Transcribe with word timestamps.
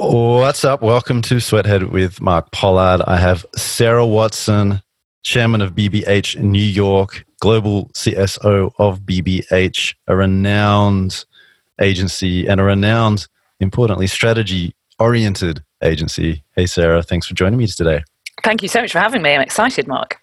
What's 0.00 0.64
up? 0.64 0.80
Welcome 0.80 1.22
to 1.22 1.40
Sweathead 1.40 1.90
with 1.90 2.20
Mark 2.20 2.52
Pollard. 2.52 3.02
I 3.08 3.16
have 3.16 3.44
Sarah 3.56 4.06
Watson, 4.06 4.80
chairman 5.24 5.60
of 5.60 5.72
BBH 5.74 6.40
New 6.40 6.62
York, 6.62 7.24
global 7.40 7.88
CSO 7.94 8.70
of 8.78 9.00
BBH, 9.00 9.96
a 10.06 10.14
renowned 10.14 11.24
agency 11.80 12.46
and 12.46 12.60
a 12.60 12.64
renowned, 12.64 13.26
importantly, 13.58 14.06
strategy 14.06 14.72
oriented 15.00 15.64
agency. 15.82 16.44
Hey, 16.54 16.66
Sarah, 16.66 17.02
thanks 17.02 17.26
for 17.26 17.34
joining 17.34 17.58
me 17.58 17.66
today. 17.66 18.04
Thank 18.44 18.62
you 18.62 18.68
so 18.68 18.80
much 18.82 18.92
for 18.92 19.00
having 19.00 19.20
me. 19.20 19.34
I'm 19.34 19.40
excited, 19.40 19.88
Mark. 19.88 20.18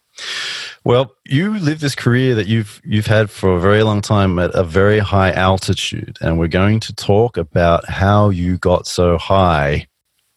Well, 0.86 1.16
you 1.26 1.58
live 1.58 1.80
this 1.80 1.96
career 1.96 2.36
that 2.36 2.46
you've 2.46 2.80
you've 2.86 3.08
had 3.08 3.32
for 3.32 3.56
a 3.56 3.60
very 3.60 3.82
long 3.82 4.02
time 4.02 4.38
at 4.38 4.52
a 4.54 4.64
very 4.64 5.00
high 5.00 5.32
altitude, 5.32 6.20
and 6.22 6.38
we're 6.38 6.48
going 6.48 6.80
to 6.82 6.94
talk 6.94 7.38
about 7.38 7.90
how 7.90 8.30
you 8.30 8.60
got 8.60 8.86
so 8.86 9.18
high 9.18 9.88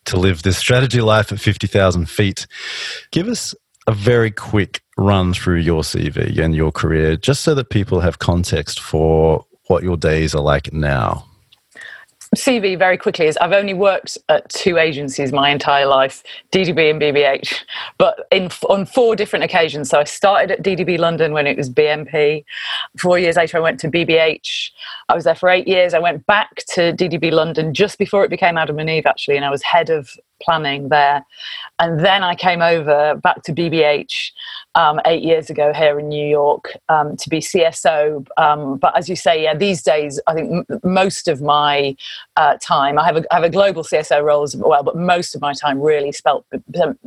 to 0.06 0.16
live 0.16 0.42
this 0.42 0.56
strategy 0.56 1.02
life 1.02 1.32
at 1.32 1.38
fifty 1.38 1.66
thousand 1.66 2.08
feet. 2.08 2.46
Give 3.12 3.28
us 3.28 3.54
a 3.86 3.92
very 3.92 4.30
quick 4.30 4.80
run 4.96 5.34
through 5.34 5.58
your 5.58 5.82
CV 5.82 6.38
and 6.38 6.56
your 6.56 6.72
career, 6.72 7.18
just 7.18 7.42
so 7.42 7.54
that 7.54 7.68
people 7.68 8.00
have 8.00 8.18
context 8.18 8.80
for 8.80 9.44
what 9.66 9.82
your 9.82 9.98
days 9.98 10.34
are 10.34 10.40
like 10.42 10.72
now. 10.72 11.27
CV 12.36 12.78
very 12.78 12.98
quickly 12.98 13.26
is 13.26 13.36
I've 13.38 13.52
only 13.52 13.74
worked 13.74 14.18
at 14.28 14.48
two 14.50 14.76
agencies 14.76 15.32
my 15.32 15.50
entire 15.50 15.86
life, 15.86 16.22
DDB 16.52 16.90
and 16.90 17.00
BBH, 17.00 17.64
but 17.96 18.26
in 18.30 18.50
on 18.68 18.86
four 18.86 19.16
different 19.16 19.44
occasions. 19.44 19.88
So 19.90 19.98
I 19.98 20.04
started 20.04 20.50
at 20.50 20.62
DDB 20.62 20.98
London 20.98 21.32
when 21.32 21.46
it 21.46 21.56
was 21.56 21.70
BMP. 21.70 22.44
Four 22.98 23.18
years 23.18 23.36
later, 23.36 23.56
I 23.56 23.60
went 23.60 23.80
to 23.80 23.88
BBH. 23.88 24.70
I 25.08 25.14
was 25.14 25.24
there 25.24 25.34
for 25.34 25.48
eight 25.48 25.66
years. 25.66 25.94
I 25.94 25.98
went 25.98 26.26
back 26.26 26.56
to 26.74 26.92
DDB 26.92 27.32
London 27.32 27.72
just 27.72 27.98
before 27.98 28.24
it 28.24 28.30
became 28.30 28.58
Adam 28.58 28.78
and 28.78 28.90
Eve, 28.90 29.06
actually, 29.06 29.36
and 29.36 29.44
I 29.44 29.50
was 29.50 29.62
head 29.62 29.90
of 29.90 30.10
planning 30.42 30.88
there. 30.88 31.24
And 31.78 32.04
then 32.04 32.22
I 32.22 32.34
came 32.34 32.62
over 32.62 33.14
back 33.16 33.42
to 33.44 33.52
BBH 33.52 34.32
um, 34.74 35.00
eight 35.06 35.22
years 35.22 35.50
ago 35.50 35.72
here 35.72 35.98
in 35.98 36.08
New 36.08 36.26
York 36.26 36.76
um, 36.88 37.16
to 37.16 37.28
be 37.28 37.38
CSO. 37.38 38.26
Um, 38.36 38.76
but 38.78 38.96
as 38.96 39.08
you 39.08 39.16
say, 39.16 39.42
yeah, 39.42 39.54
these 39.54 39.82
days, 39.82 40.20
I 40.26 40.34
think 40.34 40.66
m- 40.70 40.80
most 40.84 41.28
of 41.28 41.40
my 41.40 41.96
uh, 42.36 42.56
time, 42.60 42.98
I 42.98 43.04
have, 43.04 43.16
a, 43.16 43.24
I 43.32 43.36
have 43.36 43.44
a 43.44 43.50
global 43.50 43.82
CSO 43.82 44.22
role 44.22 44.42
as 44.42 44.56
well, 44.56 44.82
but 44.82 44.96
most 44.96 45.34
of 45.34 45.40
my 45.40 45.52
time 45.52 45.80
really 45.80 46.12
spent 46.12 46.44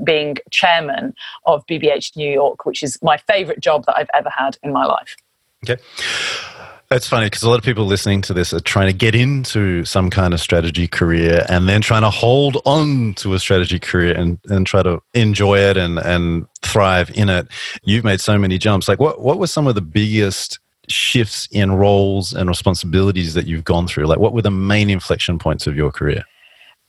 being 0.03 0.37
chairman 0.49 1.13
of 1.45 1.65
BBH 1.67 2.15
New 2.15 2.31
York, 2.31 2.65
which 2.65 2.83
is 2.83 2.97
my 3.01 3.17
favorite 3.17 3.59
job 3.59 3.85
that 3.85 3.97
I've 3.97 4.09
ever 4.13 4.29
had 4.29 4.57
in 4.63 4.73
my 4.73 4.85
life. 4.85 5.15
Okay. 5.63 5.81
It's 6.91 7.07
funny 7.07 7.27
because 7.27 7.41
a 7.41 7.49
lot 7.49 7.57
of 7.57 7.63
people 7.63 7.85
listening 7.85 8.21
to 8.23 8.33
this 8.33 8.53
are 8.53 8.59
trying 8.59 8.87
to 8.87 8.93
get 8.93 9.15
into 9.15 9.85
some 9.85 10.09
kind 10.09 10.33
of 10.33 10.41
strategy 10.41 10.89
career 10.89 11.45
and 11.47 11.69
then 11.69 11.79
trying 11.79 12.01
to 12.01 12.09
hold 12.09 12.61
on 12.65 13.13
to 13.13 13.33
a 13.33 13.39
strategy 13.39 13.79
career 13.79 14.13
and, 14.13 14.37
and 14.49 14.67
try 14.67 14.83
to 14.83 15.01
enjoy 15.13 15.57
it 15.57 15.77
and, 15.77 15.99
and 15.99 16.47
thrive 16.61 17.09
in 17.11 17.29
it. 17.29 17.47
You've 17.85 18.03
made 18.03 18.19
so 18.19 18.37
many 18.37 18.57
jumps. 18.57 18.89
Like, 18.89 18.99
what, 18.99 19.21
what 19.21 19.39
were 19.39 19.47
some 19.47 19.67
of 19.67 19.75
the 19.75 19.81
biggest 19.81 20.59
shifts 20.89 21.47
in 21.49 21.71
roles 21.71 22.33
and 22.33 22.49
responsibilities 22.49 23.35
that 23.35 23.47
you've 23.47 23.63
gone 23.63 23.87
through? 23.87 24.07
Like, 24.07 24.19
what 24.19 24.33
were 24.33 24.41
the 24.41 24.51
main 24.51 24.89
inflection 24.89 25.39
points 25.39 25.67
of 25.67 25.77
your 25.77 25.93
career? 25.93 26.25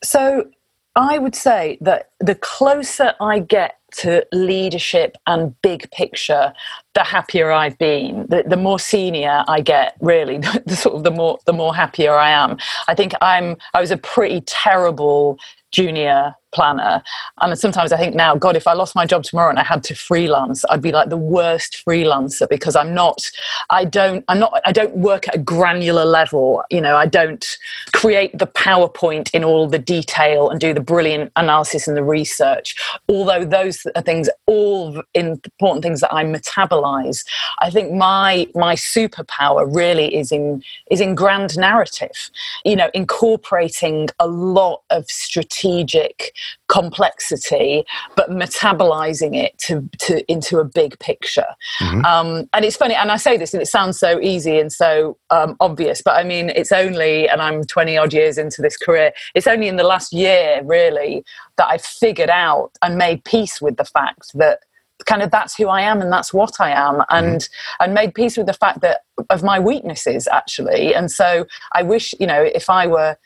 So, 0.03 0.51
I 0.97 1.19
would 1.19 1.37
say 1.37 1.79
that 1.81 2.11
the 2.19 2.35
closer 2.35 3.15
I 3.21 3.39
get 3.39 3.79
to 3.99 4.27
leadership 4.33 5.17
and 5.27 5.61
big 5.63 5.91
picture, 5.91 6.53
the 6.95 7.05
happier 7.05 7.53
I've 7.53 7.79
been. 7.79 8.27
The, 8.29 8.45
the 8.47 8.57
more 8.57 8.79
senior 8.79 9.45
I 9.49 9.61
get, 9.61 9.97
really, 10.01 10.39
the, 10.39 10.63
the, 10.67 10.77
sort 10.77 10.97
of 10.97 11.05
the 11.05 11.11
more 11.11 11.39
the 11.47 11.53
more 11.53 11.75
happier 11.75 12.15
I 12.15 12.31
am. 12.31 12.59
I 12.89 12.95
think 12.95 13.13
I'm. 13.21 13.57
I 13.75 13.81
was 13.81 13.91
a 13.91 13.97
pretty 13.97 14.43
terrible 14.43 15.39
junior 15.71 16.35
planner. 16.53 17.03
And 17.41 17.59
sometimes 17.59 17.93
I 17.93 17.97
think 17.97 18.15
now, 18.15 18.35
God, 18.35 18.57
if 18.57 18.67
I 18.67 18.73
lost 18.75 18.95
my 18.95 19.07
job 19.07 19.25
tomorrow 19.25 19.51
and 19.51 19.59
I 19.59 19.65
had 19.65 19.83
to 19.85 19.95
freelance, 19.95 20.65
I'd 20.71 20.83
be 20.83 20.93
like 20.93 21.09
the 21.09 21.17
worst 21.17 21.83
freelancer 21.87 22.49
because 22.49 22.77
I'm 22.77 22.95
not, 22.95 23.31
I 23.71 23.85
don't, 23.85 24.25
I'm 24.29 24.39
not, 24.39 24.61
I 24.65 24.73
don't 24.73 24.97
work 24.97 25.29
at 25.29 25.35
a 25.35 25.39
granular 25.39 26.05
level. 26.05 26.63
You 26.71 26.81
know, 26.81 26.97
I 26.97 27.07
don't 27.07 27.45
create 27.93 28.37
the 28.39 28.47
PowerPoint 28.47 29.31
in 29.33 29.45
all 29.45 29.69
the 29.69 29.79
detail 29.79 30.51
and 30.51 30.61
do 30.61 30.73
the 30.75 30.81
brilliant 30.81 31.33
analysis 31.37 31.89
and 31.89 31.97
the 31.97 32.05
research. 32.05 32.77
Although 33.09 33.45
those 33.45 33.87
are 33.97 34.03
things, 34.03 34.29
all 34.47 35.03
important 35.15 35.83
things 35.83 36.01
that 36.01 36.13
I 36.13 36.25
metabolize. 36.25 37.25
I 37.61 37.71
think 37.71 37.93
my 37.93 38.47
my 38.55 38.75
superpower 38.75 39.75
really 39.75 40.15
is 40.15 40.33
in 40.33 40.63
is 40.91 41.01
in 41.01 41.15
grand 41.15 41.57
narrative. 41.57 42.31
You 42.65 42.77
know, 42.77 42.91
incorporating 42.95 44.09
a 44.19 44.27
lot 44.27 44.83
of 44.91 45.07
strategic 45.11 46.35
complexity, 46.69 47.85
but 48.17 48.31
metabolizing 48.31 49.37
it 49.37 49.57
to, 49.59 49.89
to 49.99 50.31
into 50.31 50.59
a 50.59 50.65
big 50.65 50.99
picture. 50.99 51.47
Mm-hmm. 51.81 52.05
Um, 52.05 52.49
and 52.53 52.65
it's 52.65 52.77
funny, 52.77 52.95
and 52.95 53.11
I 53.11 53.17
say 53.17 53.37
this, 53.37 53.55
and 53.55 53.63
it 53.63 53.67
sounds 53.67 53.99
so 53.99 54.21
easy 54.21 54.59
and 54.59 54.73
so 54.73 55.17
um, 55.31 55.57
obvious, 55.61 56.03
but 56.03 56.17
I 56.17 56.25
mean, 56.25 56.51
it's 56.51 56.73
only, 56.73 57.29
and 57.29 57.41
I'm 57.41 57.65
20 57.65 57.97
odd 57.97 58.13
years 58.13 58.39
into 58.39 58.63
this 58.63 58.77
career, 58.77 59.13
it's 59.35 59.47
only 59.47 59.69
in 59.69 59.77
the 59.77 59.85
last 59.85 60.13
year, 60.13 60.63
really, 60.65 61.25
that 61.57 61.69
I've 61.69 61.85
figured 61.85 62.31
out 62.31 62.71
and 62.83 62.97
made 62.97 63.25
peace 63.25 63.61
with 63.61 63.77
the 63.77 63.85
fact 63.85 64.33
that 64.35 64.61
kind 65.05 65.23
of 65.23 65.31
that's 65.31 65.57
who 65.57 65.69
I 65.69 65.83
am 65.83 66.01
and 66.01 66.13
that's 66.13 66.33
what 66.33 66.61
I 66.61 66.71
am 66.71 66.97
mm-hmm. 66.97 67.15
and 67.15 67.41
mm-hmm. 67.41 67.85
and 67.85 67.95
made 67.95 68.15
peace 68.15 68.37
with 68.37 68.47
the 68.47 68.53
fact 68.53 68.81
that 68.81 69.03
of 69.31 69.43
my 69.43 69.59
weaknesses 69.59 70.29
actually 70.29 70.95
and 70.95 71.11
so 71.11 71.47
I 71.73 71.83
wish 71.83 72.15
you 72.21 72.27
know 72.27 72.43
if 72.43 72.71
I 72.71 72.87
were 72.87 73.17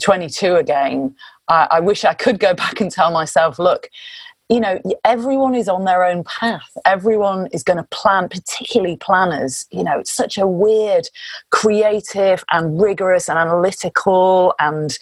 22 0.00 0.56
again 0.56 1.14
I, 1.48 1.68
I 1.72 1.80
wish 1.80 2.04
I 2.04 2.14
could 2.14 2.38
go 2.38 2.54
back 2.64 2.80
and 2.80 2.90
tell 2.90 3.10
myself, 3.10 3.58
look, 3.58 3.88
you 4.50 4.60
know, 4.60 4.78
everyone 5.04 5.54
is 5.54 5.68
on 5.68 5.84
their 5.84 6.04
own 6.04 6.22
path. 6.24 6.76
Everyone 6.84 7.46
is 7.46 7.62
going 7.62 7.78
to 7.78 7.84
plan, 7.84 8.28
particularly 8.28 8.96
planners. 8.96 9.66
You 9.70 9.82
know, 9.82 9.98
it's 9.98 10.12
such 10.12 10.36
a 10.36 10.46
weird, 10.46 11.08
creative 11.50 12.44
and 12.52 12.78
rigorous 12.80 13.30
and 13.30 13.38
analytical 13.38 14.54
and, 14.58 14.98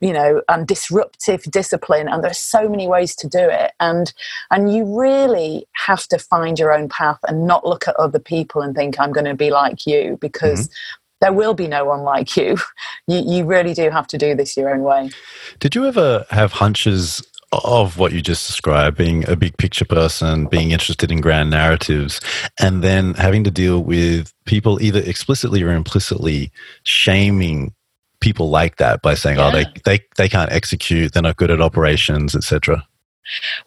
you 0.00 0.12
know, 0.12 0.42
and 0.50 0.66
disruptive 0.66 1.44
discipline. 1.44 2.06
And 2.06 2.22
there's 2.22 2.38
so 2.38 2.68
many 2.68 2.86
ways 2.86 3.16
to 3.16 3.28
do 3.28 3.40
it. 3.40 3.72
And 3.80 4.12
and 4.50 4.74
you 4.74 4.84
really 4.84 5.66
have 5.72 6.06
to 6.08 6.18
find 6.18 6.58
your 6.58 6.72
own 6.72 6.90
path 6.90 7.18
and 7.26 7.46
not 7.46 7.66
look 7.66 7.88
at 7.88 7.96
other 7.96 8.18
people 8.18 8.60
and 8.60 8.74
think 8.74 9.00
I'm 9.00 9.12
going 9.12 9.24
to 9.24 9.34
be 9.34 9.50
like 9.50 9.86
you 9.86 10.18
because 10.20 10.68
mm-hmm 10.68 10.98
there 11.22 11.32
will 11.32 11.54
be 11.54 11.68
no 11.68 11.84
one 11.84 12.02
like 12.02 12.36
you. 12.36 12.58
you. 13.06 13.22
You 13.24 13.44
really 13.46 13.72
do 13.72 13.88
have 13.88 14.06
to 14.08 14.18
do 14.18 14.34
this 14.34 14.56
your 14.56 14.68
own 14.68 14.82
way. 14.82 15.10
Did 15.60 15.74
you 15.74 15.86
ever 15.86 16.26
have 16.30 16.52
hunches 16.52 17.22
of 17.64 17.98
what 17.98 18.12
you 18.12 18.20
just 18.20 18.46
described, 18.46 18.96
being 18.96 19.28
a 19.28 19.36
big 19.36 19.56
picture 19.58 19.84
person, 19.84 20.46
being 20.46 20.72
interested 20.72 21.12
in 21.12 21.20
grand 21.20 21.50
narratives, 21.50 22.20
and 22.58 22.82
then 22.82 23.14
having 23.14 23.44
to 23.44 23.50
deal 23.50 23.84
with 23.84 24.32
people 24.46 24.82
either 24.82 25.00
explicitly 25.00 25.62
or 25.62 25.70
implicitly 25.70 26.50
shaming 26.82 27.72
people 28.20 28.48
like 28.48 28.76
that 28.76 29.02
by 29.02 29.14
saying, 29.14 29.38
yeah. 29.38 29.48
"Oh, 29.48 29.50
they, 29.52 29.66
they 29.84 30.04
they 30.16 30.28
can't 30.28 30.50
execute, 30.50 31.12
they're 31.12 31.22
not 31.22 31.36
good 31.36 31.50
at 31.50 31.60
operations, 31.60 32.34
etc." 32.34 32.84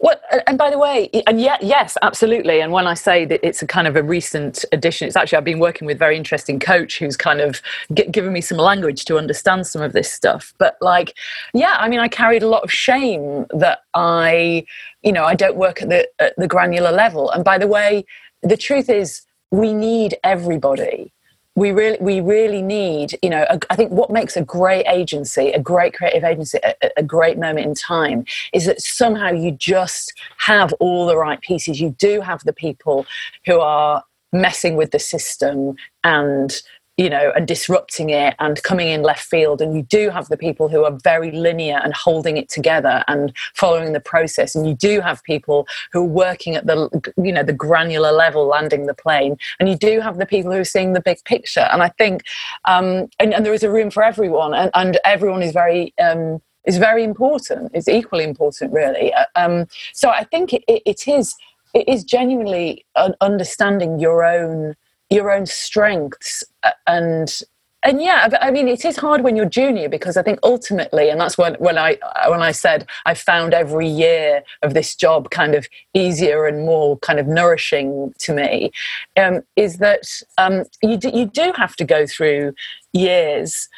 Well, 0.00 0.20
and 0.46 0.58
by 0.58 0.70
the 0.70 0.78
way, 0.78 1.08
and 1.26 1.40
yet, 1.40 1.62
yes, 1.62 1.96
absolutely. 2.02 2.60
And 2.60 2.72
when 2.72 2.86
I 2.86 2.94
say 2.94 3.24
that 3.24 3.46
it's 3.46 3.62
a 3.62 3.66
kind 3.66 3.86
of 3.86 3.96
a 3.96 4.02
recent 4.02 4.64
addition, 4.72 5.06
it's 5.06 5.16
actually 5.16 5.38
I've 5.38 5.44
been 5.44 5.58
working 5.58 5.86
with 5.86 5.96
a 5.96 5.98
very 5.98 6.16
interesting 6.16 6.58
coach 6.60 6.98
who's 6.98 7.16
kind 7.16 7.40
of 7.40 7.62
g- 7.94 8.06
given 8.10 8.32
me 8.32 8.40
some 8.40 8.58
language 8.58 9.04
to 9.06 9.18
understand 9.18 9.66
some 9.66 9.82
of 9.82 9.92
this 9.92 10.10
stuff. 10.10 10.52
But 10.58 10.76
like, 10.80 11.16
yeah, 11.54 11.74
I 11.78 11.88
mean, 11.88 12.00
I 12.00 12.08
carried 12.08 12.42
a 12.42 12.48
lot 12.48 12.64
of 12.64 12.72
shame 12.72 13.46
that 13.50 13.80
I, 13.94 14.66
you 15.02 15.12
know, 15.12 15.24
I 15.24 15.34
don't 15.34 15.56
work 15.56 15.82
at 15.82 15.88
the 15.88 16.08
at 16.18 16.34
the 16.36 16.48
granular 16.48 16.92
level. 16.92 17.30
And 17.30 17.44
by 17.44 17.58
the 17.58 17.66
way, 17.66 18.04
the 18.42 18.56
truth 18.56 18.90
is, 18.90 19.22
we 19.50 19.72
need 19.72 20.16
everybody 20.24 21.12
we 21.56 21.72
really 21.72 21.96
we 22.00 22.20
really 22.20 22.62
need 22.62 23.18
you 23.22 23.30
know 23.30 23.44
a, 23.50 23.58
I 23.70 23.76
think 23.76 23.90
what 23.90 24.10
makes 24.10 24.36
a 24.36 24.44
great 24.44 24.86
agency 24.86 25.50
a 25.50 25.58
great 25.58 25.94
creative 25.94 26.22
agency 26.22 26.58
a, 26.62 26.74
a, 26.98 27.02
great 27.02 27.38
moment 27.38 27.66
in 27.66 27.74
time 27.74 28.24
is 28.52 28.66
that 28.66 28.80
somehow 28.80 29.30
you 29.30 29.50
just 29.50 30.12
have 30.36 30.72
all 30.74 31.06
the 31.06 31.16
right 31.16 31.40
pieces. 31.40 31.80
You 31.80 31.90
do 31.98 32.20
have 32.20 32.44
the 32.44 32.52
people 32.52 33.06
who 33.46 33.58
are 33.58 34.04
messing 34.32 34.76
with 34.76 34.90
the 34.90 34.98
system 34.98 35.74
and 36.04 36.62
you 36.96 37.10
know, 37.10 37.30
and 37.36 37.46
disrupting 37.46 38.08
it 38.10 38.34
and 38.38 38.62
coming 38.62 38.88
in 38.88 39.02
left 39.02 39.24
field. 39.24 39.60
And 39.60 39.74
you 39.74 39.82
do 39.82 40.08
have 40.08 40.28
the 40.28 40.36
people 40.36 40.68
who 40.68 40.84
are 40.84 40.96
very 41.04 41.30
linear 41.30 41.78
and 41.84 41.92
holding 41.92 42.38
it 42.38 42.48
together 42.48 43.04
and 43.06 43.32
following 43.54 43.92
the 43.92 44.00
process. 44.00 44.54
And 44.54 44.66
you 44.66 44.74
do 44.74 45.00
have 45.00 45.22
people 45.22 45.66
who 45.92 46.00
are 46.00 46.04
working 46.04 46.56
at 46.56 46.66
the, 46.66 47.12
you 47.22 47.32
know, 47.32 47.42
the 47.42 47.52
granular 47.52 48.12
level, 48.12 48.46
landing 48.46 48.86
the 48.86 48.94
plane. 48.94 49.36
And 49.60 49.68
you 49.68 49.76
do 49.76 50.00
have 50.00 50.16
the 50.16 50.26
people 50.26 50.52
who 50.52 50.58
are 50.58 50.64
seeing 50.64 50.94
the 50.94 51.02
big 51.02 51.22
picture. 51.24 51.68
And 51.70 51.82
I 51.82 51.90
think, 51.90 52.22
um, 52.64 53.08
and, 53.18 53.34
and 53.34 53.44
there 53.44 53.54
is 53.54 53.62
a 53.62 53.70
room 53.70 53.90
for 53.90 54.02
everyone, 54.02 54.54
and, 54.54 54.70
and 54.74 54.98
everyone 55.04 55.42
is 55.42 55.52
very, 55.52 55.92
um, 55.98 56.40
is 56.64 56.78
very 56.78 57.04
important. 57.04 57.72
It's 57.74 57.88
equally 57.88 58.24
important, 58.24 58.72
really. 58.72 59.12
Uh, 59.12 59.24
um, 59.36 59.66
so 59.92 60.08
I 60.08 60.24
think 60.24 60.54
it, 60.54 60.64
it, 60.66 60.82
it 60.86 61.08
is, 61.08 61.34
it 61.74 61.86
is 61.88 62.04
genuinely 62.04 62.86
understanding 63.20 64.00
your 64.00 64.24
own 64.24 64.76
your 65.10 65.30
own 65.30 65.46
strengths 65.46 66.42
and 66.86 67.42
and 67.86 68.02
yeah, 68.02 68.28
I 68.40 68.50
mean, 68.50 68.66
it 68.66 68.84
is 68.84 68.96
hard 68.96 69.22
when 69.22 69.36
you're 69.36 69.48
junior 69.48 69.88
because 69.88 70.16
I 70.16 70.22
think 70.22 70.40
ultimately, 70.42 71.08
and 71.08 71.20
that's 71.20 71.38
when 71.38 71.54
when 71.54 71.78
I 71.78 71.98
when 72.28 72.42
I 72.42 72.50
said 72.50 72.88
I 73.04 73.14
found 73.14 73.54
every 73.54 73.86
year 73.86 74.42
of 74.62 74.74
this 74.74 74.96
job 74.96 75.30
kind 75.30 75.54
of 75.54 75.68
easier 75.94 76.46
and 76.46 76.66
more 76.66 76.98
kind 76.98 77.20
of 77.20 77.28
nourishing 77.28 78.12
to 78.20 78.34
me, 78.34 78.72
um, 79.16 79.42
is 79.54 79.76
that 79.78 80.02
um, 80.36 80.64
you 80.82 80.96
do, 80.96 81.10
you 81.10 81.26
do 81.26 81.52
have 81.56 81.76
to 81.76 81.84
go 81.84 82.06
through 82.06 82.54
years 82.92 83.68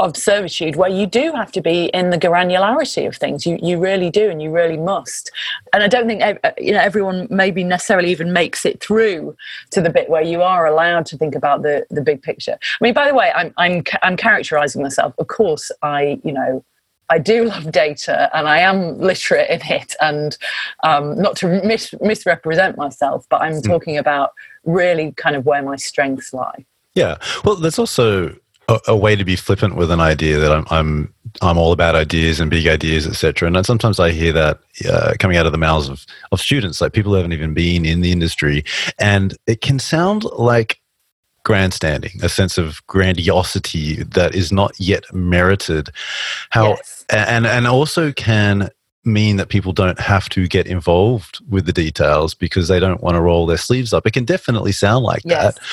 of 0.00 0.16
servitude 0.16 0.76
where 0.76 0.88
you 0.88 1.06
do 1.06 1.30
have 1.32 1.52
to 1.52 1.60
be 1.60 1.86
in 1.92 2.08
the 2.08 2.18
granularity 2.18 3.06
of 3.06 3.16
things 3.16 3.44
you 3.44 3.58
you 3.62 3.78
really 3.78 4.10
do 4.10 4.30
and 4.30 4.42
you 4.42 4.50
really 4.50 4.78
must 4.78 5.30
and 5.72 5.82
i 5.82 5.88
don't 5.88 6.06
think 6.06 6.22
you 6.58 6.72
know 6.72 6.80
everyone 6.80 7.26
maybe 7.30 7.62
necessarily 7.62 8.10
even 8.10 8.32
makes 8.32 8.64
it 8.64 8.80
through 8.80 9.36
to 9.70 9.80
the 9.82 9.90
bit 9.90 10.08
where 10.08 10.22
you 10.22 10.42
are 10.42 10.66
allowed 10.66 11.04
to 11.04 11.18
think 11.18 11.34
about 11.34 11.62
the 11.62 11.86
the 11.90 12.00
big 12.00 12.22
picture 12.22 12.56
i 12.62 12.84
mean 12.84 12.94
by 12.94 13.06
the 13.06 13.14
way 13.14 13.30
i'm 13.34 13.52
i'm 13.58 13.84
i'm 14.02 14.16
characterizing 14.16 14.82
myself 14.82 15.14
of 15.18 15.26
course 15.26 15.70
i 15.82 16.18
you 16.24 16.32
know 16.32 16.64
I 17.12 17.18
do 17.18 17.46
love 17.46 17.72
data 17.72 18.30
and 18.32 18.46
I 18.46 18.58
am 18.58 18.96
literate 19.00 19.50
in 19.50 19.60
it, 19.66 19.96
and 20.00 20.38
um, 20.84 21.20
not 21.20 21.34
to 21.38 21.60
mis- 21.64 21.92
misrepresent 22.00 22.76
myself, 22.76 23.26
but 23.28 23.42
I'm 23.42 23.54
mm. 23.54 23.64
talking 23.64 23.98
about 23.98 24.30
really 24.62 25.10
kind 25.16 25.34
of 25.34 25.44
where 25.44 25.60
my 25.60 25.74
strengths 25.74 26.32
lie. 26.32 26.64
Yeah. 26.94 27.16
Well, 27.44 27.56
there's 27.56 27.80
also 27.80 28.36
a, 28.70 28.80
a, 28.88 28.96
way 28.96 29.16
to 29.16 29.24
be 29.24 29.36
flippant 29.36 29.76
with 29.76 29.90
an 29.90 30.00
idea 30.00 30.38
that 30.38 30.52
I'm 30.52 30.66
I'm 30.70 31.14
I'm 31.42 31.58
all 31.58 31.72
about 31.72 31.94
ideas 31.94 32.40
and 32.40 32.50
big 32.50 32.66
ideas, 32.66 33.06
etc. 33.06 33.48
And 33.48 33.66
sometimes 33.66 34.00
I 34.00 34.10
hear 34.12 34.32
that 34.32 34.60
uh, 34.88 35.14
coming 35.18 35.36
out 35.36 35.46
of 35.46 35.52
the 35.52 35.58
mouths 35.58 35.88
of 35.88 36.06
of 36.32 36.40
students, 36.40 36.80
like 36.80 36.92
people 36.92 37.12
who 37.12 37.16
haven't 37.16 37.32
even 37.32 37.54
been 37.54 37.84
in 37.84 38.00
the 38.00 38.12
industry, 38.12 38.64
and 38.98 39.36
it 39.46 39.60
can 39.60 39.78
sound 39.78 40.24
like 40.24 40.80
grandstanding, 41.44 42.12
a 42.22 42.28
sense 42.28 42.58
of 42.58 42.84
grandiosity 42.86 44.02
that 44.04 44.34
is 44.34 44.52
not 44.52 44.78
yet 44.78 45.04
merited. 45.12 45.90
How 46.50 46.70
yes. 46.70 47.04
and 47.10 47.46
and 47.46 47.66
also 47.66 48.12
can 48.12 48.70
mean 49.04 49.36
that 49.36 49.48
people 49.48 49.72
don't 49.72 49.98
have 49.98 50.28
to 50.28 50.46
get 50.46 50.66
involved 50.66 51.40
with 51.48 51.66
the 51.66 51.72
details 51.72 52.34
because 52.34 52.68
they 52.68 52.78
don't 52.78 53.02
want 53.02 53.14
to 53.14 53.20
roll 53.20 53.46
their 53.46 53.56
sleeves 53.56 53.92
up. 53.92 54.06
It 54.06 54.12
can 54.12 54.24
definitely 54.24 54.72
sound 54.72 55.04
like 55.04 55.22
yes. 55.24 55.54
that. 55.54 55.64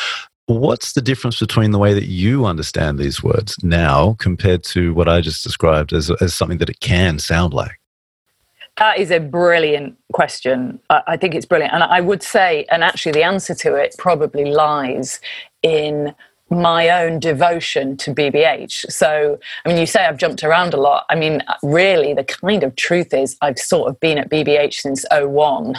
What's 0.48 0.94
the 0.94 1.02
difference 1.02 1.40
between 1.40 1.72
the 1.72 1.78
way 1.78 1.94
that 1.94 2.06
you 2.06 2.46
understand 2.46 2.98
these 2.98 3.22
words 3.22 3.62
now 3.64 4.16
compared 4.18 4.64
to 4.66 4.94
what 4.94 5.10
I 5.10 5.20
just 5.20 5.44
described 5.44 5.92
as, 5.92 6.10
as 6.22 6.34
something 6.34 6.58
that 6.60 6.70
it 6.70 6.80
can 6.80 7.20
sound 7.20 7.54
like? 7.54 7.80
That 8.78 8.98
is 8.98 9.12
a 9.12 9.20
brilliant 9.20 9.98
question. 10.14 10.80
I 10.90 11.18
think 11.18 11.36
it's 11.36 11.46
brilliant. 11.46 11.74
And 11.74 11.84
I 11.84 12.00
would 12.00 12.24
say, 12.24 12.66
and 12.72 12.84
actually, 12.84 13.12
the 13.12 13.24
answer 13.24 13.56
to 13.56 13.76
it 13.76 13.96
probably 13.98 14.46
lies 14.46 15.20
in 15.64 16.16
my 16.50 16.90
own 16.90 17.20
devotion 17.20 17.98
to 17.98 18.14
BBH. 18.14 18.92
So, 18.92 19.40
I 19.66 19.70
mean, 19.70 19.78
you 19.78 19.86
say 19.86 20.06
I've 20.06 20.18
jumped 20.18 20.44
around 20.44 20.74
a 20.74 20.78
lot. 20.78 21.06
I 21.10 21.16
mean, 21.16 21.44
really, 21.62 22.14
the 22.14 22.24
kind 22.24 22.64
of 22.64 22.76
truth 22.76 23.14
is 23.14 23.38
I've 23.42 23.60
sort 23.60 23.90
of 23.90 24.00
been 24.00 24.18
at 24.18 24.30
BBH 24.30 24.76
since 24.76 25.06
01 25.12 25.76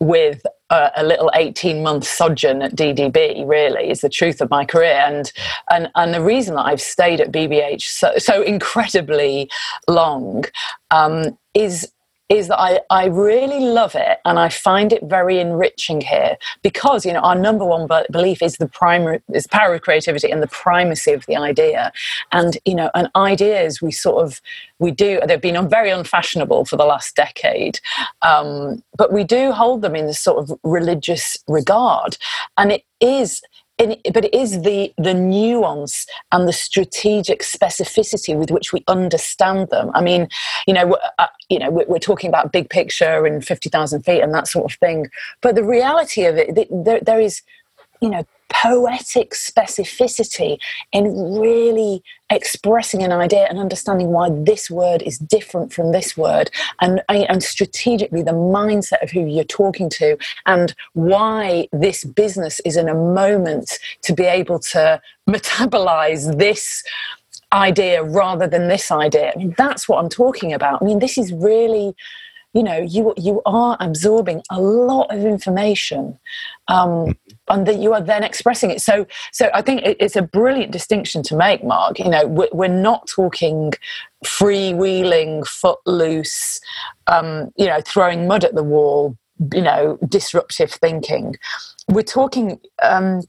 with 0.00 0.42
a, 0.70 0.90
a 0.96 1.04
little 1.04 1.30
18 1.34 1.82
month 1.82 2.04
sojourn 2.04 2.62
at 2.62 2.74
DDB, 2.74 3.46
really, 3.46 3.90
is 3.90 4.00
the 4.00 4.08
truth 4.08 4.40
of 4.40 4.50
my 4.50 4.64
career. 4.64 5.02
And, 5.06 5.32
and, 5.70 5.88
and 5.94 6.12
the 6.12 6.22
reason 6.22 6.56
that 6.56 6.66
I've 6.66 6.80
stayed 6.80 7.20
at 7.20 7.30
BBH 7.30 7.82
so, 7.82 8.12
so 8.18 8.42
incredibly 8.42 9.48
long 9.86 10.44
um, 10.90 11.38
is 11.54 11.90
is 12.28 12.48
that 12.48 12.60
I, 12.60 12.80
I 12.90 13.06
really 13.06 13.60
love 13.60 13.94
it 13.94 14.18
and 14.24 14.38
I 14.38 14.48
find 14.48 14.92
it 14.92 15.02
very 15.04 15.38
enriching 15.38 16.00
here 16.00 16.36
because 16.62 17.06
you 17.06 17.12
know 17.12 17.20
our 17.20 17.34
number 17.34 17.64
one 17.64 17.88
belief 18.10 18.42
is 18.42 18.56
the 18.56 18.68
primary 18.68 19.20
is 19.32 19.46
power 19.46 19.74
of 19.74 19.82
creativity 19.82 20.30
and 20.30 20.42
the 20.42 20.48
primacy 20.48 21.12
of 21.12 21.24
the 21.26 21.36
idea. 21.36 21.92
And 22.32 22.58
you 22.64 22.74
know 22.74 22.90
and 22.94 23.08
ideas 23.16 23.80
we 23.80 23.92
sort 23.92 24.24
of 24.24 24.40
we 24.78 24.90
do 24.90 25.20
they've 25.26 25.40
been 25.40 25.68
very 25.68 25.90
unfashionable 25.90 26.66
for 26.66 26.76
the 26.76 26.84
last 26.84 27.16
decade 27.16 27.80
um, 28.22 28.82
but 28.96 29.12
we 29.12 29.24
do 29.24 29.52
hold 29.52 29.82
them 29.82 29.94
in 29.96 30.06
this 30.06 30.20
sort 30.20 30.38
of 30.38 30.58
religious 30.62 31.38
regard. 31.46 32.16
And 32.56 32.72
it 32.72 32.84
is 33.00 33.42
but 33.78 34.24
it 34.24 34.34
is 34.34 34.62
the 34.62 34.92
the 34.98 35.14
nuance 35.14 36.06
and 36.32 36.48
the 36.48 36.52
strategic 36.52 37.42
specificity 37.42 38.36
with 38.36 38.50
which 38.50 38.72
we 38.72 38.82
understand 38.88 39.68
them. 39.70 39.90
I 39.94 40.00
mean, 40.00 40.28
you 40.66 40.74
know, 40.74 40.98
uh, 41.18 41.26
you 41.48 41.58
know, 41.58 41.70
we're, 41.70 41.98
talking 41.98 42.28
about 42.28 42.52
big 42.52 42.70
picture 42.70 43.24
and 43.24 43.44
fifty 43.44 43.68
thousand 43.68 44.02
feet 44.02 44.20
and 44.20 44.34
that 44.34 44.48
sort 44.48 44.72
of 44.72 44.78
thing, 44.78 45.08
but 45.40 45.54
the 45.54 45.64
reality 45.64 46.24
of 46.24 46.36
it, 46.36 46.68
there, 46.70 47.00
there 47.00 47.20
is, 47.20 47.42
you 48.00 48.10
know, 48.10 48.26
poetic 48.48 49.32
specificity 49.32 50.58
in 50.92 51.38
really 51.38 52.02
expressing 52.30 53.02
an 53.02 53.12
idea 53.12 53.46
and 53.48 53.58
understanding 53.58 54.08
why 54.08 54.28
this 54.30 54.70
word 54.70 55.02
is 55.02 55.18
different 55.18 55.72
from 55.72 55.92
this 55.92 56.16
word 56.16 56.50
and, 56.80 57.02
and 57.08 57.42
strategically 57.42 58.22
the 58.22 58.32
mindset 58.32 59.02
of 59.02 59.10
who 59.10 59.24
you're 59.26 59.44
talking 59.44 59.88
to 59.88 60.16
and 60.46 60.74
why 60.92 61.66
this 61.72 62.04
business 62.04 62.60
is 62.64 62.76
in 62.76 62.88
a 62.88 62.94
moment 62.94 63.78
to 64.02 64.12
be 64.12 64.24
able 64.24 64.58
to 64.58 65.00
metabolize 65.28 66.38
this 66.38 66.84
idea 67.52 68.02
rather 68.02 68.46
than 68.46 68.68
this 68.68 68.90
idea. 68.90 69.32
I 69.34 69.38
mean, 69.38 69.54
that's 69.56 69.88
what 69.88 69.98
I'm 69.98 70.10
talking 70.10 70.52
about. 70.52 70.82
I 70.82 70.84
mean, 70.84 70.98
this 70.98 71.16
is 71.16 71.32
really 71.32 71.94
you 72.54 72.62
know 72.62 72.78
you 72.78 73.12
you 73.18 73.42
are 73.44 73.76
absorbing 73.78 74.42
a 74.50 74.60
lot 74.60 75.14
of 75.14 75.24
information 75.24 76.18
um. 76.68 77.14
And 77.50 77.66
that 77.66 77.78
you 77.78 77.92
are 77.92 78.00
then 78.00 78.24
expressing 78.24 78.70
it. 78.70 78.80
So 78.80 79.06
so 79.32 79.50
i 79.54 79.62
think 79.62 79.82
it's 79.84 80.16
a 80.16 80.22
brilliant 80.22 80.72
distinction 80.72 81.22
to 81.24 81.36
make 81.36 81.64
mark. 81.64 81.98
You 81.98 82.10
know 82.10 82.26
we're 82.52 82.68
not 82.68 83.06
talking 83.06 83.72
freewheeling 84.24 85.46
footloose 85.46 86.60
um, 87.06 87.52
you 87.56 87.66
know 87.66 87.80
throwing 87.80 88.26
mud 88.26 88.44
at 88.44 88.54
the 88.54 88.64
wall 88.64 89.16
you 89.52 89.62
know 89.62 89.98
disruptive 90.08 90.72
thinking. 90.72 91.36
We're 91.88 92.02
talking 92.02 92.60
um, 92.82 93.22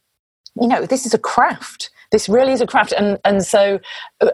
you 0.60 0.68
know 0.68 0.86
this 0.86 1.06
is 1.06 1.13
a 1.13 1.19
craft. 1.19 1.89
This 2.12 2.27
really 2.27 2.54
is 2.54 2.62
a 2.62 2.68
craft. 2.68 2.92
And 2.94 3.19
and 3.24 3.45
so 3.45 3.80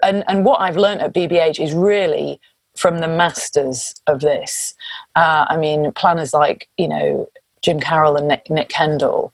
and 0.02 0.24
and 0.28 0.46
what 0.46 0.62
i've 0.62 0.78
learned 0.78 1.02
at 1.02 1.14
bbh 1.14 1.60
is 1.60 1.74
really 1.74 2.40
from 2.76 3.00
the 3.00 3.08
masters 3.08 3.96
of 4.08 4.20
this. 4.20 4.74
Uh, 5.16 5.46
I 5.48 5.58
mean, 5.58 5.92
planners 5.94 6.34
like, 6.34 6.68
you 6.78 6.88
know, 6.88 7.28
Jim 7.62 7.80
Carroll 7.80 8.18
and 8.18 8.28
Nick, 8.28 8.50
Nick 8.50 8.70
Kendall, 8.70 9.25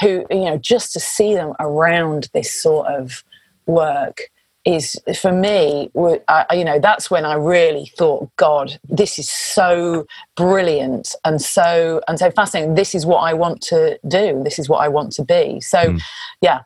who, 0.00 0.26
you 0.30 0.44
know, 0.44 0.58
just 0.58 0.92
to 0.92 1.00
see 1.00 1.34
them 1.34 1.54
around 1.60 2.28
this 2.32 2.52
sort 2.52 2.86
of 2.88 3.24
work 3.66 4.22
is 4.66 5.00
for 5.18 5.32
me 5.32 5.90
I, 6.28 6.44
you 6.52 6.64
know 6.64 6.78
that's 6.78 7.10
when 7.10 7.24
i 7.24 7.32
really 7.32 7.90
thought 7.96 8.28
god 8.36 8.78
this 8.90 9.18
is 9.18 9.26
so 9.26 10.06
brilliant 10.36 11.14
and 11.24 11.40
so 11.40 12.02
and 12.06 12.18
so 12.18 12.30
fascinating 12.30 12.74
this 12.74 12.94
is 12.94 13.06
what 13.06 13.20
i 13.20 13.32
want 13.32 13.62
to 13.62 13.98
do 14.06 14.42
this 14.44 14.58
is 14.58 14.68
what 14.68 14.78
i 14.78 14.88
want 14.88 15.12
to 15.12 15.24
be 15.24 15.60
so 15.62 15.78
mm. 15.78 16.02
yeah 16.42 16.60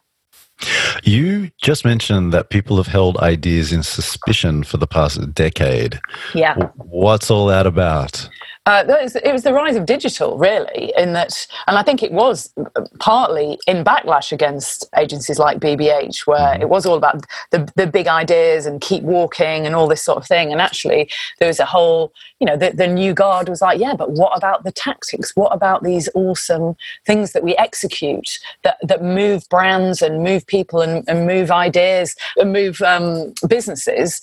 you 1.02 1.50
just 1.60 1.84
mentioned 1.84 2.32
that 2.32 2.50
people 2.50 2.76
have 2.76 2.86
held 2.86 3.16
ideas 3.18 3.72
in 3.72 3.82
suspicion 3.82 4.62
for 4.62 4.76
the 4.76 4.86
past 4.86 5.34
decade. 5.34 6.00
Yeah. 6.32 6.54
What's 6.76 7.30
all 7.30 7.46
that 7.46 7.66
about? 7.66 8.28
Uh, 8.66 8.82
it 8.88 9.32
was 9.32 9.42
the 9.42 9.52
rise 9.52 9.76
of 9.76 9.84
digital, 9.84 10.38
really, 10.38 10.90
in 10.96 11.12
that, 11.12 11.46
and 11.66 11.76
I 11.76 11.82
think 11.82 12.02
it 12.02 12.12
was 12.12 12.50
partly 12.98 13.58
in 13.66 13.84
backlash 13.84 14.32
against 14.32 14.88
agencies 14.96 15.38
like 15.38 15.60
BBH, 15.60 16.26
where 16.26 16.54
mm-hmm. 16.54 16.62
it 16.62 16.70
was 16.70 16.86
all 16.86 16.96
about 16.96 17.26
the, 17.50 17.70
the 17.76 17.86
big 17.86 18.06
ideas 18.06 18.64
and 18.64 18.80
keep 18.80 19.02
walking 19.02 19.66
and 19.66 19.74
all 19.74 19.86
this 19.86 20.02
sort 20.02 20.16
of 20.16 20.26
thing. 20.26 20.50
And 20.50 20.62
actually, 20.62 21.10
there 21.40 21.48
was 21.48 21.60
a 21.60 21.66
whole, 21.66 22.10
you 22.40 22.46
know, 22.46 22.56
the, 22.56 22.70
the 22.70 22.86
new 22.86 23.12
guard 23.12 23.50
was 23.50 23.60
like, 23.60 23.78
yeah, 23.78 23.94
but 23.94 24.12
what 24.12 24.34
about 24.34 24.64
the 24.64 24.72
tactics? 24.72 25.36
What 25.36 25.52
about 25.52 25.82
these 25.82 26.08
awesome 26.14 26.74
things 27.04 27.32
that 27.32 27.44
we 27.44 27.54
execute 27.56 28.38
that, 28.62 28.78
that 28.80 29.02
move 29.02 29.46
brands 29.50 30.00
and 30.00 30.22
move 30.22 30.46
people 30.46 30.80
and, 30.80 31.06
and 31.06 31.26
move 31.26 31.50
ideas 31.50 32.16
and 32.38 32.54
move 32.54 32.80
um, 32.80 33.34
businesses? 33.46 34.22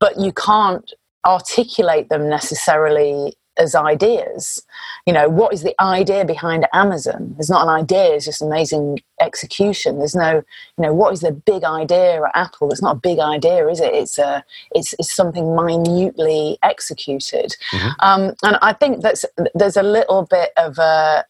But 0.00 0.18
you 0.18 0.32
can't 0.32 0.92
articulate 1.24 2.08
them 2.08 2.28
necessarily 2.28 3.36
as 3.58 3.74
ideas. 3.74 4.62
You 5.06 5.12
know, 5.12 5.28
what 5.28 5.52
is 5.52 5.62
the 5.62 5.74
idea 5.80 6.24
behind 6.24 6.66
Amazon? 6.72 7.34
There's 7.36 7.50
not 7.50 7.62
an 7.62 7.68
idea, 7.68 8.14
it's 8.14 8.24
just 8.24 8.42
amazing 8.42 9.00
execution. 9.20 9.98
There's 9.98 10.14
no, 10.14 10.36
you 10.76 10.82
know, 10.82 10.92
what 10.92 11.12
is 11.12 11.20
the 11.20 11.32
big 11.32 11.64
idea 11.64 12.22
at 12.22 12.30
Apple? 12.34 12.70
It's 12.70 12.82
not 12.82 12.96
a 12.96 13.00
big 13.00 13.18
idea, 13.18 13.68
is 13.68 13.80
it? 13.80 13.94
It's 13.94 14.18
a 14.18 14.44
it's, 14.72 14.92
it's 14.98 15.14
something 15.14 15.54
minutely 15.54 16.58
executed. 16.62 17.56
Mm-hmm. 17.70 17.88
Um, 18.00 18.34
and 18.42 18.58
I 18.62 18.72
think 18.72 19.02
that's 19.02 19.24
there's 19.54 19.76
a 19.76 19.82
little 19.82 20.26
bit 20.28 20.50
of 20.56 20.78
a 20.78 21.24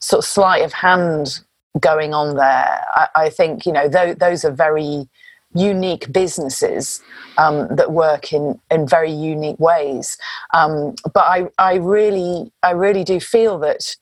sort 0.00 0.24
of 0.24 0.28
sleight 0.28 0.64
of 0.64 0.72
hand 0.72 1.40
going 1.80 2.12
on 2.12 2.36
there. 2.36 2.84
I, 2.94 3.08
I 3.14 3.30
think, 3.30 3.64
you 3.64 3.72
know, 3.72 3.88
th- 3.88 4.18
those 4.18 4.44
are 4.44 4.50
very 4.50 5.08
unique 5.54 6.12
businesses 6.12 7.02
um, 7.38 7.68
that 7.76 7.92
work 7.92 8.32
in, 8.32 8.58
in 8.70 8.86
very 8.86 9.10
unique 9.10 9.58
ways. 9.58 10.18
Um, 10.54 10.94
but 11.12 11.24
I, 11.24 11.48
I 11.58 11.74
really 11.74 12.52
I 12.62 12.70
really 12.72 13.04
do 13.04 13.20
feel 13.20 13.58
that 13.60 13.96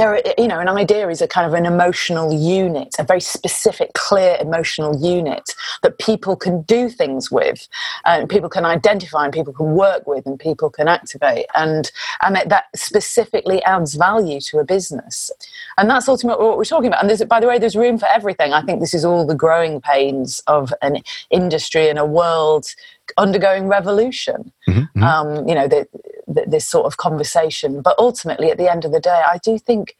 there 0.00 0.14
are, 0.14 0.22
you 0.38 0.48
know 0.48 0.58
an 0.58 0.68
idea 0.68 1.08
is 1.10 1.20
a 1.20 1.28
kind 1.28 1.46
of 1.46 1.52
an 1.52 1.66
emotional 1.66 2.32
unit 2.32 2.94
a 2.98 3.04
very 3.04 3.20
specific 3.20 3.92
clear 3.92 4.38
emotional 4.40 4.96
unit 4.98 5.54
that 5.82 5.98
people 5.98 6.36
can 6.36 6.62
do 6.62 6.88
things 6.88 7.30
with 7.30 7.68
and 8.06 8.28
people 8.30 8.48
can 8.48 8.64
identify 8.64 9.24
and 9.24 9.32
people 9.34 9.52
can 9.52 9.74
work 9.74 10.06
with 10.06 10.24
and 10.24 10.40
people 10.40 10.70
can 10.70 10.88
activate 10.88 11.44
and 11.54 11.92
and 12.22 12.36
that 12.36 12.64
specifically 12.74 13.62
adds 13.64 13.94
value 13.94 14.40
to 14.40 14.58
a 14.58 14.64
business 14.64 15.30
and 15.76 15.90
that's 15.90 16.08
ultimately 16.08 16.46
what 16.46 16.56
we're 16.56 16.64
talking 16.64 16.88
about 16.88 17.02
and 17.02 17.10
there's 17.10 17.22
by 17.24 17.38
the 17.38 17.46
way 17.46 17.58
there's 17.58 17.76
room 17.76 17.98
for 17.98 18.06
everything 18.06 18.54
i 18.54 18.62
think 18.62 18.80
this 18.80 18.94
is 18.94 19.04
all 19.04 19.26
the 19.26 19.34
growing 19.34 19.82
pains 19.82 20.42
of 20.46 20.72
an 20.80 20.96
industry 21.30 21.90
and 21.90 21.98
a 21.98 22.06
world 22.06 22.74
undergoing 23.18 23.66
revolution. 23.66 24.52
Mm-hmm, 24.68 24.80
mm-hmm. 24.80 25.02
Um, 25.02 25.48
you 25.48 25.54
know, 25.54 25.68
the, 25.68 25.86
the, 26.30 26.44
this 26.46 26.66
sort 26.66 26.86
of 26.86 26.96
conversation. 26.96 27.82
But 27.82 27.98
ultimately, 27.98 28.50
at 28.50 28.58
the 28.58 28.70
end 28.70 28.84
of 28.84 28.92
the 28.92 29.00
day, 29.00 29.22
I 29.26 29.38
do 29.42 29.58
think 29.58 29.96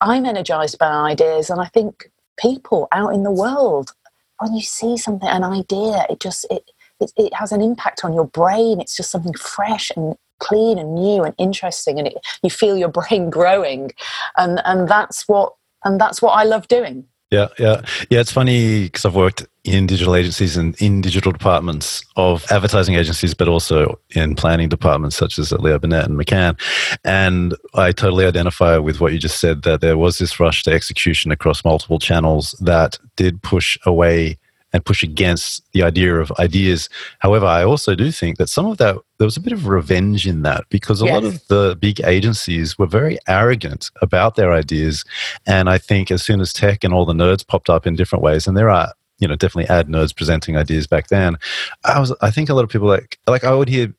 I'm 0.00 0.24
energized 0.24 0.78
by 0.78 0.86
ideas, 0.86 1.50
and 1.50 1.60
I 1.60 1.66
think 1.66 2.10
people 2.38 2.88
out 2.92 3.12
in 3.14 3.22
the 3.22 3.30
world, 3.30 3.92
when 4.38 4.54
you 4.54 4.62
see 4.62 4.96
something, 4.96 5.28
an 5.28 5.44
idea, 5.44 6.06
it 6.08 6.20
just 6.20 6.46
it, 6.50 6.70
it, 7.00 7.12
it 7.16 7.34
has 7.34 7.52
an 7.52 7.62
impact 7.62 8.04
on 8.04 8.12
your 8.12 8.26
brain. 8.26 8.80
It's 8.80 8.96
just 8.96 9.10
something 9.10 9.34
fresh 9.34 9.90
and 9.96 10.16
clean 10.38 10.78
and 10.78 10.94
new 10.94 11.22
and 11.22 11.34
interesting, 11.38 11.98
and 11.98 12.08
it, 12.08 12.14
you 12.42 12.50
feel 12.50 12.76
your 12.76 12.88
brain 13.00 13.30
growing, 13.30 13.92
and 14.36 14.60
and 14.64 14.88
that's 14.88 15.26
what 15.28 15.54
and 15.84 16.00
that's 16.00 16.20
what 16.20 16.32
I 16.32 16.44
love 16.44 16.68
doing. 16.68 17.06
Yeah, 17.30 17.46
yeah, 17.60 17.82
yeah. 18.10 18.18
It's 18.20 18.32
funny 18.32 18.84
because 18.84 19.04
I've 19.04 19.14
worked 19.14 19.46
in 19.62 19.86
digital 19.86 20.16
agencies 20.16 20.56
and 20.56 20.74
in 20.82 21.00
digital 21.00 21.30
departments 21.30 22.02
of 22.16 22.44
advertising 22.50 22.96
agencies, 22.96 23.34
but 23.34 23.46
also 23.46 24.00
in 24.16 24.34
planning 24.34 24.68
departments 24.68 25.16
such 25.16 25.38
as 25.38 25.52
at 25.52 25.60
Leo 25.60 25.78
Burnett 25.78 26.06
and 26.06 26.18
McCann. 26.18 26.58
And 27.04 27.54
I 27.74 27.92
totally 27.92 28.26
identify 28.26 28.78
with 28.78 29.00
what 29.00 29.12
you 29.12 29.18
just 29.20 29.38
said 29.38 29.62
that 29.62 29.80
there 29.80 29.96
was 29.96 30.18
this 30.18 30.40
rush 30.40 30.64
to 30.64 30.72
execution 30.72 31.30
across 31.30 31.64
multiple 31.64 32.00
channels 32.00 32.52
that 32.60 32.98
did 33.14 33.42
push 33.42 33.78
away 33.86 34.36
and 34.72 34.84
push 34.84 35.02
against 35.02 35.62
the 35.72 35.82
idea 35.82 36.16
of 36.16 36.32
ideas. 36.38 36.88
However, 37.18 37.46
I 37.46 37.64
also 37.64 37.94
do 37.94 38.10
think 38.10 38.38
that 38.38 38.48
some 38.48 38.66
of 38.66 38.78
that, 38.78 38.96
there 39.18 39.24
was 39.24 39.36
a 39.36 39.40
bit 39.40 39.52
of 39.52 39.66
revenge 39.66 40.26
in 40.26 40.42
that 40.42 40.64
because 40.68 41.02
a 41.02 41.06
yes. 41.06 41.14
lot 41.14 41.24
of 41.24 41.46
the 41.48 41.76
big 41.80 42.00
agencies 42.04 42.78
were 42.78 42.86
very 42.86 43.18
arrogant 43.28 43.90
about 44.00 44.36
their 44.36 44.52
ideas. 44.52 45.04
And 45.46 45.68
I 45.68 45.78
think 45.78 46.10
as 46.10 46.22
soon 46.22 46.40
as 46.40 46.52
tech 46.52 46.84
and 46.84 46.94
all 46.94 47.04
the 47.04 47.12
nerds 47.12 47.46
popped 47.46 47.70
up 47.70 47.86
in 47.86 47.96
different 47.96 48.22
ways, 48.22 48.46
and 48.46 48.56
there 48.56 48.70
are, 48.70 48.92
you 49.18 49.28
know, 49.28 49.36
definitely 49.36 49.68
ad 49.74 49.88
nerds 49.88 50.14
presenting 50.14 50.56
ideas 50.56 50.86
back 50.86 51.08
then, 51.08 51.36
I 51.84 51.98
was, 51.98 52.14
I 52.20 52.30
think 52.30 52.48
a 52.48 52.54
lot 52.54 52.64
of 52.64 52.70
people 52.70 52.88
like, 52.88 53.18
like 53.26 53.44
I 53.44 53.54
would 53.54 53.68
hear 53.68 53.92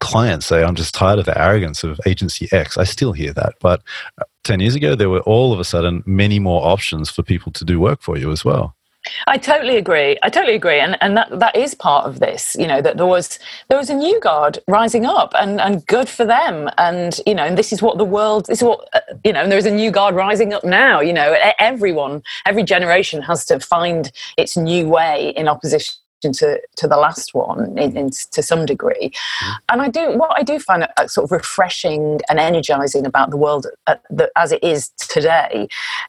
clients 0.00 0.46
say, 0.46 0.62
I'm 0.62 0.74
just 0.74 0.94
tired 0.94 1.18
of 1.18 1.26
the 1.26 1.40
arrogance 1.40 1.82
of 1.84 2.00
agency 2.06 2.48
X. 2.52 2.76
I 2.76 2.84
still 2.84 3.12
hear 3.12 3.32
that. 3.32 3.54
But 3.60 3.82
uh, 4.20 4.24
10 4.44 4.60
years 4.60 4.74
ago, 4.74 4.94
there 4.94 5.10
were 5.10 5.20
all 5.20 5.52
of 5.52 5.60
a 5.60 5.64
sudden 5.64 6.02
many 6.06 6.38
more 6.38 6.66
options 6.66 7.10
for 7.10 7.22
people 7.22 7.52
to 7.52 7.64
do 7.64 7.80
work 7.80 8.02
for 8.02 8.16
you 8.16 8.30
as 8.30 8.44
well. 8.44 8.75
I 9.26 9.38
totally 9.38 9.76
agree. 9.76 10.18
I 10.22 10.30
totally 10.30 10.54
agree, 10.54 10.80
and 10.80 10.96
and 11.00 11.16
that 11.16 11.38
that 11.38 11.56
is 11.56 11.74
part 11.74 12.06
of 12.06 12.20
this. 12.20 12.56
You 12.58 12.66
know 12.66 12.80
that 12.80 12.96
there 12.96 13.06
was 13.06 13.38
there 13.68 13.78
was 13.78 13.90
a 13.90 13.94
new 13.94 14.20
guard 14.20 14.58
rising 14.68 15.06
up, 15.06 15.32
and 15.34 15.60
and 15.60 15.86
good 15.86 16.08
for 16.08 16.24
them. 16.24 16.68
And 16.78 17.18
you 17.26 17.34
know, 17.34 17.44
and 17.44 17.56
this 17.58 17.72
is 17.72 17.82
what 17.82 17.98
the 17.98 18.04
world 18.04 18.46
this 18.46 18.58
is 18.58 18.64
what 18.64 18.88
uh, 18.92 19.00
you 19.24 19.32
know. 19.32 19.42
And 19.42 19.50
there 19.50 19.58
is 19.58 19.66
a 19.66 19.70
new 19.70 19.90
guard 19.90 20.14
rising 20.14 20.52
up 20.52 20.64
now. 20.64 21.00
You 21.00 21.12
know, 21.12 21.36
everyone, 21.58 22.22
every 22.44 22.62
generation 22.62 23.22
has 23.22 23.44
to 23.46 23.60
find 23.60 24.10
its 24.36 24.56
new 24.56 24.88
way 24.88 25.30
in 25.36 25.48
opposition 25.48 25.94
to, 26.34 26.60
to 26.76 26.86
the 26.86 26.96
last 26.96 27.34
one 27.34 27.78
in, 27.78 27.96
in, 27.96 28.10
to 28.10 28.42
some 28.42 28.66
degree. 28.66 29.10
Mm. 29.10 29.54
And 29.70 29.82
I 29.82 29.88
do 29.88 30.16
what 30.16 30.32
I 30.36 30.42
do 30.42 30.58
find 30.58 30.86
uh, 30.96 31.06
sort 31.06 31.24
of 31.24 31.32
refreshing 31.32 32.20
and 32.28 32.38
energizing 32.38 33.06
about 33.06 33.30
the 33.30 33.36
world 33.36 33.66
uh, 33.86 33.96
the, 34.10 34.30
as 34.36 34.52
it 34.52 34.62
is 34.62 34.88
today 34.98 35.68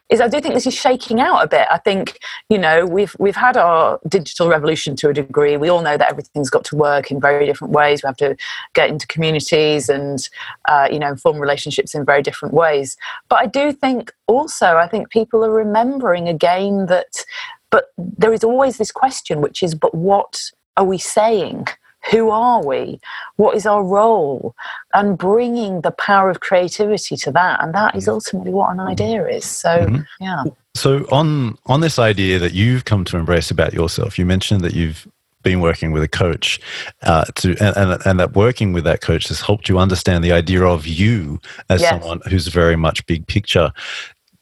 is 0.09 0.21
I 0.21 0.27
do 0.27 0.39
think 0.39 0.53
this 0.53 0.67
is 0.67 0.73
shaking 0.73 1.19
out 1.19 1.43
a 1.43 1.47
bit. 1.47 1.67
I 1.71 1.77
think 1.77 2.19
you 2.49 2.57
know 2.57 2.85
we've 2.85 3.15
we've 3.19 3.35
had 3.35 3.57
our 3.57 3.99
digital 4.07 4.47
revolution 4.47 4.95
to 4.97 5.09
a 5.09 5.13
degree. 5.13 5.57
We 5.57 5.69
all 5.69 5.81
know 5.81 5.97
that 5.97 6.09
everything's 6.09 6.49
got 6.49 6.63
to 6.65 6.75
work 6.75 7.11
in 7.11 7.19
very 7.19 7.45
different 7.45 7.73
ways. 7.73 8.03
We 8.03 8.07
have 8.07 8.17
to 8.17 8.35
get 8.73 8.89
into 8.89 9.07
communities 9.07 9.89
and 9.89 10.27
uh, 10.67 10.87
you 10.91 10.99
know 10.99 11.15
form 11.15 11.39
relationships 11.39 11.93
in 11.95 12.05
very 12.05 12.21
different 12.21 12.53
ways. 12.53 12.97
But 13.29 13.39
I 13.39 13.45
do 13.47 13.71
think 13.71 14.13
also 14.27 14.77
I 14.77 14.87
think 14.87 15.09
people 15.09 15.43
are 15.43 15.51
remembering 15.51 16.27
again 16.27 16.85
that 16.87 17.25
but 17.69 17.91
there 17.97 18.33
is 18.33 18.43
always 18.43 18.77
this 18.77 18.91
question, 18.91 19.41
which 19.41 19.61
is, 19.63 19.75
but 19.75 19.93
what 19.93 20.51
are 20.77 20.85
we 20.85 20.97
saying? 20.97 21.67
Who 22.11 22.29
are 22.29 22.65
we? 22.65 22.99
What 23.35 23.57
is 23.57 23.65
our 23.65 23.83
role? 23.83 24.55
And 24.93 25.17
bringing 25.17 25.81
the 25.81 25.91
power 25.91 26.29
of 26.29 26.39
creativity 26.39 27.17
to 27.17 27.31
that. 27.31 27.61
And 27.61 27.73
that 27.73 27.95
is 27.95 28.05
mm-hmm. 28.05 28.13
ultimately 28.13 28.51
what 28.51 28.71
an 28.71 28.79
idea 28.79 29.27
is. 29.27 29.45
So, 29.45 29.69
mm-hmm. 29.69 30.01
yeah. 30.23 30.43
So, 30.75 31.05
on, 31.11 31.57
on 31.65 31.81
this 31.81 31.99
idea 31.99 32.39
that 32.39 32.53
you've 32.53 32.85
come 32.85 33.03
to 33.05 33.17
embrace 33.17 33.51
about 33.51 33.73
yourself, 33.73 34.17
you 34.17 34.25
mentioned 34.25 34.61
that 34.61 34.73
you've 34.73 35.07
been 35.43 35.59
working 35.59 35.91
with 35.91 36.03
a 36.03 36.07
coach 36.07 36.59
uh, 37.03 37.25
to 37.35 37.55
and, 37.61 37.75
and, 37.77 38.01
and, 38.05 38.19
that 38.19 38.35
working 38.35 38.73
with 38.73 38.83
that 38.83 39.01
coach 39.01 39.27
has 39.29 39.39
helped 39.39 39.69
you 39.69 39.79
understand 39.79 40.23
the 40.23 40.31
idea 40.31 40.63
of 40.63 40.85
you 40.85 41.39
as 41.69 41.79
yes. 41.79 41.89
someone 41.89 42.19
who's 42.29 42.47
very 42.47 42.75
much 42.75 43.05
big 43.05 43.25
picture 43.27 43.71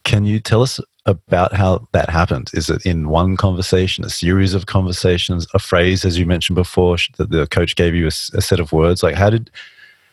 can 0.04 0.24
you 0.24 0.40
tell 0.40 0.62
us 0.62 0.80
about 1.06 1.54
how 1.54 1.86
that 1.92 2.10
happened? 2.10 2.50
Is 2.52 2.68
it 2.68 2.84
in 2.84 3.08
one 3.08 3.36
conversation, 3.36 4.04
a 4.04 4.10
series 4.10 4.54
of 4.54 4.66
conversations, 4.66 5.46
a 5.54 5.58
phrase, 5.58 6.04
as 6.04 6.18
you 6.18 6.26
mentioned 6.26 6.56
before, 6.56 6.96
that 7.16 7.30
the 7.30 7.46
coach 7.46 7.76
gave 7.76 7.94
you 7.94 8.06
a, 8.06 8.14
a 8.34 8.42
set 8.42 8.60
of 8.60 8.72
words? 8.72 9.02
Like 9.02 9.14
how 9.14 9.30
did 9.30 9.50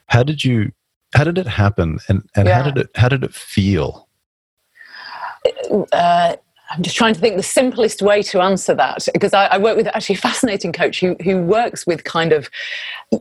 how 0.07 0.23
did 0.23 0.43
you 0.43 0.71
how 1.15 1.23
did 1.23 1.37
it 1.37 1.47
happen, 1.47 1.99
and 2.07 2.27
and 2.35 2.47
yeah. 2.47 2.55
how 2.55 2.69
did 2.69 2.77
it 2.77 2.89
how 2.95 3.09
did 3.09 3.23
it 3.23 3.33
feel? 3.33 4.07
Uh, 5.91 6.35
I'm 6.71 6.81
just 6.81 6.95
trying 6.95 7.13
to 7.13 7.19
think 7.19 7.35
the 7.35 7.43
simplest 7.43 8.01
way 8.01 8.23
to 8.23 8.41
answer 8.41 8.73
that 8.73 9.07
because 9.13 9.33
I, 9.33 9.45
I, 9.47 9.57
work 9.57 9.75
with 9.75 9.87
actually 9.87 10.15
a 10.15 10.19
fascinating 10.19 10.71
coach 10.71 10.99
who 10.99 11.15
who 11.23 11.41
works 11.41 11.85
with 11.85 12.03
kind 12.03 12.31
of 12.31 12.49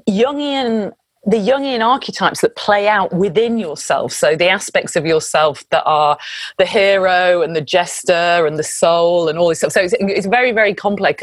Jungian 0.08 0.92
the 1.24 1.36
Jungian 1.36 1.86
archetypes 1.86 2.40
that 2.40 2.56
play 2.56 2.88
out 2.88 3.12
within 3.12 3.56
yourself. 3.58 4.12
So 4.12 4.34
the 4.34 4.48
aspects 4.48 4.96
of 4.96 5.06
yourself 5.06 5.68
that 5.70 5.84
are 5.84 6.18
the 6.58 6.66
hero 6.66 7.42
and 7.42 7.54
the 7.54 7.60
jester 7.60 8.44
and 8.46 8.58
the 8.58 8.64
soul 8.64 9.28
and 9.28 9.38
all 9.38 9.48
this 9.48 9.58
stuff. 9.58 9.72
So 9.72 9.82
it's, 9.82 9.94
it's 9.98 10.26
very, 10.26 10.52
very 10.52 10.74
complex 10.74 11.22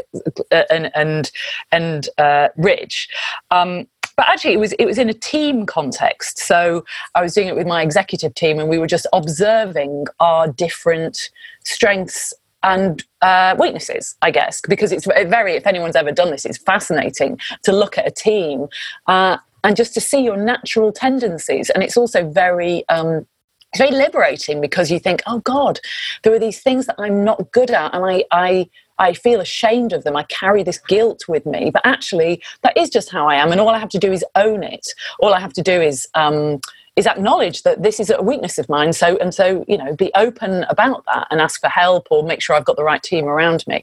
uh, 0.51 0.63
and 0.69 0.91
and 0.95 1.31
and 1.71 2.09
uh, 2.17 2.47
rich. 2.55 3.09
Um, 3.51 3.87
but 4.15 4.27
actually, 4.27 4.53
it 4.53 4.59
was 4.59 4.73
it 4.73 4.85
was 4.85 4.97
in 4.97 5.09
a 5.09 5.13
team 5.13 5.65
context. 5.65 6.39
So 6.39 6.85
I 7.15 7.21
was 7.21 7.33
doing 7.33 7.47
it 7.47 7.55
with 7.55 7.67
my 7.67 7.81
executive 7.81 8.33
team, 8.35 8.59
and 8.59 8.69
we 8.69 8.77
were 8.77 8.87
just 8.87 9.07
observing 9.11 10.07
our 10.19 10.47
different 10.47 11.29
strengths 11.63 12.33
and 12.63 13.05
uh, 13.21 13.55
weaknesses, 13.57 14.15
I 14.21 14.31
guess, 14.31 14.61
because 14.67 14.91
it's 14.91 15.05
very, 15.05 15.53
if 15.53 15.65
anyone's 15.65 15.95
ever 15.95 16.11
done 16.11 16.31
this, 16.31 16.45
it's 16.45 16.57
fascinating 16.57 17.39
to 17.63 17.71
look 17.71 17.97
at 17.97 18.05
a 18.05 18.11
team 18.11 18.67
uh, 19.07 19.37
and 19.63 19.75
just 19.75 19.93
to 19.93 20.01
see 20.01 20.21
your 20.21 20.37
natural 20.37 20.91
tendencies. 20.91 21.69
And 21.69 21.83
it's 21.83 21.97
also 21.97 22.29
very, 22.29 22.87
um, 22.89 23.25
it's 23.71 23.77
very 23.77 23.91
liberating 23.91 24.61
because 24.61 24.91
you 24.91 24.99
think, 24.99 25.21
oh 25.27 25.39
God, 25.39 25.79
there 26.23 26.33
are 26.33 26.39
these 26.39 26.61
things 26.61 26.87
that 26.87 26.95
I'm 26.97 27.23
not 27.23 27.51
good 27.51 27.69
at, 27.71 27.93
and 27.93 28.03
I, 28.05 28.23
I, 28.31 28.69
I 28.97 29.13
feel 29.13 29.39
ashamed 29.39 29.93
of 29.93 30.03
them. 30.03 30.15
I 30.15 30.23
carry 30.23 30.63
this 30.63 30.79
guilt 30.79 31.27
with 31.27 31.45
me, 31.45 31.69
but 31.71 31.85
actually, 31.85 32.41
that 32.63 32.75
is 32.75 32.89
just 32.89 33.11
how 33.11 33.27
I 33.27 33.35
am, 33.35 33.51
and 33.51 33.61
all 33.61 33.69
I 33.69 33.79
have 33.79 33.89
to 33.89 33.99
do 33.99 34.11
is 34.11 34.25
own 34.35 34.63
it. 34.63 34.87
All 35.19 35.33
I 35.33 35.39
have 35.39 35.53
to 35.53 35.61
do 35.61 35.79
is 35.81 36.07
um, 36.15 36.59
is 36.99 37.07
acknowledge 37.07 37.63
that 37.63 37.81
this 37.81 37.97
is 37.97 38.09
a 38.09 38.21
weakness 38.21 38.57
of 38.57 38.67
mine 38.67 38.91
so 38.91 39.17
and 39.19 39.33
so 39.33 39.63
you 39.69 39.77
know 39.77 39.95
be 39.95 40.11
open 40.15 40.65
about 40.65 41.03
that 41.05 41.25
and 41.31 41.39
ask 41.39 41.61
for 41.61 41.69
help 41.69 42.05
or 42.11 42.23
make 42.23 42.41
sure 42.41 42.55
i've 42.55 42.65
got 42.65 42.75
the 42.75 42.83
right 42.83 43.01
team 43.01 43.25
around 43.25 43.65
me 43.67 43.81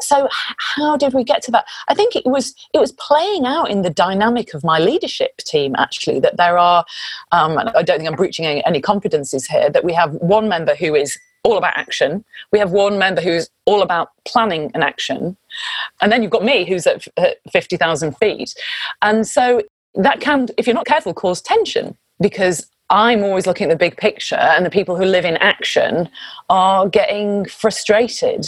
so 0.00 0.26
how 0.76 0.96
did 0.96 1.12
we 1.12 1.22
get 1.22 1.42
to 1.42 1.50
that 1.50 1.66
i 1.88 1.94
think 1.94 2.16
it 2.16 2.24
was 2.24 2.54
it 2.72 2.78
was 2.78 2.92
playing 2.92 3.44
out 3.44 3.70
in 3.70 3.82
the 3.82 3.90
dynamic 3.90 4.54
of 4.54 4.64
my 4.64 4.78
leadership 4.78 5.36
team 5.38 5.74
actually 5.76 6.18
that 6.18 6.38
there 6.38 6.56
are 6.56 6.84
um, 7.32 7.58
i 7.58 7.82
don't 7.82 7.98
think 7.98 8.08
i'm 8.08 8.16
breaching 8.16 8.46
any, 8.46 8.64
any 8.64 8.80
confidences 8.80 9.46
here 9.46 9.68
that 9.68 9.84
we 9.84 9.92
have 9.92 10.14
one 10.14 10.48
member 10.48 10.74
who 10.74 10.94
is 10.94 11.18
all 11.46 11.58
about 11.58 11.76
action. 11.76 12.24
We 12.52 12.58
have 12.58 12.70
one 12.72 12.98
member 12.98 13.20
who's 13.20 13.50
all 13.66 13.82
about 13.82 14.08
planning 14.24 14.70
and 14.72 14.82
action. 14.82 15.36
And 16.00 16.10
then 16.10 16.22
you've 16.22 16.30
got 16.30 16.42
me 16.42 16.64
who's 16.64 16.86
at 16.86 17.06
50,000 17.52 18.16
feet. 18.16 18.54
And 19.02 19.28
so 19.28 19.60
that 19.94 20.22
can, 20.22 20.48
if 20.56 20.66
you're 20.66 20.72
not 20.72 20.86
careful, 20.86 21.12
cause 21.12 21.42
tension 21.42 21.98
because 22.20 22.66
I'm 22.90 23.24
always 23.24 23.46
looking 23.46 23.70
at 23.70 23.70
the 23.70 23.76
big 23.76 23.96
picture, 23.96 24.36
and 24.36 24.64
the 24.64 24.70
people 24.70 24.94
who 24.94 25.04
live 25.04 25.24
in 25.24 25.36
action 25.38 26.08
are 26.50 26.86
getting 26.88 27.46
frustrated 27.46 28.46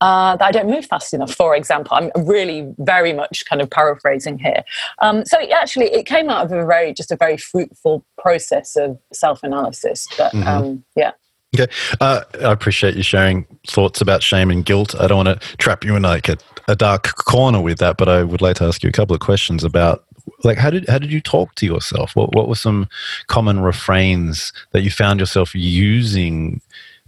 uh, 0.00 0.36
that 0.36 0.44
I 0.44 0.50
don't 0.50 0.68
move 0.68 0.86
fast 0.86 1.12
enough. 1.12 1.34
For 1.34 1.54
example, 1.54 1.96
I'm 1.96 2.10
really 2.26 2.72
very 2.78 3.12
much 3.12 3.44
kind 3.44 3.60
of 3.60 3.68
paraphrasing 3.68 4.38
here. 4.38 4.64
Um, 5.00 5.24
so 5.26 5.38
it 5.38 5.50
actually, 5.50 5.86
it 5.92 6.06
came 6.06 6.30
out 6.30 6.46
of 6.46 6.52
a 6.52 6.64
very 6.64 6.94
just 6.94 7.12
a 7.12 7.16
very 7.16 7.36
fruitful 7.36 8.04
process 8.16 8.74
of 8.74 8.98
self-analysis. 9.12 10.08
But 10.16 10.32
mm-hmm. 10.32 10.48
um, 10.48 10.84
yeah. 10.96 11.12
Okay, 11.54 11.70
uh, 12.00 12.22
I 12.40 12.52
appreciate 12.52 12.96
you 12.96 13.02
sharing 13.04 13.46
thoughts 13.68 14.00
about 14.00 14.22
shame 14.22 14.50
and 14.50 14.64
guilt. 14.64 14.98
I 14.98 15.06
don't 15.06 15.24
want 15.24 15.40
to 15.40 15.56
trap 15.58 15.84
you 15.84 15.94
in 15.94 16.02
like 16.02 16.28
a, 16.28 16.36
a 16.66 16.74
dark 16.74 17.14
corner 17.26 17.60
with 17.60 17.78
that, 17.78 17.96
but 17.96 18.08
I 18.08 18.24
would 18.24 18.40
like 18.40 18.56
to 18.56 18.64
ask 18.64 18.82
you 18.82 18.88
a 18.88 18.92
couple 18.92 19.14
of 19.14 19.20
questions 19.20 19.62
about 19.62 20.04
like 20.42 20.58
how 20.58 20.70
did 20.70 20.88
how 20.88 20.98
did 20.98 21.12
you 21.12 21.20
talk 21.20 21.54
to 21.56 21.66
yourself? 21.66 22.14
What 22.16 22.34
what 22.34 22.48
were 22.48 22.54
some 22.54 22.88
common 23.26 23.60
refrains 23.60 24.52
that 24.72 24.82
you 24.82 24.90
found 24.90 25.20
yourself 25.20 25.54
using 25.54 26.60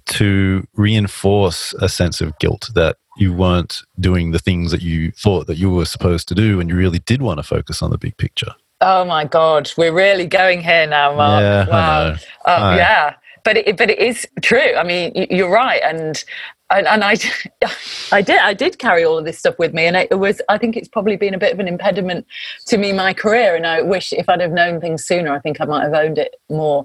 to 0.06 0.66
reinforce 0.74 1.74
a 1.74 1.88
sense 1.88 2.20
of 2.20 2.38
guilt 2.38 2.70
that 2.74 2.96
you 3.16 3.32
weren't 3.32 3.82
doing 3.98 4.30
the 4.30 4.38
things 4.38 4.70
that 4.70 4.82
you 4.82 5.10
thought 5.10 5.46
that 5.46 5.56
you 5.56 5.70
were 5.70 5.84
supposed 5.84 6.28
to 6.28 6.34
do 6.34 6.60
and 6.60 6.68
you 6.70 6.76
really 6.76 7.00
did 7.00 7.22
want 7.22 7.38
to 7.38 7.42
focus 7.42 7.82
on 7.82 7.90
the 7.90 7.98
big 7.98 8.16
picture? 8.16 8.54
Oh 8.80 9.04
my 9.04 9.24
God, 9.24 9.70
we're 9.76 9.92
really 9.92 10.26
going 10.26 10.62
here 10.62 10.86
now, 10.86 11.14
Mark. 11.16 11.40
Yeah, 11.40 11.68
wow. 11.68 12.10
Um, 12.44 12.76
yeah, 12.76 13.14
but 13.42 13.56
it, 13.56 13.76
but 13.76 13.90
it 13.90 13.98
is 13.98 14.26
true. 14.42 14.74
I 14.76 14.82
mean, 14.82 15.12
you're 15.30 15.50
right, 15.50 15.80
and 15.82 16.22
and, 16.70 16.86
and 16.86 17.04
I, 17.04 17.16
I 18.12 18.22
did 18.22 18.38
I 18.38 18.54
did 18.54 18.78
carry 18.78 19.04
all 19.04 19.18
of 19.18 19.24
this 19.24 19.38
stuff 19.38 19.58
with 19.58 19.74
me, 19.74 19.86
and 19.86 19.96
it 19.96 20.18
was 20.18 20.40
I 20.48 20.58
think 20.58 20.76
it's 20.76 20.88
probably 20.88 21.16
been 21.16 21.34
a 21.34 21.38
bit 21.38 21.52
of 21.52 21.60
an 21.60 21.68
impediment 21.68 22.26
to 22.66 22.78
me 22.78 22.92
my 22.92 23.14
career, 23.14 23.54
and 23.54 23.66
I 23.66 23.82
wish 23.82 24.12
if 24.12 24.28
I'd 24.28 24.40
have 24.40 24.52
known 24.52 24.80
things 24.80 25.04
sooner, 25.04 25.32
I 25.32 25.38
think 25.38 25.60
I 25.60 25.64
might 25.64 25.84
have 25.84 25.94
owned 25.94 26.18
it 26.18 26.36
more. 26.48 26.84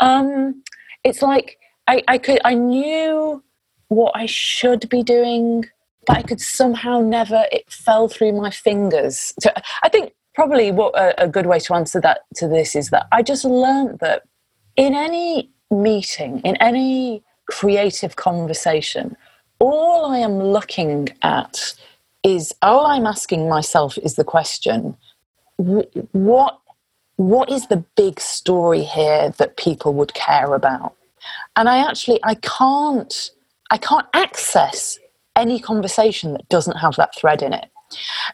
Um, 0.00 0.62
it's 1.04 1.22
like 1.22 1.58
I, 1.86 2.02
I 2.08 2.18
could 2.18 2.40
I 2.44 2.54
knew 2.54 3.42
what 3.88 4.12
I 4.14 4.26
should 4.26 4.88
be 4.88 5.02
doing, 5.02 5.64
but 6.06 6.18
I 6.18 6.22
could 6.22 6.40
somehow 6.40 7.00
never. 7.00 7.44
It 7.52 7.70
fell 7.70 8.08
through 8.08 8.32
my 8.32 8.50
fingers. 8.50 9.34
So 9.40 9.50
I 9.82 9.88
think 9.88 10.12
probably 10.34 10.70
what 10.70 10.94
a, 10.96 11.24
a 11.24 11.28
good 11.28 11.46
way 11.46 11.58
to 11.60 11.74
answer 11.74 12.00
that 12.00 12.20
to 12.36 12.46
this 12.46 12.76
is 12.76 12.90
that 12.90 13.06
I 13.10 13.22
just 13.22 13.44
learned 13.44 13.98
that 14.00 14.22
in 14.76 14.94
any 14.94 15.50
meeting, 15.70 16.40
in 16.40 16.56
any 16.56 17.24
creative 17.46 18.16
conversation, 18.16 19.16
all 19.58 20.06
I 20.06 20.18
am 20.18 20.38
looking 20.38 21.08
at 21.22 21.74
is 22.22 22.54
all 22.62 22.86
I'm 22.86 23.06
asking 23.06 23.48
myself 23.48 23.96
is 23.98 24.14
the 24.14 24.24
question 24.24 24.96
what 25.58 26.60
what 27.16 27.50
is 27.50 27.68
the 27.68 27.82
big 27.96 28.20
story 28.20 28.82
here 28.82 29.30
that 29.38 29.56
people 29.56 29.94
would 29.94 30.12
care 30.12 30.54
about? 30.54 30.94
And 31.56 31.68
i 31.68 31.78
actually 31.78 32.20
i 32.24 32.34
can't 32.34 33.30
i 33.70 33.78
can't 33.78 34.06
access 34.12 34.98
any 35.36 35.60
conversation 35.60 36.32
that 36.32 36.48
doesn't 36.48 36.78
have 36.78 36.96
that 36.96 37.14
thread 37.14 37.42
in 37.42 37.52
it. 37.52 37.70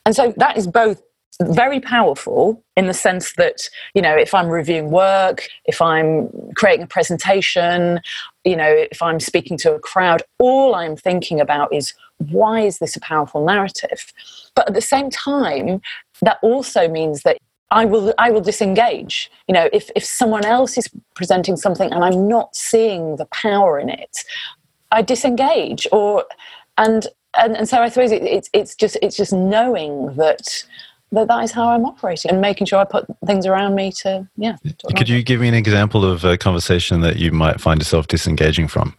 And 0.07 0.17
so 0.17 0.33
that 0.37 0.57
is 0.57 0.67
both 0.67 1.03
very 1.41 1.81
powerful 1.81 2.63
in 2.77 2.87
the 2.87 2.95
sense 2.95 3.33
that 3.35 3.69
you 3.95 4.03
know 4.03 4.15
if 4.15 4.35
i'm 4.35 4.49
reviewing 4.49 4.91
work 4.91 5.49
if 5.65 5.81
i'm 5.81 6.29
creating 6.55 6.85
a 6.85 6.87
presentation 6.87 8.01
you 8.45 8.57
know 8.57 8.87
if 8.91 9.03
i'm 9.03 9.19
speaking 9.19 9.57
to 9.57 9.75
a 9.75 9.81
crowd 9.81 10.23
all 10.39 10.75
i'm 10.75 10.97
thinking 10.97 11.41
about 11.41 11.73
is 11.73 11.95
why 12.31 12.61
is 12.61 12.79
this 12.79 12.97
a 12.97 13.01
powerful 13.01 13.45
narrative 13.45 14.13
but 14.55 14.69
at 14.69 14.75
the 14.75 14.81
same 14.81 15.11
time 15.11 15.81
that 16.21 16.39
also 16.43 16.89
means 16.89 17.23
that 17.23 17.39
I 17.73 17.87
will 17.87 18.13
I 18.19 18.31
will 18.31 18.43
disengage. 18.43 19.31
You 19.49 19.55
know, 19.55 19.69
if 19.73 19.91
if 19.97 20.05
someone 20.05 20.45
else 20.45 20.77
is 20.77 20.89
presenting 21.15 21.57
something 21.57 21.91
and 21.91 22.05
I'm 22.05 22.29
not 22.29 22.55
seeing 22.55 23.17
the 23.17 23.25
power 23.27 23.81
in 23.81 23.89
it, 23.89 24.19
I 24.91 25.01
disengage. 25.01 25.89
Or 25.91 26.27
and 26.77 27.07
and, 27.35 27.57
and 27.57 27.69
so 27.69 27.79
I 27.79 27.89
suppose 27.89 28.13
it, 28.13 28.23
it's 28.23 28.51
it's 28.53 28.75
just 28.75 28.99
it's 29.01 29.17
just 29.17 29.33
knowing 29.33 30.15
that 30.17 30.65
that 31.13 31.29
that 31.29 31.45
is 31.45 31.53
how 31.53 31.69
I'm 31.69 31.85
operating 31.85 32.31
and 32.31 32.41
making 32.41 32.67
sure 32.67 32.79
I 32.79 32.85
put 32.85 33.07
things 33.27 33.47
around 33.47 33.75
me 33.75 33.93
to, 33.93 34.29
yeah. 34.37 34.57
To 34.65 34.95
Could 34.97 35.09
you 35.09 35.23
give 35.23 35.41
me 35.41 35.49
an 35.49 35.55
example 35.55 36.05
of 36.05 36.25
a 36.25 36.37
conversation 36.39 37.01
that 37.03 37.17
you 37.17 37.31
might 37.33 37.61
find 37.61 37.81
yourself 37.81 38.09
disengaging 38.09 38.69
from? 38.69 38.97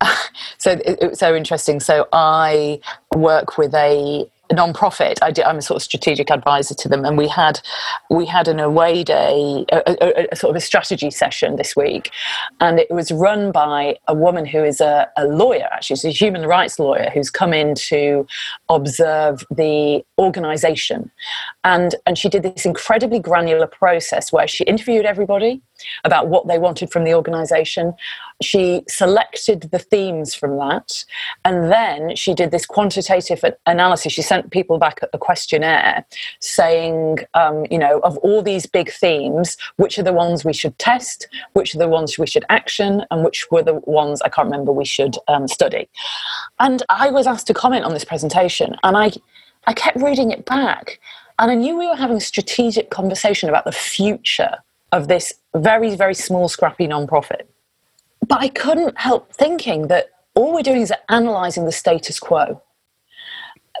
so 0.58 0.72
it, 0.72 0.82
it's 1.00 1.20
so 1.20 1.34
interesting. 1.34 1.80
So 1.80 2.08
I 2.12 2.80
work 3.14 3.58
with 3.58 3.74
a 3.74 4.30
non-profit. 4.52 5.18
I 5.22 5.32
am 5.44 5.58
a 5.58 5.62
sort 5.62 5.76
of 5.76 5.82
strategic 5.82 6.30
advisor 6.30 6.74
to 6.74 6.88
them, 6.88 7.04
and 7.04 7.16
we 7.16 7.28
had 7.28 7.60
we 8.10 8.26
had 8.26 8.48
an 8.48 8.60
away 8.60 9.04
day, 9.04 9.64
a, 9.72 9.82
a, 9.86 10.26
a, 10.32 10.36
sort 10.36 10.50
of 10.50 10.56
a 10.56 10.60
strategy 10.60 11.10
session 11.10 11.56
this 11.56 11.74
week, 11.74 12.10
and 12.60 12.78
it 12.78 12.90
was 12.90 13.10
run 13.10 13.52
by 13.52 13.96
a 14.06 14.14
woman 14.14 14.44
who 14.44 14.62
is 14.62 14.80
a, 14.80 15.08
a 15.16 15.26
lawyer. 15.26 15.68
Actually, 15.72 15.96
she's 15.96 16.04
a 16.04 16.10
human 16.10 16.46
rights 16.46 16.78
lawyer 16.78 17.10
who's 17.12 17.30
come 17.30 17.52
in 17.52 17.74
to 17.74 18.26
observe 18.68 19.44
the 19.50 20.04
organisation, 20.18 21.10
and 21.64 21.94
and 22.06 22.18
she 22.18 22.28
did 22.28 22.42
this 22.42 22.66
incredibly 22.66 23.18
granular 23.18 23.66
process 23.66 24.32
where 24.32 24.46
she 24.46 24.64
interviewed 24.64 25.06
everybody 25.06 25.62
about 26.04 26.28
what 26.28 26.46
they 26.46 26.58
wanted 26.58 26.90
from 26.90 27.04
the 27.04 27.14
organisation. 27.14 27.94
She 28.42 28.82
selected 28.88 29.62
the 29.72 29.78
themes 29.78 30.34
from 30.34 30.56
that, 30.58 31.04
and 31.44 31.70
then 31.70 32.16
she 32.16 32.34
did 32.34 32.50
this 32.50 32.66
quantitative 32.66 33.44
analysis. 33.66 34.12
She 34.12 34.22
sent 34.22 34.50
people 34.50 34.78
back 34.78 35.00
a 35.12 35.18
questionnaire 35.18 36.04
saying, 36.40 37.18
um, 37.34 37.66
you 37.70 37.78
know, 37.78 38.00
of 38.00 38.16
all 38.18 38.42
these 38.42 38.66
big 38.66 38.90
themes, 38.90 39.56
which 39.76 39.98
are 39.98 40.02
the 40.02 40.12
ones 40.12 40.44
we 40.44 40.52
should 40.52 40.78
test, 40.78 41.28
which 41.52 41.74
are 41.74 41.78
the 41.78 41.88
ones 41.88 42.18
we 42.18 42.26
should 42.26 42.44
action, 42.48 43.04
and 43.10 43.24
which 43.24 43.46
were 43.50 43.62
the 43.62 43.80
ones 43.84 44.20
I 44.22 44.28
can't 44.28 44.46
remember 44.46 44.72
we 44.72 44.84
should 44.84 45.16
um, 45.28 45.48
study. 45.48 45.88
And 46.60 46.82
I 46.88 47.10
was 47.10 47.26
asked 47.26 47.46
to 47.48 47.54
comment 47.54 47.84
on 47.84 47.92
this 47.92 48.04
presentation, 48.04 48.76
and 48.82 48.96
I, 48.96 49.12
I 49.66 49.72
kept 49.72 50.02
reading 50.02 50.30
it 50.30 50.44
back, 50.44 51.00
and 51.38 51.50
I 51.50 51.54
knew 51.54 51.76
we 51.76 51.86
were 51.86 51.96
having 51.96 52.16
a 52.16 52.20
strategic 52.20 52.90
conversation 52.90 53.48
about 53.48 53.64
the 53.64 53.72
future 53.72 54.58
of 54.94 55.08
this 55.08 55.34
very, 55.56 55.96
very 55.96 56.14
small, 56.14 56.48
scrappy 56.48 56.86
nonprofit. 56.86 57.42
But 58.26 58.40
I 58.40 58.48
couldn't 58.48 58.96
help 58.96 59.32
thinking 59.32 59.88
that 59.88 60.10
all 60.34 60.54
we're 60.54 60.62
doing 60.62 60.82
is 60.82 60.92
analysing 61.08 61.64
the 61.64 61.72
status 61.72 62.18
quo. 62.20 62.62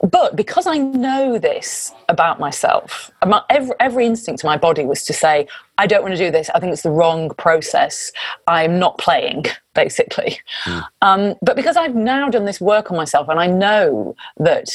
But 0.02 0.34
because 0.34 0.66
I 0.66 0.76
know 0.76 1.38
this 1.38 1.92
about 2.08 2.40
myself, 2.40 3.12
every, 3.48 3.74
every 3.78 4.06
instinct 4.06 4.42
in 4.42 4.48
my 4.48 4.56
body 4.56 4.84
was 4.84 5.04
to 5.04 5.12
say, 5.12 5.46
I 5.78 5.86
don't 5.86 6.02
want 6.02 6.14
to 6.14 6.18
do 6.18 6.32
this. 6.32 6.50
I 6.50 6.58
think 6.58 6.72
it's 6.72 6.82
the 6.82 6.90
wrong 6.90 7.30
process. 7.38 8.10
I'm 8.48 8.80
not 8.80 8.98
playing, 8.98 9.44
basically. 9.74 10.40
Mm. 10.64 10.84
Um, 11.00 11.34
but 11.42 11.54
because 11.54 11.76
I've 11.76 11.94
now 11.94 12.28
done 12.28 12.44
this 12.44 12.60
work 12.60 12.90
on 12.90 12.96
myself 12.96 13.28
and 13.28 13.38
I 13.38 13.46
know 13.46 14.16
that, 14.38 14.68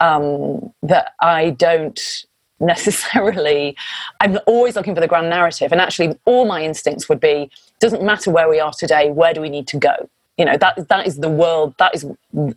um, 0.00 0.72
that 0.82 1.12
I 1.20 1.50
don't 1.50 2.00
necessarily 2.62 3.76
i'm 4.20 4.38
always 4.46 4.76
looking 4.76 4.94
for 4.94 5.00
the 5.00 5.08
grand 5.08 5.28
narrative. 5.28 5.72
And 5.72 5.80
actually 5.80 6.18
all 6.24 6.44
my 6.44 6.62
instincts 6.62 7.08
would 7.08 7.20
be 7.20 7.50
doesn't 7.80 8.02
matter 8.02 8.30
where 8.30 8.48
we 8.48 8.60
are 8.60 8.72
today 8.72 9.10
where 9.10 9.34
do 9.34 9.40
we 9.40 9.50
need 9.50 9.66
to 9.68 9.76
go? 9.76 10.08
You 10.38 10.46
know 10.46 10.56
that 10.56 10.88
that 10.88 11.06
is 11.06 11.16
the 11.18 11.28
world 11.28 11.74
that 11.78 11.94
is 11.94 12.06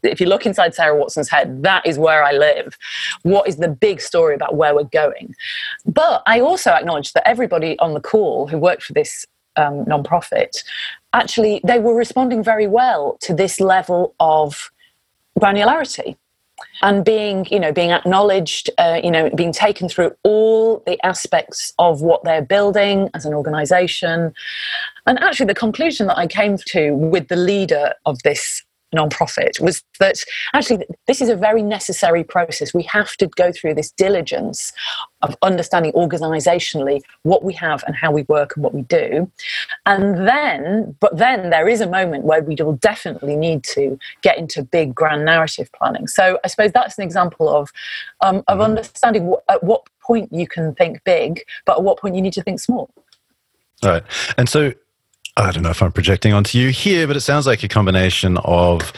if 0.04 0.22
you 0.22 0.28
look 0.28 0.46
inside 0.46 0.74
sarah 0.74 0.98
watson's 0.98 1.30
head 1.30 1.64
that 1.64 1.86
is 1.86 1.98
where 2.00 2.24
i 2.24 2.32
live. 2.32 2.78
What 3.24 3.48
is 3.48 3.58
the 3.58 3.68
big 3.68 4.00
story 4.00 4.34
about 4.36 4.56
where 4.56 4.74
we're 4.76 4.84
going? 4.84 5.36
But 5.86 6.24
i 6.26 6.40
also 6.40 6.72
acknowledge 6.72 7.14
that 7.14 7.28
everybody 7.28 7.78
on 7.80 7.94
the 7.94 8.00
call 8.00 8.48
who 8.48 8.58
worked 8.58 8.84
for 8.84 8.94
this 8.94 9.26
um, 9.58 9.86
non-profit 9.86 10.64
actually 11.14 11.62
they 11.64 11.80
were 11.80 11.96
responding 11.96 12.44
very 12.44 12.68
well 12.68 13.18
to 13.22 13.34
this 13.34 13.62
level 13.62 14.14
of 14.20 14.70
granularity 15.40 16.18
and 16.82 17.04
being 17.04 17.46
you 17.50 17.60
know 17.60 17.72
being 17.72 17.92
acknowledged 17.92 18.70
uh, 18.78 19.00
you 19.04 19.12
know 19.12 19.30
being 19.32 19.52
taken 19.52 19.90
through 19.90 20.16
all 20.24 20.82
the 20.86 21.04
aspects 21.06 21.74
of 21.80 22.02
what 22.02 22.24
they're 22.24 22.42
building 22.42 23.10
as 23.14 23.26
an 23.26 23.34
organization. 23.34 24.34
And 25.08 25.20
actually 25.20 25.48
the 25.48 25.56
conclusion 25.56 26.08
that 26.08 26.18
i 26.18 26.28
came 26.28 26.58
to 26.58 26.92
with 26.96 27.28
the 27.28 27.36
leader 27.36 27.94
of 28.06 28.22
this 28.24 28.64
nonprofit 28.96 29.60
was 29.60 29.84
that 30.00 30.18
actually 30.54 30.86
this 31.08 31.22
is 31.22 31.30
a 31.30 31.36
very 31.36 31.62
necessary 31.62 32.24
process. 32.24 32.74
We 32.74 32.84
have 32.84 33.16
to 33.18 33.28
go 33.28 33.52
through 33.52 33.76
this 33.76 33.92
diligence 33.92 34.74
of 35.22 35.36
understanding 35.42 35.92
organizationally 35.94 37.02
what 37.24 37.44
we 37.44 37.54
have 37.54 37.84
and 37.88 37.96
how 37.96 38.12
we 38.12 38.24
work 38.24 38.56
and 38.56 38.64
what 38.64 38.74
we 38.74 38.84
do. 38.84 39.30
And 39.86 40.28
then, 40.28 40.96
but 41.00 41.18
then 41.18 41.50
there 41.50 41.68
is 41.68 41.82
a 41.82 41.88
moment 41.88 42.24
where 42.24 42.42
we 42.42 42.56
will 42.56 42.78
definitely 42.78 43.36
need 43.36 43.64
to 43.76 43.98
get 44.22 44.38
into 44.38 44.64
big 44.64 44.94
grand 44.94 45.26
narrative 45.26 45.70
planning. 45.74 46.08
So 46.08 46.40
I 46.44 46.48
suppose 46.48 46.72
that's 46.72 46.98
an 46.98 47.04
example 47.04 47.50
of, 47.50 47.72
um, 48.22 48.38
of 48.38 48.44
mm-hmm. 48.46 48.62
understanding 48.62 49.34
at 49.50 49.64
what 49.64 49.84
point 50.02 50.32
you 50.32 50.48
can 50.48 50.76
think 50.76 51.04
big, 51.04 51.44
but 51.66 51.78
at 51.78 51.84
what 51.84 52.00
point 52.00 52.16
you 52.16 52.22
need 52.22 52.34
to 52.34 52.44
think 52.44 52.60
small. 52.60 52.90
All 53.84 53.90
right. 53.90 54.04
And 54.38 54.48
so 54.48 54.74
I 55.38 55.52
don't 55.52 55.64
know 55.64 55.70
if 55.70 55.82
I'm 55.82 55.92
projecting 55.92 56.34
onto 56.34 56.58
you 56.58 56.70
here, 56.70 57.08
but 57.08 57.18
it 57.18 57.22
sounds 57.22 57.46
like 57.46 57.64
a 57.64 57.68
combination 57.68 58.38
of 58.38 58.94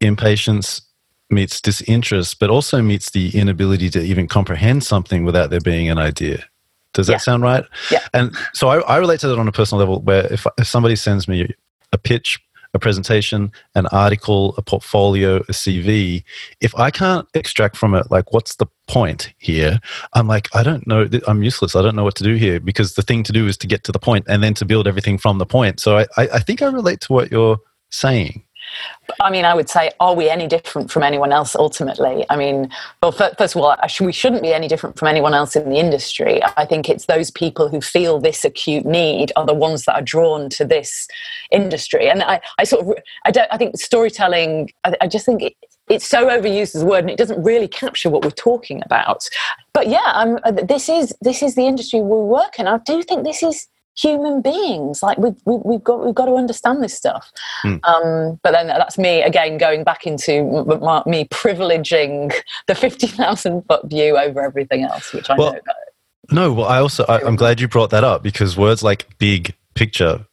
impatience 0.00 0.82
meets 1.28 1.60
disinterest, 1.60 2.38
but 2.38 2.50
also 2.50 2.80
meets 2.82 3.10
the 3.10 3.36
inability 3.36 3.90
to 3.90 4.00
even 4.00 4.28
comprehend 4.28 4.84
something 4.84 5.24
without 5.24 5.50
there 5.50 5.60
being 5.60 5.90
an 5.90 5.98
idea. 5.98 6.44
Does 6.92 7.08
that 7.08 7.14
yeah. 7.14 7.18
sound 7.18 7.42
right? 7.42 7.64
Yeah. 7.90 8.06
And 8.14 8.34
so 8.52 8.68
I, 8.68 8.78
I 8.82 8.96
relate 8.98 9.20
to 9.20 9.28
that 9.28 9.38
on 9.38 9.48
a 9.48 9.52
personal 9.52 9.80
level 9.80 10.00
where 10.02 10.32
if, 10.32 10.46
if 10.56 10.66
somebody 10.66 10.96
sends 10.96 11.26
me 11.26 11.52
a 11.92 11.98
pitch 11.98 12.40
a 12.76 12.78
presentation, 12.78 13.50
an 13.74 13.86
article, 13.88 14.54
a 14.56 14.62
portfolio, 14.62 15.36
a 15.38 15.52
CV, 15.52 16.22
if 16.60 16.74
I 16.76 16.90
can't 16.90 17.26
extract 17.34 17.76
from 17.76 17.94
it, 17.94 18.10
like, 18.10 18.32
what's 18.32 18.56
the 18.56 18.66
point 18.86 19.32
here? 19.38 19.80
I'm 20.12 20.28
like, 20.28 20.48
I 20.54 20.62
don't 20.62 20.86
know. 20.86 21.08
I'm 21.26 21.42
useless. 21.42 21.74
I 21.74 21.82
don't 21.82 21.96
know 21.96 22.04
what 22.04 22.14
to 22.16 22.24
do 22.24 22.34
here 22.34 22.60
because 22.60 22.94
the 22.94 23.02
thing 23.02 23.24
to 23.24 23.32
do 23.32 23.46
is 23.46 23.56
to 23.58 23.66
get 23.66 23.82
to 23.84 23.92
the 23.92 23.98
point 23.98 24.26
and 24.28 24.42
then 24.42 24.54
to 24.54 24.64
build 24.64 24.86
everything 24.86 25.18
from 25.18 25.38
the 25.38 25.46
point. 25.46 25.80
So 25.80 25.98
I, 25.98 26.06
I 26.16 26.38
think 26.38 26.62
I 26.62 26.66
relate 26.66 27.00
to 27.02 27.12
what 27.12 27.32
you're 27.32 27.58
saying. 27.90 28.45
I 29.20 29.30
mean, 29.30 29.44
I 29.44 29.54
would 29.54 29.68
say, 29.68 29.90
are 30.00 30.14
we 30.14 30.28
any 30.28 30.46
different 30.46 30.90
from 30.90 31.02
anyone 31.02 31.32
else 31.32 31.54
ultimately? 31.54 32.24
I 32.28 32.36
mean, 32.36 32.70
well, 33.02 33.12
first 33.12 33.54
of 33.54 33.56
all, 33.56 33.76
we 34.00 34.12
shouldn't 34.12 34.42
be 34.42 34.52
any 34.52 34.68
different 34.68 34.98
from 34.98 35.08
anyone 35.08 35.34
else 35.34 35.56
in 35.56 35.68
the 35.68 35.76
industry. 35.76 36.40
I 36.56 36.64
think 36.66 36.88
it's 36.88 37.06
those 37.06 37.30
people 37.30 37.68
who 37.68 37.80
feel 37.80 38.18
this 38.18 38.44
acute 38.44 38.84
need 38.84 39.32
are 39.36 39.46
the 39.46 39.54
ones 39.54 39.84
that 39.84 39.94
are 39.94 40.02
drawn 40.02 40.50
to 40.50 40.64
this 40.64 41.08
industry. 41.50 42.08
And 42.08 42.22
I, 42.22 42.40
I 42.58 42.64
sort 42.64 42.86
of, 42.86 42.94
I 43.24 43.30
don't, 43.30 43.48
I 43.52 43.56
think 43.56 43.76
storytelling, 43.78 44.70
I, 44.84 44.94
I 45.02 45.06
just 45.06 45.24
think 45.24 45.42
it, 45.42 45.56
it's 45.88 46.06
so 46.06 46.26
overused 46.26 46.74
as 46.74 46.82
a 46.82 46.86
word 46.86 47.00
and 47.00 47.10
it 47.10 47.18
doesn't 47.18 47.42
really 47.42 47.68
capture 47.68 48.10
what 48.10 48.24
we're 48.24 48.30
talking 48.30 48.82
about. 48.84 49.28
But 49.72 49.88
yeah, 49.88 50.12
I'm, 50.14 50.38
uh, 50.42 50.50
this 50.50 50.88
is 50.88 51.14
this 51.20 51.42
is 51.42 51.54
the 51.54 51.66
industry 51.66 52.00
we 52.00 52.18
work 52.18 52.58
in. 52.58 52.66
I 52.66 52.78
do 52.78 53.02
think 53.02 53.24
this 53.24 53.42
is 53.42 53.68
human 53.96 54.42
beings. 54.42 55.02
Like 55.02 55.18
we've, 55.18 55.36
we've 55.44 55.82
got 55.82 56.04
we've 56.04 56.14
got 56.14 56.26
to 56.26 56.34
understand 56.34 56.82
this 56.82 56.94
stuff. 56.94 57.32
Mm. 57.64 57.80
Um, 57.84 58.40
but 58.42 58.52
then 58.52 58.68
that's 58.68 58.98
me 58.98 59.22
again 59.22 59.58
going 59.58 59.84
back 59.84 60.06
into 60.06 60.42
me 61.06 61.24
privileging 61.26 62.32
the 62.66 62.74
fifty 62.74 63.06
thousand 63.06 63.62
foot 63.62 63.88
view 63.88 64.16
over 64.16 64.40
everything 64.42 64.84
else, 64.84 65.12
which 65.12 65.30
I 65.30 65.36
well, 65.36 65.52
know. 65.52 65.60
No, 66.30 66.52
well, 66.52 66.66
I 66.66 66.78
also 66.78 67.04
I, 67.04 67.22
I'm 67.22 67.36
glad 67.36 67.60
you 67.60 67.68
brought 67.68 67.90
that 67.90 68.04
up 68.04 68.22
because 68.22 68.56
words 68.56 68.82
like 68.82 69.06
big 69.18 69.54
picture 69.74 70.26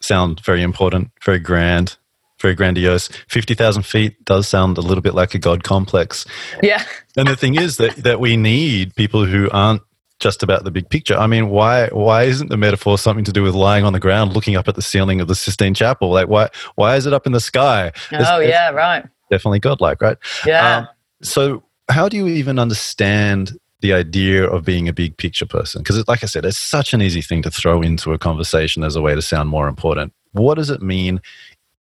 sound 0.00 0.40
very 0.40 0.62
important, 0.62 1.10
very 1.24 1.38
grand, 1.38 1.96
very 2.40 2.54
grandiose. 2.54 3.08
50,000 3.28 3.82
feet 3.84 4.24
does 4.24 4.48
sound 4.48 4.78
a 4.78 4.80
little 4.80 5.02
bit 5.02 5.14
like 5.14 5.34
a 5.34 5.38
God 5.38 5.64
complex. 5.64 6.26
Yeah. 6.62 6.84
and 7.16 7.28
the 7.28 7.36
thing 7.36 7.54
is 7.56 7.76
that, 7.78 7.96
that 7.96 8.20
we 8.20 8.36
need 8.36 8.94
people 8.94 9.24
who 9.24 9.48
aren't 9.50 9.82
just 10.18 10.42
about 10.42 10.64
the 10.64 10.70
big 10.70 10.88
picture. 10.88 11.16
I 11.16 11.26
mean, 11.26 11.50
why 11.50 11.88
why 11.88 12.24
isn't 12.24 12.48
the 12.48 12.56
metaphor 12.56 12.98
something 12.98 13.24
to 13.24 13.32
do 13.32 13.42
with 13.42 13.54
lying 13.54 13.84
on 13.84 13.92
the 13.92 14.00
ground 14.00 14.32
looking 14.32 14.56
up 14.56 14.68
at 14.68 14.74
the 14.74 14.82
ceiling 14.82 15.20
of 15.20 15.28
the 15.28 15.34
Sistine 15.34 15.74
Chapel? 15.74 16.10
Like 16.10 16.28
why 16.28 16.48
why 16.76 16.96
is 16.96 17.06
it 17.06 17.12
up 17.12 17.26
in 17.26 17.32
the 17.32 17.40
sky? 17.40 17.92
oh 18.12 18.38
yeah, 18.38 18.70
right. 18.70 19.04
Definitely 19.30 19.60
godlike, 19.60 20.00
right? 20.00 20.16
Yeah. 20.46 20.78
Um, 20.78 20.88
so 21.22 21.62
how 21.88 22.08
do 22.08 22.16
you 22.16 22.26
even 22.28 22.58
understand 22.58 23.58
the 23.80 23.92
idea 23.92 24.44
of 24.44 24.64
being 24.64 24.88
a 24.88 24.92
big 24.92 25.16
picture 25.16 25.46
person? 25.46 25.82
Because 25.82 26.06
like 26.08 26.22
I 26.22 26.26
said, 26.26 26.44
it's 26.44 26.58
such 26.58 26.94
an 26.94 27.02
easy 27.02 27.22
thing 27.22 27.42
to 27.42 27.50
throw 27.50 27.82
into 27.82 28.12
a 28.12 28.18
conversation 28.18 28.82
as 28.84 28.96
a 28.96 29.02
way 29.02 29.14
to 29.14 29.22
sound 29.22 29.48
more 29.48 29.68
important. 29.68 30.12
What 30.32 30.54
does 30.54 30.70
it 30.70 30.82
mean 30.82 31.20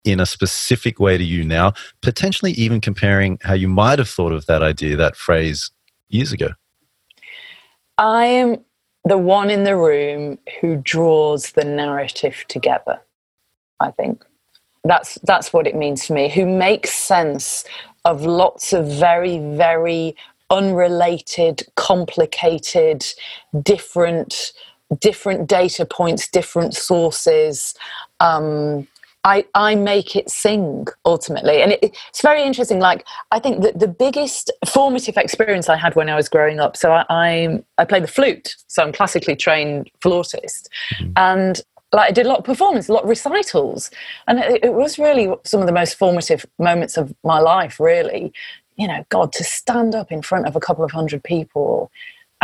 in 0.04 0.20
a 0.20 0.26
specific 0.26 1.00
way 1.00 1.16
to 1.16 1.24
you 1.24 1.44
now, 1.44 1.72
potentially 2.02 2.52
even 2.52 2.80
comparing 2.80 3.38
how 3.42 3.54
you 3.54 3.68
might 3.68 3.98
have 3.98 4.08
thought 4.08 4.32
of 4.32 4.46
that 4.46 4.62
idea, 4.62 4.96
that 4.96 5.16
phrase 5.16 5.70
years 6.08 6.32
ago? 6.32 6.50
I 7.98 8.26
am 8.26 8.64
the 9.04 9.18
one 9.18 9.50
in 9.50 9.64
the 9.64 9.76
room 9.76 10.38
who 10.60 10.76
draws 10.76 11.52
the 11.52 11.64
narrative 11.64 12.44
together, 12.48 13.00
I 13.80 13.90
think. 13.90 14.24
That's 14.84 15.14
that's 15.22 15.52
what 15.52 15.66
it 15.66 15.76
means 15.76 16.06
to 16.06 16.12
me, 16.12 16.28
who 16.28 16.44
makes 16.46 16.92
sense 16.92 17.64
of 18.04 18.22
lots 18.22 18.72
of 18.72 18.86
very, 18.86 19.38
very 19.38 20.16
unrelated, 20.50 21.62
complicated, 21.76 23.04
different 23.62 24.52
different 25.00 25.48
data 25.48 25.86
points, 25.86 26.28
different 26.28 26.74
sources, 26.74 27.74
um, 28.20 28.86
I, 29.24 29.46
I 29.54 29.74
make 29.74 30.14
it 30.16 30.28
sing 30.30 30.86
ultimately. 31.04 31.62
And 31.62 31.72
it, 31.72 31.80
it's 31.82 32.20
very 32.20 32.42
interesting. 32.42 32.78
Like, 32.78 33.06
I 33.30 33.38
think 33.38 33.62
that 33.62 33.78
the 33.78 33.88
biggest 33.88 34.52
formative 34.66 35.16
experience 35.16 35.68
I 35.68 35.76
had 35.76 35.96
when 35.96 36.10
I 36.10 36.14
was 36.14 36.28
growing 36.28 36.60
up, 36.60 36.76
so 36.76 36.92
I, 36.92 37.04
I, 37.08 37.62
I 37.78 37.84
play 37.84 38.00
the 38.00 38.06
flute, 38.06 38.54
so 38.66 38.82
I'm 38.82 38.92
classically 38.92 39.34
trained 39.34 39.90
flautist. 40.02 40.68
Mm-hmm. 40.98 41.12
And 41.16 41.60
like 41.92 42.10
I 42.10 42.12
did 42.12 42.26
a 42.26 42.28
lot 42.28 42.40
of 42.40 42.44
performance, 42.44 42.88
a 42.88 42.92
lot 42.92 43.04
of 43.04 43.08
recitals. 43.08 43.90
And 44.28 44.38
it, 44.40 44.64
it 44.64 44.74
was 44.74 44.98
really 44.98 45.32
some 45.44 45.60
of 45.60 45.66
the 45.66 45.72
most 45.72 45.94
formative 45.94 46.44
moments 46.58 46.96
of 46.96 47.14
my 47.24 47.40
life, 47.40 47.80
really. 47.80 48.32
You 48.76 48.88
know, 48.88 49.06
God, 49.08 49.32
to 49.34 49.44
stand 49.44 49.94
up 49.94 50.10
in 50.10 50.20
front 50.20 50.46
of 50.46 50.56
a 50.56 50.60
couple 50.60 50.84
of 50.84 50.90
hundred 50.90 51.22
people 51.22 51.90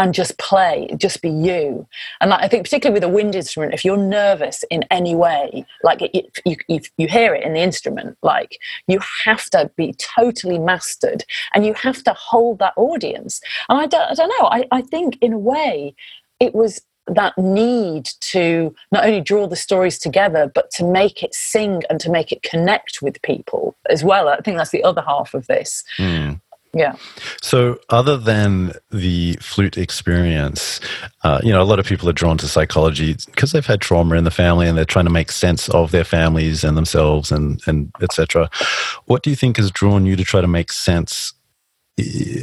and 0.01 0.15
just 0.15 0.39
play, 0.39 0.89
just 0.97 1.21
be 1.21 1.29
you. 1.29 1.87
And 2.23 2.33
I 2.33 2.49
think 2.49 2.65
particularly 2.65 2.95
with 2.95 3.05
a 3.05 3.13
wind 3.13 3.35
instrument, 3.35 3.75
if 3.75 3.85
you're 3.85 3.99
nervous 3.99 4.65
in 4.71 4.83
any 4.91 5.15
way, 5.15 5.67
like 5.85 6.01
it, 6.01 6.39
you, 6.47 6.57
you, 6.69 6.81
you 6.97 7.07
hear 7.07 7.35
it 7.35 7.45
in 7.45 7.53
the 7.53 7.61
instrument, 7.61 8.17
like 8.23 8.59
you 8.87 8.99
have 9.27 9.51
to 9.51 9.71
be 9.77 9.93
totally 9.99 10.59
mastered 10.59 11.25
and 11.55 11.67
you 11.67 11.75
have 11.75 12.03
to 12.05 12.15
hold 12.15 12.61
that 12.61 12.73
audience. 12.77 13.43
And 13.69 13.79
I 13.79 13.85
don't, 13.87 14.11
I 14.11 14.15
don't 14.15 14.33
know, 14.41 14.49
I, 14.49 14.65
I 14.73 14.81
think 14.81 15.19
in 15.21 15.35
a 15.35 15.39
way 15.39 15.95
it 16.41 16.55
was 16.55 16.81
that 17.07 17.37
need 17.37 18.07
to 18.21 18.75
not 18.93 19.05
only 19.05 19.21
draw 19.21 19.47
the 19.47 19.57
stories 19.57 19.99
together 19.99 20.51
but 20.55 20.71
to 20.71 20.85
make 20.85 21.23
it 21.23 21.35
sing 21.35 21.83
and 21.91 22.01
to 22.01 22.11
make 22.11 22.31
it 22.31 22.43
connect 22.43 23.03
with 23.03 23.21
people 23.23 23.75
as 23.89 24.05
well 24.05 24.29
i 24.29 24.37
think 24.43 24.57
that's 24.57 24.71
the 24.71 24.85
other 24.85 25.03
half 25.03 25.35
of 25.35 25.47
this 25.49 25.83
mm. 25.97 26.41
Yeah. 26.73 26.95
So, 27.43 27.81
other 27.89 28.17
than 28.17 28.75
the 28.91 29.37
flute 29.41 29.77
experience, 29.77 30.81
uh, 31.25 31.41
you 31.43 31.53
know, 31.53 31.61
a 31.61 31.65
lot 31.65 31.81
of 31.81 31.87
people 31.87 32.09
are 32.09 32.13
drawn 32.13 32.39
to 32.39 32.47
psychology 32.47 33.17
because 33.27 33.51
they've 33.51 33.67
had 33.67 33.81
trauma 33.81 34.15
in 34.15 34.23
the 34.23 34.31
family 34.31 34.69
and 34.69 34.79
they're 34.79 34.85
trying 34.85 35.07
to 35.07 35.11
make 35.11 35.33
sense 35.33 35.69
of 35.71 35.91
their 35.91 36.05
families 36.05 36.63
and 36.63 36.77
themselves 36.77 37.33
and 37.33 37.61
and 37.67 37.93
etc. 38.01 38.49
What 39.07 39.23
do 39.23 39.31
you 39.31 39.37
think 39.37 39.57
has 39.57 39.73
drawn 39.73 40.07
you 40.07 40.15
to 40.15 40.25
try 40.25 40.41
to 40.41 40.49
make 40.49 40.71
sense 40.71 41.33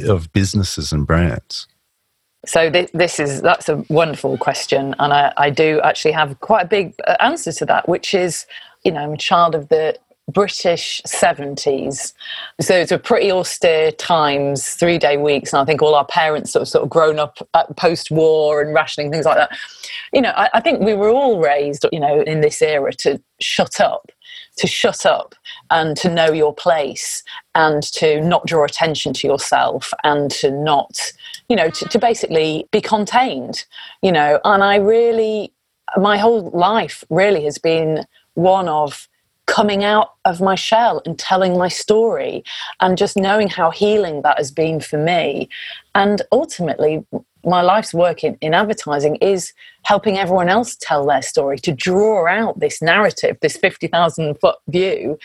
of 0.06 0.30
businesses 0.32 0.92
and 0.92 1.06
brands? 1.06 1.66
So 2.46 2.70
this, 2.70 2.90
this 2.92 3.18
is 3.18 3.42
that's 3.42 3.68
a 3.68 3.84
wonderful 3.88 4.38
question, 4.38 4.94
and 4.98 5.12
I, 5.12 5.32
I 5.36 5.50
do 5.50 5.80
actually 5.82 6.12
have 6.12 6.38
quite 6.40 6.66
a 6.66 6.68
big 6.68 6.94
uh, 7.06 7.16
answer 7.20 7.52
to 7.52 7.66
that, 7.66 7.88
which 7.88 8.14
is, 8.14 8.46
you 8.84 8.92
know, 8.92 9.00
I'm 9.00 9.14
a 9.14 9.18
child 9.18 9.54
of 9.54 9.68
the 9.70 9.98
British 10.28 11.00
70s. 11.06 12.12
So 12.60 12.74
it's 12.74 12.92
a 12.92 12.98
pretty 12.98 13.32
austere 13.32 13.92
times, 13.92 14.70
three 14.74 14.98
day 14.98 15.16
weeks. 15.16 15.52
And 15.52 15.60
I 15.60 15.64
think 15.64 15.82
all 15.82 15.94
our 15.94 16.04
parents 16.04 16.52
sort 16.52 16.62
of, 16.62 16.68
sort 16.68 16.84
of 16.84 16.90
grown 16.90 17.18
up 17.18 17.38
uh, 17.54 17.64
post 17.76 18.10
war 18.10 18.60
and 18.60 18.74
rationing, 18.74 19.10
things 19.10 19.24
like 19.24 19.36
that. 19.36 19.56
You 20.12 20.20
know, 20.20 20.32
I, 20.36 20.50
I 20.54 20.60
think 20.60 20.80
we 20.80 20.94
were 20.94 21.08
all 21.08 21.40
raised, 21.40 21.86
you 21.92 22.00
know, 22.00 22.20
in 22.20 22.40
this 22.40 22.60
era 22.60 22.92
to 22.94 23.20
shut 23.40 23.80
up, 23.80 24.10
to 24.56 24.66
shut 24.66 25.06
up 25.06 25.34
and 25.70 25.96
to 25.96 26.10
know 26.10 26.30
your 26.30 26.54
place 26.54 27.22
and 27.54 27.82
to 27.82 28.20
not 28.20 28.46
draw 28.46 28.64
attention 28.64 29.12
to 29.14 29.26
yourself 29.26 29.94
and 30.04 30.30
to 30.32 30.50
not, 30.50 31.12
you 31.48 31.56
know, 31.56 31.70
to, 31.70 31.86
to 31.86 31.98
basically 31.98 32.68
be 32.70 32.80
contained, 32.80 33.64
you 34.02 34.12
know. 34.12 34.40
And 34.44 34.62
I 34.62 34.76
really, 34.76 35.52
my 35.96 36.18
whole 36.18 36.50
life 36.50 37.02
really 37.08 37.44
has 37.44 37.56
been 37.56 38.04
one 38.34 38.68
of, 38.68 39.08
coming 39.48 39.82
out 39.82 40.12
of 40.26 40.40
my 40.40 40.54
shell 40.54 41.02
and 41.04 41.18
telling 41.18 41.58
my 41.58 41.68
story 41.68 42.44
and 42.80 42.96
just 42.96 43.16
knowing 43.16 43.48
how 43.48 43.70
healing 43.70 44.22
that 44.22 44.36
has 44.36 44.52
been 44.52 44.78
for 44.78 44.98
me. 44.98 45.48
And 45.94 46.22
ultimately, 46.30 47.04
my 47.44 47.62
life's 47.62 47.94
work 47.94 48.22
in, 48.22 48.36
in 48.40 48.52
advertising 48.54 49.16
is 49.16 49.52
helping 49.82 50.18
everyone 50.18 50.50
else 50.50 50.76
tell 50.80 51.06
their 51.06 51.22
story, 51.22 51.58
to 51.58 51.72
draw 51.72 52.28
out 52.28 52.60
this 52.60 52.82
narrative, 52.82 53.38
this 53.40 53.56
50,000 53.56 54.38
foot 54.38 54.56
view. 54.68 55.18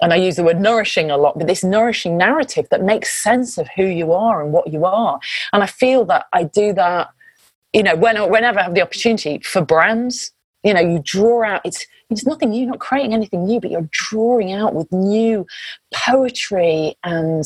And 0.00 0.14
I 0.14 0.16
use 0.16 0.36
the 0.36 0.44
word 0.44 0.58
nourishing 0.58 1.10
a 1.10 1.18
lot, 1.18 1.38
but 1.38 1.46
this 1.46 1.62
nourishing 1.62 2.16
narrative 2.16 2.66
that 2.70 2.82
makes 2.82 3.22
sense 3.22 3.58
of 3.58 3.68
who 3.76 3.84
you 3.84 4.12
are 4.12 4.42
and 4.42 4.52
what 4.52 4.72
you 4.72 4.86
are. 4.86 5.20
And 5.52 5.62
I 5.62 5.66
feel 5.66 6.06
that 6.06 6.26
I 6.32 6.44
do 6.44 6.72
that, 6.72 7.10
you 7.74 7.82
know, 7.82 7.94
when, 7.94 8.16
whenever 8.30 8.58
I 8.58 8.62
have 8.62 8.74
the 8.74 8.80
opportunity 8.80 9.40
for 9.40 9.60
brands, 9.60 10.32
you 10.62 10.74
know, 10.74 10.80
you 10.80 11.00
draw 11.04 11.44
out, 11.44 11.62
it's 11.64 11.86
it's 12.10 12.26
nothing 12.26 12.50
new, 12.50 12.66
not 12.66 12.80
creating 12.80 13.14
anything 13.14 13.46
new, 13.46 13.60
but 13.60 13.70
you're 13.70 13.88
drawing 13.92 14.52
out 14.52 14.74
with 14.74 14.90
new 14.90 15.46
poetry 15.94 16.96
and 17.04 17.44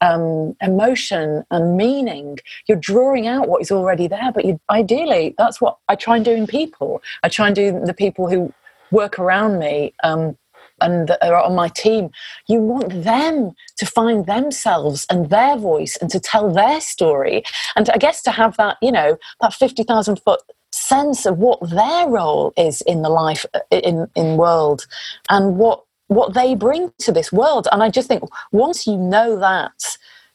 um, 0.00 0.56
emotion 0.60 1.44
and 1.50 1.76
meaning. 1.76 2.38
You're 2.66 2.78
drawing 2.78 3.28
out 3.28 3.48
what 3.48 3.62
is 3.62 3.70
already 3.70 4.08
there, 4.08 4.32
but 4.32 4.44
you, 4.44 4.60
ideally, 4.68 5.34
that's 5.38 5.60
what 5.60 5.78
I 5.88 5.94
try 5.94 6.16
and 6.16 6.24
do 6.24 6.32
in 6.32 6.48
people. 6.48 7.02
I 7.22 7.28
try 7.28 7.46
and 7.46 7.54
do 7.54 7.80
the 7.84 7.94
people 7.94 8.28
who 8.28 8.52
work 8.90 9.18
around 9.18 9.58
me. 9.58 9.94
Um, 10.02 10.36
and 10.82 11.08
that 11.08 11.22
are 11.22 11.42
on 11.42 11.54
my 11.54 11.68
team, 11.68 12.08
you 12.48 12.58
want 12.58 13.04
them 13.04 13.52
to 13.76 13.84
find 13.84 14.24
themselves 14.24 15.06
and 15.10 15.28
their 15.28 15.54
voice 15.56 15.96
and 15.96 16.08
to 16.08 16.18
tell 16.18 16.50
their 16.50 16.80
story. 16.80 17.42
And 17.76 17.90
I 17.90 17.98
guess 17.98 18.22
to 18.22 18.30
have 18.30 18.56
that, 18.56 18.78
you 18.80 18.90
know, 18.90 19.18
that 19.42 19.52
50,000 19.52 20.20
foot 20.22 20.40
sense 20.80 21.26
of 21.26 21.38
what 21.38 21.58
their 21.68 22.08
role 22.08 22.52
is 22.56 22.80
in 22.82 23.02
the 23.02 23.10
life 23.10 23.44
in 23.70 24.08
in 24.16 24.36
world 24.36 24.86
and 25.28 25.56
what 25.56 25.84
what 26.06 26.34
they 26.34 26.54
bring 26.54 26.92
to 26.98 27.12
this 27.12 27.30
world. 27.30 27.68
And 27.70 27.82
i 27.82 27.90
just 27.90 28.08
think 28.08 28.22
once 28.50 28.86
you 28.86 28.96
know 28.96 29.38
that 29.38 29.78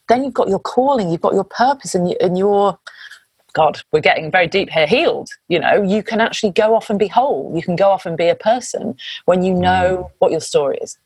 then 0.08 0.22
you've 0.22 0.34
got 0.34 0.48
your 0.48 0.60
calling 0.60 1.10
you've 1.10 1.20
got 1.20 1.34
your 1.34 1.44
purpose 1.44 1.94
and, 1.94 2.08
you, 2.08 2.16
and 2.20 2.38
your 2.38 2.78
god 3.54 3.82
we're 3.92 4.00
getting 4.00 4.30
very 4.30 4.46
deep 4.46 4.70
here 4.70 4.86
healed 4.86 5.28
you 5.48 5.58
know. 5.58 5.82
You 5.82 6.02
can 6.02 6.20
actually 6.20 6.52
go 6.52 6.74
off 6.76 6.90
and 6.90 6.98
be 6.98 7.08
whole. 7.08 7.52
You 7.54 7.62
can 7.62 7.76
go 7.76 7.90
off 7.90 8.06
and 8.06 8.16
be 8.16 8.28
a 8.28 8.36
person 8.36 8.96
when 9.24 9.42
you 9.42 9.52
know 9.52 9.88
mm. 9.96 10.10
what 10.20 10.30
your 10.30 10.40
story 10.40 10.78
is. 10.80 10.96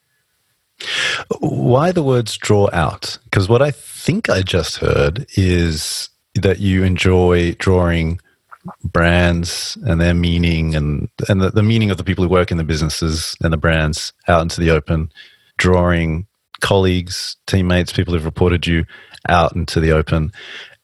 Why 1.41 1.93
the 1.93 2.03
words 2.03 2.37
draw 2.37 2.69
out? 2.73 3.19
Because 3.25 3.49
what 3.49 3.63
i 3.63 3.71
think 3.71 4.29
i 4.29 4.43
just 4.43 4.77
heard 4.79 5.27
is 5.37 6.11
that 6.35 6.59
you 6.59 6.85
enjoy 6.85 7.53
drawing 7.53 8.21
brands 8.85 9.79
and 9.87 10.01
their 10.01 10.15
meaning 10.15 10.75
and 10.75 11.09
and 11.29 11.41
the, 11.41 11.51
the, 11.51 11.63
meaning 11.63 11.91
of 11.91 11.97
the 11.97 12.05
people 12.05 12.23
who 12.23 12.29
work 12.31 12.51
in 12.51 12.59
the 12.59 12.65
businesses 12.65 13.35
and 13.43 13.53
the 13.53 13.57
brands 13.57 14.13
out 14.29 14.43
into 14.43 14.61
the 14.61 14.71
open 14.71 15.11
drawing 15.57 16.27
colleagues, 16.61 17.37
teammates, 17.47 17.93
people 17.93 18.15
who've 18.15 18.25
reported 18.25 18.67
you 18.67 18.85
out 19.29 19.55
into 19.55 19.81
the 19.81 19.93
open, 19.93 20.33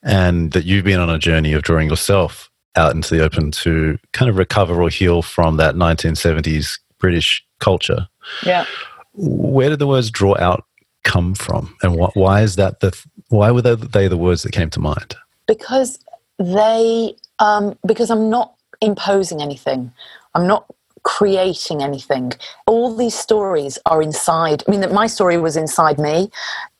and 0.03 0.53
that 0.53 0.65
you've 0.65 0.85
been 0.85 1.01
on 1.01 1.11
a 1.11 1.19
journey 1.19 1.53
of 1.53 1.63
drawing 1.63 1.89
yourself 1.89 2.51
out 2.77 2.95
into 2.95 3.15
the 3.15 3.23
open 3.23 3.51
to 3.51 3.99
kind 4.13 4.29
of 4.29 4.37
recover 4.37 4.83
or 4.83 4.89
heal 4.89 5.23
from 5.23 5.57
that 5.57 5.75
1970s 5.75 6.79
British 6.99 7.45
culture. 7.59 8.07
Yeah. 8.45 8.67
Where 9.15 9.71
did 9.71 9.79
the 9.79 9.87
words 9.87 10.11
draw 10.11 10.37
out 10.39 10.65
come 11.05 11.35
from? 11.35 11.75
And 11.83 11.99
wh- 11.99 12.15
why 12.17 12.43
is 12.43 12.57
that 12.57 12.81
the, 12.81 12.97
why 13.29 13.51
were 13.51 13.63
they, 13.63 13.75
they 13.75 14.09
the 14.09 14.19
words 14.19 14.43
that 14.43 14.53
came 14.53 14.69
to 14.71 14.81
mind? 14.81 15.17
Because 15.47 15.99
they, 16.39 17.15
um, 17.39 17.79
because 17.87 18.11
I'm 18.11 18.31
not 18.31 18.55
imposing 18.81 19.43
anything. 19.43 19.93
I'm 20.35 20.47
not 20.47 20.67
creating 21.07 21.85
anything. 21.85 22.33
All 22.67 22.95
these 22.95 23.15
stories 23.15 23.79
are 23.87 24.03
inside. 24.03 24.65
I 24.67 24.73
mean, 24.73 24.93
my 24.93 25.07
story 25.07 25.39
was 25.39 25.57
inside 25.57 25.99
me. 25.99 26.31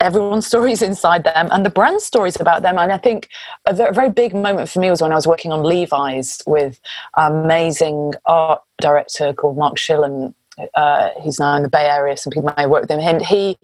Everyone's 0.01 0.47
story 0.53 0.73
is 0.73 0.83
inside 0.83 1.23
them, 1.23 1.49
and 1.53 1.65
the 1.65 1.71
brand 1.71 2.01
stories 2.01 2.39
about 2.41 2.63
them. 2.63 2.77
And 2.77 2.93
I 2.93 2.99
think 2.99 3.29
a 3.67 3.93
very 3.93 4.11
big 4.11 4.35
moment 4.35 4.69
for 4.69 4.81
me 4.81 4.91
was 4.91 5.01
when 5.01 5.13
I 5.13 5.15
was 5.15 5.29
working 5.29 5.53
on 5.53 5.63
Levi's 5.63 6.43
with 6.45 6.81
an 7.17 7.45
amazing 7.45 8.15
art 8.25 8.63
director 8.81 9.33
called 9.33 9.57
Mark 9.57 9.77
Schillen. 9.77 10.35
Uh, 10.75 11.11
he's 11.21 11.39
now 11.39 11.55
in 11.57 11.63
the 11.63 11.69
Bay 11.69 11.87
Area. 11.87 12.17
Some 12.17 12.33
people 12.33 12.53
may 12.57 12.67
work 12.67 12.83
with 12.83 12.91
him. 12.91 12.99
And 12.99 13.25
he 13.25 13.57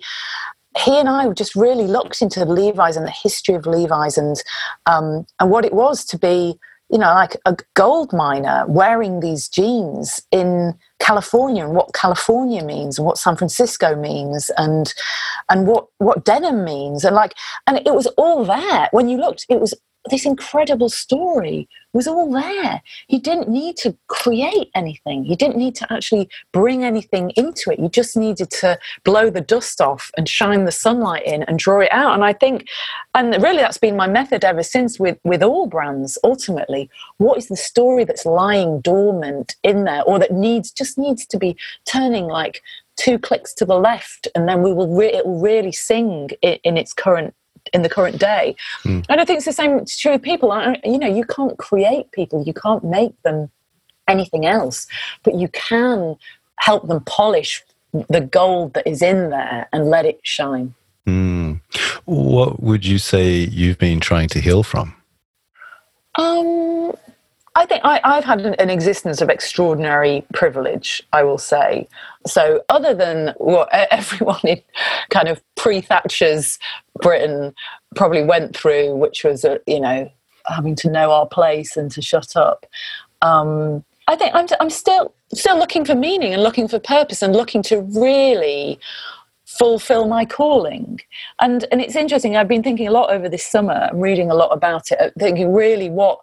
he 0.78 0.96
and 0.96 1.08
I 1.08 1.28
just 1.30 1.54
really 1.54 1.86
looked 1.86 2.22
into 2.22 2.44
Levi's 2.44 2.96
and 2.96 3.06
the 3.06 3.10
history 3.10 3.56
of 3.56 3.66
Levi's 3.66 4.16
and 4.16 4.36
um, 4.86 5.26
and 5.40 5.50
what 5.50 5.64
it 5.64 5.72
was 5.72 6.04
to 6.06 6.18
be 6.18 6.58
you 6.92 6.98
know, 6.98 7.12
like 7.14 7.36
a 7.46 7.56
gold 7.72 8.12
miner 8.12 8.66
wearing 8.68 9.20
these 9.20 9.48
jeans 9.48 10.22
in 10.30 10.74
California 11.00 11.64
and 11.64 11.74
what 11.74 11.94
California 11.94 12.62
means 12.62 12.98
and 12.98 13.06
what 13.06 13.16
San 13.16 13.34
Francisco 13.34 13.96
means 13.96 14.50
and 14.58 14.92
and 15.48 15.66
what 15.66 15.86
what 15.98 16.26
denim 16.26 16.64
means. 16.64 17.04
And 17.04 17.16
like 17.16 17.34
and 17.66 17.78
it 17.78 17.94
was 17.94 18.06
all 18.18 18.44
there. 18.44 18.88
When 18.90 19.08
you 19.08 19.16
looked 19.16 19.46
it 19.48 19.58
was 19.58 19.72
this 20.10 20.26
incredible 20.26 20.88
story 20.88 21.68
was 21.92 22.06
all 22.06 22.32
there. 22.32 22.82
He 23.06 23.18
didn't 23.18 23.48
need 23.48 23.76
to 23.78 23.96
create 24.08 24.70
anything. 24.74 25.24
He 25.24 25.36
didn't 25.36 25.56
need 25.56 25.74
to 25.76 25.92
actually 25.92 26.28
bring 26.52 26.84
anything 26.84 27.30
into 27.36 27.70
it. 27.70 27.78
You 27.78 27.88
just 27.88 28.16
needed 28.16 28.50
to 28.50 28.78
blow 29.04 29.30
the 29.30 29.40
dust 29.40 29.80
off 29.80 30.10
and 30.16 30.28
shine 30.28 30.64
the 30.64 30.72
sunlight 30.72 31.24
in 31.26 31.42
and 31.44 31.58
draw 31.58 31.80
it 31.80 31.92
out. 31.92 32.14
And 32.14 32.24
I 32.24 32.32
think, 32.32 32.66
and 33.14 33.30
really 33.42 33.58
that's 33.58 33.78
been 33.78 33.96
my 33.96 34.08
method 34.08 34.44
ever 34.44 34.62
since 34.62 34.98
with, 34.98 35.18
with 35.22 35.42
all 35.42 35.66
brands, 35.66 36.18
ultimately. 36.24 36.90
What 37.18 37.38
is 37.38 37.48
the 37.48 37.56
story 37.56 38.04
that's 38.04 38.26
lying 38.26 38.80
dormant 38.80 39.56
in 39.62 39.84
there 39.84 40.02
or 40.02 40.18
that 40.18 40.32
needs, 40.32 40.72
just 40.72 40.98
needs 40.98 41.26
to 41.26 41.38
be 41.38 41.56
turning 41.84 42.26
like 42.26 42.62
two 42.96 43.18
clicks 43.18 43.54
to 43.54 43.64
the 43.64 43.78
left 43.78 44.28
and 44.34 44.48
then 44.48 44.62
we 44.62 44.72
will 44.72 44.94
re- 44.94 45.12
it 45.12 45.24
will 45.24 45.40
really 45.40 45.72
sing 45.72 46.28
in, 46.42 46.58
in 46.62 46.76
its 46.76 46.92
current 46.92 47.34
in 47.72 47.82
the 47.82 47.88
current 47.88 48.18
day. 48.18 48.54
Mm. 48.84 49.04
And 49.08 49.20
I 49.20 49.24
think 49.24 49.38
it's 49.38 49.46
the 49.46 49.52
same 49.52 49.78
it's 49.78 49.98
true 49.98 50.12
with 50.12 50.22
people. 50.22 50.52
I, 50.52 50.80
you 50.84 50.98
know, 50.98 51.06
you 51.06 51.24
can't 51.24 51.56
create 51.58 52.10
people, 52.12 52.44
you 52.44 52.54
can't 52.54 52.84
make 52.84 53.20
them 53.22 53.50
anything 54.08 54.46
else, 54.46 54.86
but 55.22 55.34
you 55.34 55.48
can 55.48 56.16
help 56.56 56.86
them 56.88 57.02
polish 57.04 57.62
the 58.08 58.20
gold 58.20 58.74
that 58.74 58.86
is 58.86 59.02
in 59.02 59.30
there 59.30 59.68
and 59.72 59.88
let 59.88 60.06
it 60.06 60.20
shine. 60.22 60.74
Mm. 61.06 61.60
What 62.04 62.62
would 62.62 62.86
you 62.86 62.98
say 62.98 63.32
you've 63.32 63.78
been 63.78 64.00
trying 64.00 64.28
to 64.28 64.40
heal 64.40 64.62
from? 64.62 64.94
Um, 66.16 66.81
I 67.54 67.66
think 67.66 67.82
I, 67.84 68.00
have 68.04 68.24
had 68.24 68.40
an, 68.40 68.54
an, 68.54 68.70
existence 68.70 69.20
of 69.20 69.28
extraordinary 69.28 70.24
privilege, 70.32 71.02
I 71.12 71.22
will 71.22 71.38
say. 71.38 71.86
So, 72.26 72.62
other 72.70 72.94
than 72.94 73.34
what 73.36 73.68
everyone 73.90 74.40
in 74.44 74.62
kind 75.10 75.28
of 75.28 75.42
pre 75.56 75.80
Thatcher's 75.80 76.58
Britain 77.02 77.54
probably 77.94 78.22
went 78.22 78.56
through, 78.56 78.96
which 78.96 79.22
was, 79.24 79.44
uh, 79.44 79.58
you 79.66 79.80
know, 79.80 80.10
having 80.46 80.74
to 80.76 80.90
know 80.90 81.10
our 81.10 81.26
place 81.26 81.76
and 81.76 81.90
to 81.90 82.00
shut 82.00 82.36
up, 82.36 82.64
um, 83.20 83.84
I 84.08 84.16
think 84.16 84.34
I'm, 84.34 84.46
I'm 84.60 84.70
still 84.70 85.14
still 85.32 85.58
looking 85.58 85.84
for 85.84 85.94
meaning 85.94 86.32
and 86.32 86.42
looking 86.42 86.68
for 86.68 86.78
purpose 86.78 87.22
and 87.22 87.34
looking 87.34 87.62
to 87.64 87.80
really 87.80 88.78
fulfill 89.58 90.08
my 90.08 90.24
calling. 90.24 91.00
And 91.40 91.66
and 91.70 91.80
it's 91.80 91.96
interesting 91.96 92.36
i've 92.36 92.48
been 92.48 92.62
thinking 92.62 92.88
a 92.88 92.90
lot 92.90 93.10
over 93.10 93.28
this 93.28 93.46
summer 93.46 93.88
i'm 93.90 94.00
reading 94.00 94.30
a 94.30 94.34
lot 94.34 94.50
about 94.50 94.90
it 94.90 95.00
uh, 95.00 95.10
thinking 95.18 95.52
really 95.52 95.90
what 95.90 96.18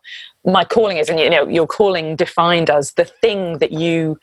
my 0.46 0.64
calling 0.64 0.98
is 0.98 1.10
and 1.10 1.20
you 1.20 1.30
know 1.30 1.48
your 1.48 1.68
calling 1.68 2.16
defined 2.16 2.70
as 2.70 2.94
the 2.94 3.06
thing 3.06 3.58
that 3.60 3.72
you 3.72 4.18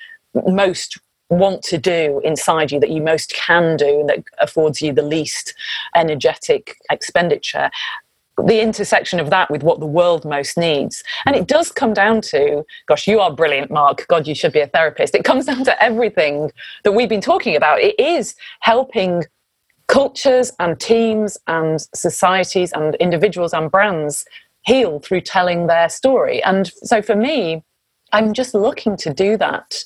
most 0.47 0.99
want 1.29 1.63
to 1.63 1.77
do 1.77 2.21
inside 2.25 2.71
you 2.71 2.79
that 2.79 2.91
you 2.91 3.03
most 3.03 3.35
can 3.35 3.77
do 3.77 4.01
and 4.01 4.09
that 4.09 4.23
affords 4.39 4.81
you 4.81 4.93
the 4.93 5.03
least 5.03 5.55
energetic 5.95 6.77
expenditure 6.91 7.71
the 8.45 8.61
intersection 8.61 9.19
of 9.19 9.31
that 9.31 9.51
with 9.51 9.63
what 9.63 9.81
the 9.81 9.87
world 9.87 10.25
most 10.25 10.59
needs. 10.59 11.03
And 11.25 11.35
it 11.35 11.47
does 11.47 11.73
come 11.73 11.95
down 11.95 12.21
to, 12.23 12.65
gosh, 12.87 13.09
you 13.09 13.21
are 13.21 13.33
brilliant, 13.33 13.71
Mark. 13.71 14.07
God, 14.09 14.27
you 14.27 14.35
should 14.35 14.53
be 14.53 14.61
a 14.61 14.67
therapist. 14.67 15.15
It 15.15 15.25
comes 15.25 15.47
down 15.51 15.65
to 15.65 15.83
everything 15.83 16.53
that 16.85 16.93
we've 16.93 17.09
been 17.09 17.21
talking 17.21 17.57
about. 17.57 17.81
It 17.81 17.99
is 17.99 18.35
helping 18.61 19.25
cultures 19.89 20.53
and 20.59 20.79
teams 20.79 21.39
and 21.47 21.81
societies 21.95 22.73
and 22.73 22.95
individuals 22.97 23.53
and 23.53 23.71
brands 23.71 24.25
heal 24.65 24.99
through 24.99 25.21
telling 25.21 25.69
their 25.69 25.89
story. 25.89 26.43
And 26.43 26.71
so 26.83 27.01
for 27.01 27.15
me, 27.15 27.63
I'm 28.13 28.35
just 28.35 28.55
looking 28.55 28.97
to 28.99 29.15
do 29.15 29.37
that 29.37 29.85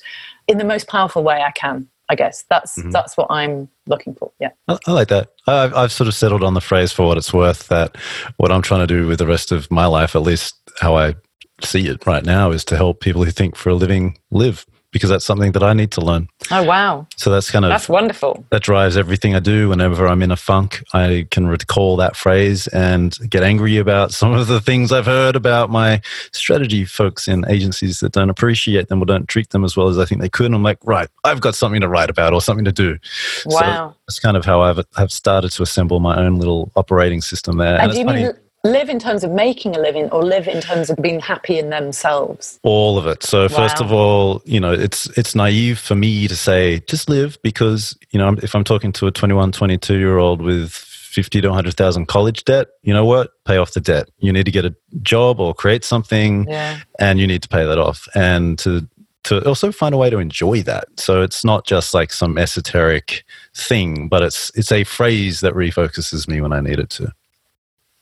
in 0.48 0.58
the 0.58 0.64
most 0.64 0.88
powerful 0.88 1.22
way 1.22 1.42
I 1.42 1.50
can. 1.52 1.88
I 2.10 2.16
guess 2.16 2.44
that's 2.50 2.76
mm-hmm. 2.76 2.90
that's 2.90 3.16
what 3.16 3.28
I'm 3.30 3.68
looking 3.86 4.14
for. 4.16 4.32
Yeah, 4.40 4.50
I, 4.66 4.78
I 4.86 4.92
like 4.92 5.08
that. 5.08 5.28
I've, 5.46 5.72
I've 5.74 5.92
sort 5.92 6.08
of 6.08 6.14
settled 6.14 6.42
on 6.42 6.54
the 6.54 6.60
phrase 6.60 6.90
for 6.90 7.06
what 7.06 7.16
it's 7.16 7.32
worth. 7.32 7.68
That 7.68 7.96
what 8.36 8.50
I'm 8.50 8.62
trying 8.62 8.80
to 8.80 8.86
do 8.88 9.06
with 9.06 9.20
the 9.20 9.28
rest 9.28 9.52
of 9.52 9.70
my 9.70 9.86
life, 9.86 10.16
at 10.16 10.22
least 10.22 10.56
how 10.80 10.96
I 10.96 11.14
see 11.62 11.86
it 11.86 12.04
right 12.06 12.24
now, 12.24 12.50
is 12.50 12.64
to 12.66 12.76
help 12.76 13.00
people 13.00 13.24
who 13.24 13.30
think 13.30 13.54
for 13.54 13.70
a 13.70 13.74
living 13.74 14.18
live 14.32 14.66
because 14.92 15.10
that's 15.10 15.24
something 15.24 15.52
that 15.52 15.62
I 15.62 15.72
need 15.72 15.90
to 15.92 16.00
learn. 16.00 16.28
Oh 16.50 16.62
wow! 16.62 17.06
So 17.16 17.30
that's 17.30 17.50
kind 17.50 17.64
of 17.64 17.70
that's 17.70 17.88
wonderful. 17.88 18.44
That 18.50 18.62
drives 18.62 18.96
everything 18.96 19.34
I 19.34 19.40
do. 19.40 19.68
Whenever 19.68 20.06
I'm 20.06 20.22
in 20.22 20.30
a 20.30 20.36
funk, 20.36 20.82
I 20.92 21.26
can 21.30 21.46
recall 21.46 21.96
that 21.96 22.16
phrase 22.16 22.66
and 22.68 23.16
get 23.28 23.42
angry 23.42 23.76
about 23.76 24.12
some 24.20 24.32
of 24.32 24.48
the 24.48 24.60
things 24.60 24.92
I've 24.92 25.06
heard 25.06 25.36
about 25.36 25.70
my 25.70 26.00
strategy 26.32 26.84
folks 26.84 27.28
in 27.28 27.44
agencies 27.48 28.00
that 28.00 28.12
don't 28.12 28.30
appreciate 28.30 28.88
them 28.88 29.02
or 29.02 29.06
don't 29.06 29.28
treat 29.28 29.50
them 29.50 29.64
as 29.64 29.76
well 29.76 29.88
as 29.88 29.98
I 29.98 30.04
think 30.04 30.20
they 30.20 30.28
could. 30.28 30.46
And 30.46 30.54
I'm 30.54 30.62
like, 30.62 30.78
right, 30.84 31.08
I've 31.24 31.40
got 31.40 31.54
something 31.54 31.80
to 31.80 31.88
write 31.88 32.10
about 32.10 32.32
or 32.32 32.40
something 32.40 32.64
to 32.64 32.72
do. 32.72 32.98
Wow! 33.46 33.90
So 33.90 33.96
that's 34.06 34.20
kind 34.20 34.36
of 34.36 34.44
how 34.44 34.62
I've 34.62 34.84
have 34.96 35.12
started 35.12 35.50
to 35.52 35.62
assemble 35.62 36.00
my 36.00 36.16
own 36.16 36.36
little 36.36 36.72
operating 36.76 37.20
system 37.20 37.58
there. 37.58 37.78
And, 37.80 37.90
and 37.90 37.98
you 37.98 38.04
funny, 38.04 38.28
live 38.64 38.88
in 38.88 38.98
terms 38.98 39.24
of 39.24 39.30
making 39.30 39.74
a 39.74 39.78
living 39.78 40.08
or 40.10 40.22
live 40.22 40.46
in 40.46 40.60
terms 40.60 40.90
of 40.90 40.96
being 40.98 41.20
happy 41.20 41.58
in 41.58 41.70
themselves 41.70 42.58
all 42.62 42.98
of 42.98 43.06
it 43.06 43.22
so 43.22 43.42
wow. 43.42 43.48
first 43.48 43.80
of 43.80 43.92
all 43.92 44.42
you 44.44 44.60
know 44.60 44.72
it's 44.72 45.06
it's 45.18 45.34
naive 45.34 45.78
for 45.78 45.94
me 45.94 46.28
to 46.28 46.36
say 46.36 46.80
just 46.80 47.08
live 47.08 47.38
because 47.42 47.96
you 48.10 48.18
know 48.18 48.36
if 48.42 48.54
i'm 48.54 48.64
talking 48.64 48.92
to 48.92 49.06
a 49.06 49.10
21 49.10 49.52
22 49.52 49.98
year 49.98 50.18
old 50.18 50.42
with 50.42 50.86
50 51.10 51.40
to 51.40 51.48
100,000 51.48 52.06
college 52.06 52.44
debt, 52.44 52.68
you 52.82 52.94
know 52.94 53.04
what? 53.04 53.32
Pay 53.44 53.56
off 53.56 53.72
the 53.72 53.80
debt. 53.80 54.08
You 54.18 54.32
need 54.32 54.44
to 54.44 54.52
get 54.52 54.64
a 54.64 54.74
job 55.02 55.40
or 55.40 55.52
create 55.52 55.84
something 55.84 56.46
yeah. 56.48 56.78
and 57.00 57.18
you 57.18 57.26
need 57.26 57.42
to 57.42 57.48
pay 57.48 57.64
that 57.64 57.78
off. 57.78 58.06
And 58.14 58.58
to 58.60 58.88
to 59.22 59.46
also 59.46 59.70
find 59.70 59.94
a 59.94 59.98
way 59.98 60.08
to 60.08 60.18
enjoy 60.18 60.62
that. 60.62 60.88
So 60.98 61.20
it's 61.20 61.44
not 61.44 61.66
just 61.66 61.92
like 61.92 62.10
some 62.10 62.38
esoteric 62.38 63.24
thing, 63.54 64.08
but 64.08 64.22
it's 64.22 64.50
it's 64.54 64.72
a 64.72 64.84
phrase 64.84 65.40
that 65.40 65.52
refocuses 65.52 66.26
me 66.26 66.40
when 66.40 66.52
I 66.52 66.60
need 66.60 66.78
it 66.78 66.90
to. 66.90 67.12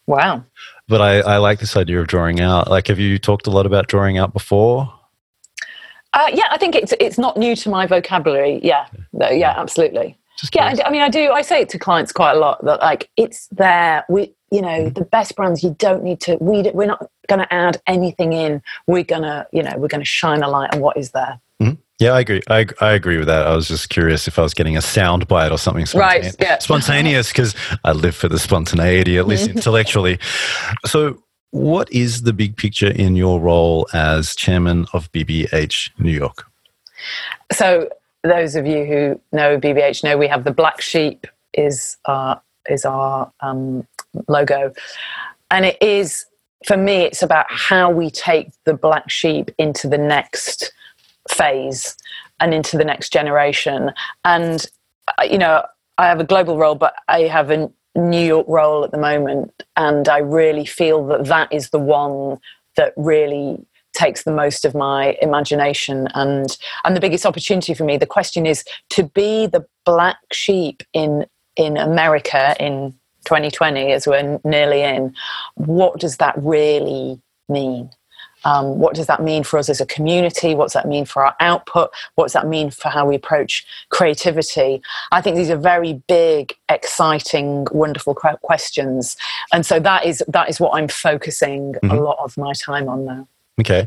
Wow. 0.09 0.42
But 0.88 1.03
I, 1.03 1.21
I 1.21 1.37
like 1.37 1.61
this 1.61 1.77
idea 1.77 2.01
of 2.01 2.07
drawing 2.07 2.40
out. 2.40 2.71
Like, 2.71 2.87
have 2.87 2.99
you 2.99 3.18
talked 3.18 3.47
a 3.47 3.51
lot 3.51 3.66
about 3.66 3.88
drawing 3.88 4.16
out 4.16 4.33
before? 4.33 4.90
Uh, 6.14 6.31
yeah, 6.33 6.47
I 6.51 6.57
think 6.57 6.75
it's 6.75 6.94
it's 6.99 7.18
not 7.18 7.37
new 7.37 7.55
to 7.55 7.68
my 7.68 7.87
vocabulary. 7.87 8.59
Yeah, 8.62 8.87
no, 9.12 9.29
yeah, 9.29 9.53
absolutely. 9.55 10.18
yeah, 10.55 10.64
I, 10.64 10.87
I, 10.87 10.90
mean, 10.90 11.03
I 11.03 11.11
do. 11.11 11.31
I 11.31 11.42
say 11.42 11.61
it 11.61 11.68
to 11.68 11.79
clients 11.79 12.11
quite 12.11 12.33
a 12.33 12.38
lot 12.38 12.64
that 12.64 12.81
like 12.81 13.11
it's 13.18 13.49
there. 13.49 14.07
We, 14.09 14.33
you 14.51 14.62
know, 14.62 14.68
mm-hmm. 14.68 14.94
the 14.94 15.05
best 15.05 15.37
brands. 15.37 15.62
You 15.62 15.77
don't 15.79 16.03
need 16.03 16.23
to. 16.23 16.38
We 16.40 16.62
we're 16.73 16.87
not 16.87 17.11
going 17.29 17.40
to 17.40 17.53
add 17.53 17.83
anything 17.87 18.33
in. 18.33 18.62
We're 18.87 19.05
gonna, 19.05 19.47
you 19.53 19.62
know, 19.62 19.75
we're 19.77 19.88
going 19.88 20.01
to 20.01 20.07
shine 20.07 20.42
a 20.42 20.49
light 20.49 20.75
on 20.75 20.81
what 20.81 20.97
is 20.97 21.11
there. 21.11 21.38
Mm-hmm. 21.61 21.75
Yeah, 21.99 22.13
I 22.13 22.21
agree. 22.21 22.43
I, 22.49 22.67
I 22.81 22.93
agree 22.93 23.19
with 23.19 23.27
that. 23.27 23.47
I 23.47 23.57
was 23.57 23.67
just 23.67 23.91
curious 23.91 24.29
if 24.29 24.39
I 24.39 24.43
was 24.43 24.55
getting 24.55 24.77
a 24.77 24.83
sound 24.83 25.27
bite 25.27 25.51
or 25.51 25.59
something 25.59 25.85
spontaneous. 25.85 26.37
Right, 26.39 26.49
yeah. 26.49 26.59
spontaneous 26.61 27.33
because 27.33 27.57
I 27.83 27.93
live 27.93 28.15
for 28.15 28.29
the 28.29 28.39
spontaneity, 28.39 29.19
at 29.19 29.27
least 29.27 29.49
intellectually. 29.49 30.19
So, 30.87 31.23
what 31.51 31.91
is 31.91 32.23
the 32.23 32.33
big 32.33 32.57
picture 32.57 32.91
in 32.91 33.17
your 33.17 33.41
role 33.41 33.89
as 33.95 34.37
chairman 34.37 34.87
of 34.93 35.11
BBH 35.13 35.91
New 35.99 36.13
York? 36.13 36.45
So, 37.53 37.89
those 38.23 38.55
of 38.55 38.67
you 38.67 38.85
who 38.85 39.21
know 39.33 39.59
BBH 39.59 40.05
know 40.05 40.19
we 40.19 40.29
have 40.29 40.45
the 40.45 40.53
black 40.53 40.81
sheep 40.81 41.27
is 41.55 41.97
our 42.05 42.41
is 42.69 42.85
our 42.85 43.33
um, 43.41 43.87
logo, 44.29 44.73
and 45.51 45.65
it 45.65 45.81
is 45.83 46.27
for 46.67 46.77
me. 46.77 47.03
It's 47.03 47.23
about 47.23 47.47
how 47.49 47.91
we 47.91 48.11
take 48.11 48.51
the 48.65 48.75
black 48.75 49.11
sheep 49.11 49.51
into 49.59 49.89
the 49.89 49.99
next 49.99 50.73
phase 51.29 51.97
and 52.41 52.55
into 52.55 52.77
the 52.77 52.85
next 52.85 53.12
generation. 53.12 53.93
And, 54.25 54.64
uh, 55.19 55.25
you 55.25 55.38
know, 55.38 55.64
I 55.99 56.07
have 56.07 56.21
a 56.21 56.25
global 56.25 56.57
role, 56.59 56.75
but 56.75 56.95
I 57.09 57.23
have 57.23 57.51
a 57.51 57.71
New 57.97 58.25
York 58.25 58.47
role 58.49 58.85
at 58.85 58.93
the 58.93 58.99
moment, 58.99 59.62
and 59.77 60.09
I 60.09 60.19
really 60.19 60.64
feel 60.64 61.07
that 61.09 61.25
that 61.27 61.53
is 61.53 61.71
the 61.71 61.79
one 61.79 62.38
that 62.77 62.93
really 62.97 63.67
takes 63.95 64.23
the 64.23 64.31
most 64.31 64.64
of 64.64 64.75
my 64.75 65.17
imagination 65.21 66.07
and 66.14 66.57
and 66.85 66.95
the 66.95 67.01
biggest 67.01 67.27
opportunity 67.27 67.75
for 67.75 67.85
me. 67.85 67.97
The 67.97 68.07
question 68.07 68.47
is 68.47 68.64
to 68.91 69.03
be 69.03 69.47
the 69.47 69.67
black 69.85 70.19
sheep 70.33 70.83
in 70.93 71.27
in 71.57 71.77
America 71.77 72.55
in 72.61 72.95
2020, 73.25 73.93
as 73.93 74.07
we're 74.07 74.41
nearly 74.45 74.83
in. 74.83 75.12
What 75.57 75.99
does 75.99 76.19
that 76.19 76.35
really 76.38 77.21
mean? 77.49 77.91
Um, 78.44 78.79
what 78.79 78.94
does 78.94 79.07
that 79.07 79.22
mean 79.22 79.44
for 79.44 79.59
us 79.59 79.68
as 79.68 79.81
a 79.81 79.87
community? 79.87 80.55
What's 80.55 80.74
that 80.74 80.87
mean 80.87 81.05
for 81.05 81.24
our 81.24 81.35
output? 81.40 81.90
What's 82.14 82.33
that 82.33 82.46
mean 82.46 82.70
for 82.70 82.88
how 82.88 83.07
we 83.07 83.14
approach 83.16 83.66
creativity? 83.90 84.81
I 85.12 85.20
think 85.20 85.37
these 85.37 85.51
are 85.51 85.57
very 85.57 85.94
big, 86.09 86.55
exciting, 86.68 87.66
wonderful 87.72 88.14
questions, 88.14 89.16
and 89.53 89.64
so 89.64 89.81
that 89.81 90.07
is 90.07 90.22
that 90.29 90.48
is 90.48 90.61
what 90.61 90.74
I'm 90.74 90.88
focusing 90.88 91.74
mm-hmm. 91.74 91.90
a 91.90 92.01
lot 92.01 92.18
of 92.22 92.37
my 92.37 92.53
time 92.53 92.88
on 92.88 93.05
now. 93.05 93.29
Okay, 93.61 93.87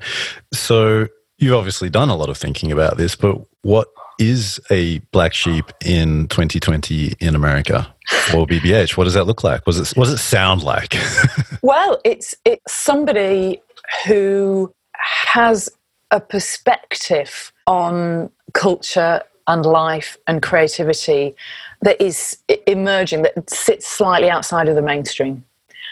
so 0.53 1.07
you've 1.37 1.55
obviously 1.55 1.89
done 1.89 2.09
a 2.09 2.15
lot 2.15 2.29
of 2.29 2.37
thinking 2.37 2.71
about 2.71 2.97
this, 2.97 3.15
but 3.15 3.41
what 3.63 3.87
is 4.19 4.59
a 4.69 4.99
black 5.11 5.33
sheep 5.33 5.65
in 5.83 6.27
2020 6.27 7.15
in 7.19 7.35
America 7.35 7.93
or 8.35 8.45
BBH? 8.45 8.95
What 8.95 9.05
does 9.05 9.15
that 9.15 9.25
look 9.25 9.43
like? 9.43 9.65
Was 9.65 9.79
it 9.79 9.97
what 9.97 10.05
does 10.05 10.13
it 10.13 10.17
sound 10.19 10.63
like? 10.63 10.95
well, 11.61 11.99
it's 12.05 12.35
it's 12.45 12.71
somebody 12.71 13.61
who 14.06 14.73
has 14.93 15.69
a 16.12 16.19
perspective 16.19 17.51
on 17.67 18.30
culture 18.54 19.21
and 19.47 19.65
life 19.65 20.17
and 20.27 20.41
creativity 20.41 21.36
that 21.82 22.01
is 22.01 22.38
emerging, 22.67 23.23
that 23.23 23.49
sits 23.49 23.88
slightly 23.88 24.30
outside 24.30 24.67
of 24.67 24.75
the 24.75 24.82
mainstream. 24.82 25.43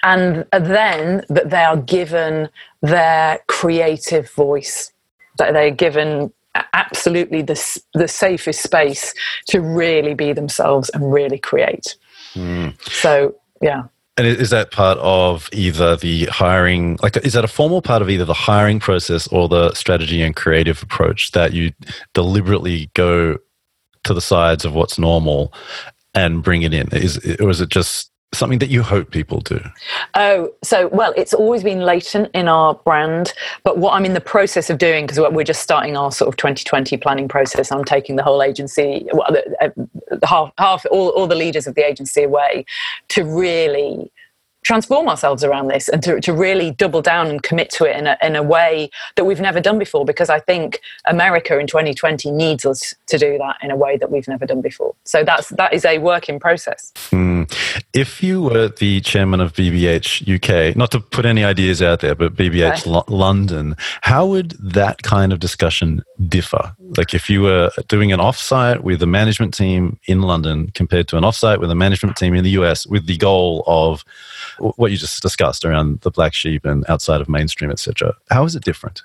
And 0.03 0.45
then 0.51 1.25
that 1.29 1.49
they 1.49 1.63
are 1.63 1.77
given 1.77 2.49
their 2.81 3.39
creative 3.47 4.29
voice, 4.31 4.93
that 5.37 5.53
they're 5.53 5.71
given 5.71 6.31
absolutely 6.73 7.41
the, 7.41 7.81
the 7.93 8.07
safest 8.07 8.61
space 8.61 9.13
to 9.47 9.59
really 9.59 10.13
be 10.13 10.33
themselves 10.33 10.89
and 10.89 11.11
really 11.11 11.37
create. 11.37 11.95
Mm. 12.33 12.81
So, 12.89 13.35
yeah. 13.61 13.83
And 14.19 14.27
is 14.27 14.49
that 14.49 14.71
part 14.71 14.97
of 14.97 15.47
either 15.53 15.95
the 15.95 16.25
hiring, 16.25 16.99
like, 17.01 17.15
is 17.15 17.31
that 17.31 17.45
a 17.45 17.47
formal 17.47 17.81
part 17.81 18.01
of 18.01 18.09
either 18.09 18.25
the 18.25 18.33
hiring 18.33 18.81
process 18.81 19.27
or 19.27 19.47
the 19.47 19.73
strategy 19.73 20.21
and 20.21 20.35
creative 20.35 20.83
approach 20.83 21.31
that 21.31 21.53
you 21.53 21.71
deliberately 22.13 22.91
go 22.95 23.37
to 24.03 24.13
the 24.13 24.19
sides 24.19 24.65
of 24.65 24.73
what's 24.73 24.99
normal 24.99 25.53
and 26.13 26.43
bring 26.43 26.63
it 26.63 26.73
in? 26.73 26.89
Is, 26.89 27.17
or 27.39 27.49
is 27.49 27.61
it 27.61 27.69
just 27.69 28.08
something 28.33 28.59
that 28.59 28.69
you 28.69 28.83
hope 28.83 29.11
people 29.11 29.41
do? 29.41 29.59
Oh, 30.15 30.53
so 30.63 30.87
well, 30.89 31.13
it's 31.17 31.33
always 31.33 31.63
been 31.63 31.81
latent 31.81 32.29
in 32.33 32.47
our 32.47 32.75
brand, 32.75 33.33
but 33.63 33.77
what 33.77 33.93
I'm 33.93 34.05
in 34.05 34.13
the 34.13 34.21
process 34.21 34.69
of 34.69 34.77
doing 34.77 35.05
because 35.05 35.19
we're 35.31 35.43
just 35.43 35.61
starting 35.61 35.97
our 35.97 36.11
sort 36.11 36.27
of 36.27 36.37
2020 36.37 36.97
planning 36.97 37.27
process. 37.27 37.71
I'm 37.71 37.83
taking 37.83 38.15
the 38.15 38.23
whole 38.23 38.41
agency, 38.43 39.07
well, 39.13 39.35
uh, 39.61 39.69
half, 40.23 40.51
half 40.57 40.85
all, 40.91 41.09
all 41.09 41.27
the 41.27 41.35
leaders 41.35 41.67
of 41.67 41.75
the 41.75 41.85
agency 41.85 42.23
away 42.23 42.65
to 43.09 43.23
really 43.23 44.11
transform 44.63 45.07
ourselves 45.07 45.43
around 45.43 45.67
this 45.67 45.87
and 45.89 46.03
to, 46.03 46.19
to 46.21 46.33
really 46.33 46.71
double 46.71 47.01
down 47.01 47.27
and 47.27 47.43
commit 47.43 47.69
to 47.71 47.85
it 47.85 47.95
in 47.95 48.07
a, 48.07 48.17
in 48.21 48.35
a 48.35 48.43
way 48.43 48.89
that 49.15 49.25
we've 49.25 49.39
never 49.39 49.61
done 49.61 49.79
before 49.79 50.05
because 50.05 50.29
I 50.29 50.39
think 50.39 50.81
America 51.05 51.57
in 51.57 51.67
2020 51.67 52.29
needs 52.31 52.65
us 52.65 52.93
to 53.07 53.17
do 53.17 53.37
that 53.37 53.57
in 53.61 53.71
a 53.71 53.75
way 53.75 53.97
that 53.97 54.11
we've 54.11 54.27
never 54.27 54.45
done 54.45 54.61
before. 54.61 54.95
So 55.05 55.23
that's 55.23 55.49
that 55.49 55.73
is 55.73 55.85
a 55.85 55.97
work 55.99 56.29
in 56.29 56.39
process. 56.39 56.91
Mm. 57.11 57.51
If 57.93 58.21
you 58.21 58.43
were 58.43 58.69
the 58.69 59.01
chairman 59.01 59.39
of 59.39 59.53
BBH 59.53 60.27
UK, 60.27 60.75
not 60.75 60.91
to 60.91 60.99
put 60.99 61.25
any 61.25 61.43
ideas 61.43 61.81
out 61.81 62.01
there, 62.01 62.15
but 62.15 62.35
BBH 62.35 62.87
okay. 62.87 63.03
London, 63.07 63.75
how 64.01 64.25
would 64.25 64.51
that 64.59 65.01
kind 65.03 65.31
of 65.31 65.39
discussion 65.39 66.03
differ? 66.27 66.75
Like 66.97 67.13
if 67.13 67.29
you 67.29 67.41
were 67.41 67.71
doing 67.87 68.11
an 68.11 68.19
offsite 68.19 68.81
with 68.81 69.01
a 69.01 69.07
management 69.07 69.53
team 69.53 69.99
in 70.05 70.21
London 70.21 70.71
compared 70.73 71.07
to 71.09 71.17
an 71.17 71.23
offsite 71.23 71.59
with 71.59 71.71
a 71.71 71.75
management 71.75 72.17
team 72.17 72.33
in 72.33 72.43
the 72.43 72.51
US 72.51 72.85
with 72.85 73.05
the 73.05 73.17
goal 73.17 73.63
of 73.67 74.03
what 74.57 74.91
you 74.91 74.97
just 74.97 75.21
discussed 75.21 75.65
around 75.65 76.01
the 76.01 76.11
black 76.11 76.33
sheep 76.33 76.65
and 76.65 76.85
outside 76.89 77.21
of 77.21 77.29
mainstream, 77.29 77.71
etc. 77.71 78.15
How 78.29 78.43
is 78.45 78.55
it 78.55 78.63
different? 78.63 79.01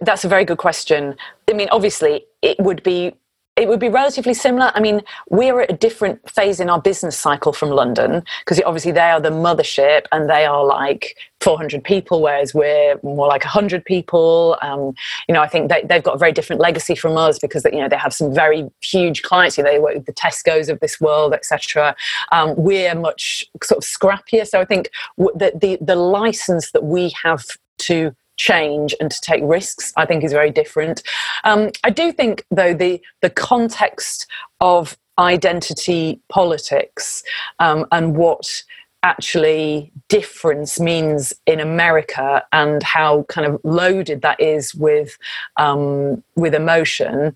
That's 0.00 0.24
a 0.24 0.28
very 0.28 0.44
good 0.44 0.58
question. 0.58 1.16
I 1.48 1.52
mean, 1.52 1.68
obviously, 1.70 2.24
it 2.42 2.58
would 2.60 2.82
be 2.82 3.14
it 3.56 3.68
would 3.68 3.80
be 3.80 3.88
relatively 3.88 4.34
similar. 4.34 4.70
I 4.74 4.80
mean, 4.80 5.00
we're 5.30 5.62
at 5.62 5.70
a 5.70 5.76
different 5.76 6.28
phase 6.30 6.60
in 6.60 6.68
our 6.68 6.80
business 6.80 7.18
cycle 7.18 7.54
from 7.54 7.70
London 7.70 8.22
because 8.40 8.60
obviously 8.66 8.92
they 8.92 9.00
are 9.00 9.20
the 9.20 9.30
mothership 9.30 10.04
and 10.12 10.28
they 10.28 10.44
are 10.44 10.64
like 10.64 11.16
400 11.40 11.82
people, 11.82 12.20
whereas 12.20 12.52
we're 12.52 13.00
more 13.02 13.26
like 13.26 13.44
100 13.44 13.84
people. 13.86 14.58
Um, 14.60 14.94
you 15.26 15.32
know, 15.34 15.40
I 15.40 15.48
think 15.48 15.70
they, 15.70 15.86
have 15.88 16.02
got 16.02 16.16
a 16.16 16.18
very 16.18 16.32
different 16.32 16.60
legacy 16.60 16.94
from 16.94 17.16
us 17.16 17.38
because 17.38 17.64
you 17.64 17.80
know 17.80 17.88
they 17.88 17.96
have 17.96 18.12
some 18.12 18.34
very 18.34 18.68
huge 18.82 19.22
clients. 19.22 19.56
You 19.56 19.64
know, 19.64 19.72
they 19.72 19.78
work 19.78 19.94
with 19.94 20.06
the 20.06 20.12
Tesco's 20.12 20.68
of 20.68 20.80
this 20.80 21.00
world, 21.00 21.32
etc. 21.32 21.96
Um, 22.32 22.54
we're 22.56 22.94
much 22.94 23.44
sort 23.62 23.82
of 23.82 23.88
scrappier. 23.88 24.46
So 24.46 24.60
I 24.60 24.66
think 24.66 24.90
the, 25.16 25.52
the 25.54 25.78
the 25.80 25.96
license 25.96 26.72
that 26.72 26.84
we 26.84 27.14
have 27.22 27.44
to 27.78 28.14
change 28.36 28.94
and 29.00 29.10
to 29.10 29.20
take 29.20 29.42
risks 29.44 29.92
i 29.96 30.04
think 30.04 30.24
is 30.24 30.32
very 30.32 30.50
different 30.50 31.02
um, 31.44 31.70
i 31.84 31.90
do 31.90 32.12
think 32.12 32.44
though 32.50 32.74
the 32.74 33.00
the 33.22 33.30
context 33.30 34.26
of 34.60 34.96
identity 35.18 36.20
politics 36.28 37.22
um, 37.58 37.86
and 37.92 38.16
what 38.16 38.62
actually 39.02 39.92
difference 40.08 40.80
means 40.80 41.32
in 41.46 41.60
America 41.60 42.44
and 42.52 42.82
how 42.82 43.22
kind 43.28 43.46
of 43.46 43.60
loaded 43.62 44.20
that 44.22 44.40
is 44.40 44.74
with 44.74 45.16
um, 45.58 46.22
with 46.34 46.54
emotion 46.54 47.34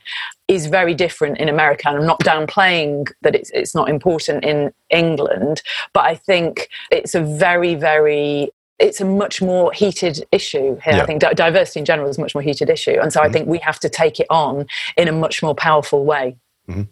is 0.48 0.66
very 0.66 0.94
different 0.94 1.38
in 1.38 1.48
America. 1.48 1.88
And 1.88 1.98
I'm 1.98 2.06
not 2.06 2.20
downplaying 2.20 3.12
that 3.22 3.36
it's 3.36 3.50
it's 3.50 3.74
not 3.74 3.88
important 3.88 4.44
in 4.44 4.72
England, 4.90 5.62
but 5.92 6.04
I 6.04 6.16
think 6.16 6.68
it's 6.90 7.14
a 7.14 7.22
very 7.22 7.76
very 7.76 8.50
it's 8.80 9.00
a 9.00 9.04
much 9.04 9.42
more 9.42 9.72
heated 9.72 10.26
issue 10.32 10.78
here. 10.82 10.94
Yeah. 10.94 11.02
I 11.02 11.06
think 11.06 11.20
diversity 11.20 11.80
in 11.80 11.84
general 11.84 12.08
is 12.08 12.18
a 12.18 12.20
much 12.20 12.34
more 12.34 12.42
heated 12.42 12.70
issue. 12.70 12.98
And 13.00 13.12
so 13.12 13.20
mm-hmm. 13.20 13.28
I 13.28 13.32
think 13.32 13.48
we 13.48 13.58
have 13.58 13.78
to 13.80 13.88
take 13.88 14.18
it 14.18 14.26
on 14.30 14.66
in 14.96 15.08
a 15.08 15.12
much 15.12 15.42
more 15.42 15.54
powerful 15.54 16.04
way. 16.04 16.36
Mm-hmm. 16.68 16.82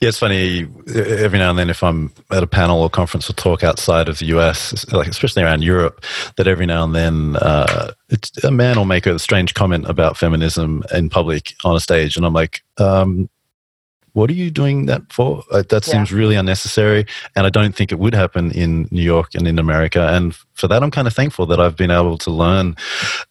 Yeah, 0.00 0.10
it's 0.10 0.18
funny. 0.18 0.68
Every 0.94 1.40
now 1.40 1.50
and 1.50 1.58
then, 1.58 1.70
if 1.70 1.82
I'm 1.82 2.12
at 2.30 2.42
a 2.42 2.46
panel 2.46 2.80
or 2.80 2.88
conference 2.88 3.28
or 3.28 3.32
talk 3.32 3.64
outside 3.64 4.08
of 4.08 4.20
the 4.20 4.26
US, 4.26 4.86
like 4.92 5.08
especially 5.08 5.42
around 5.42 5.64
Europe, 5.64 6.04
that 6.36 6.46
every 6.46 6.66
now 6.66 6.84
and 6.84 6.94
then 6.94 7.36
uh, 7.36 7.92
a 8.44 8.50
man 8.52 8.76
will 8.76 8.84
make 8.84 9.06
a 9.06 9.18
strange 9.18 9.54
comment 9.54 9.88
about 9.88 10.16
feminism 10.16 10.84
in 10.94 11.08
public 11.08 11.54
on 11.64 11.74
a 11.74 11.80
stage, 11.80 12.16
and 12.16 12.24
I'm 12.24 12.32
like, 12.32 12.62
um, 12.78 13.28
what 14.16 14.30
are 14.30 14.34
you 14.34 14.50
doing 14.50 14.86
that 14.86 15.12
for? 15.12 15.44
Uh, 15.52 15.62
that 15.68 15.84
seems 15.84 16.10
yeah. 16.10 16.16
really 16.16 16.36
unnecessary. 16.36 17.04
And 17.36 17.46
I 17.46 17.50
don't 17.50 17.74
think 17.74 17.92
it 17.92 17.98
would 17.98 18.14
happen 18.14 18.50
in 18.52 18.88
New 18.90 19.02
York 19.02 19.34
and 19.34 19.46
in 19.46 19.58
America. 19.58 20.08
And 20.08 20.34
for 20.54 20.68
that, 20.68 20.82
I'm 20.82 20.90
kind 20.90 21.06
of 21.06 21.12
thankful 21.12 21.44
that 21.44 21.60
I've 21.60 21.76
been 21.76 21.90
able 21.90 22.16
to 22.18 22.30
learn 22.30 22.76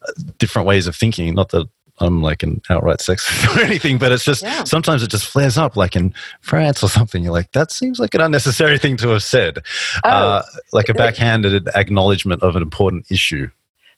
uh, 0.08 0.12
different 0.38 0.68
ways 0.68 0.86
of 0.86 0.96
thinking. 0.96 1.34
Not 1.34 1.50
that 1.50 1.68
I'm 2.02 2.22
like 2.22 2.44
an 2.44 2.62
outright 2.70 3.00
sexist 3.00 3.56
or 3.58 3.62
anything, 3.62 3.98
but 3.98 4.12
it's 4.12 4.24
just 4.24 4.44
yeah. 4.44 4.64
sometimes 4.64 5.02
it 5.02 5.10
just 5.10 5.26
flares 5.26 5.58
up, 5.58 5.76
like 5.76 5.96
in 5.96 6.14
France 6.42 6.84
or 6.84 6.88
something. 6.88 7.24
You're 7.24 7.34
like, 7.34 7.52
that 7.54 7.72
seems 7.72 8.00
like 8.00 8.14
an 8.14 8.22
unnecessary 8.22 8.78
thing 8.78 8.96
to 8.98 9.10
have 9.10 9.24
said, 9.24 9.64
oh. 10.04 10.10
uh, 10.10 10.44
like 10.72 10.88
a 10.88 10.94
backhanded 10.94 11.68
acknowledgement 11.70 12.44
of 12.44 12.56
an 12.56 12.62
important 12.62 13.10
issue 13.10 13.50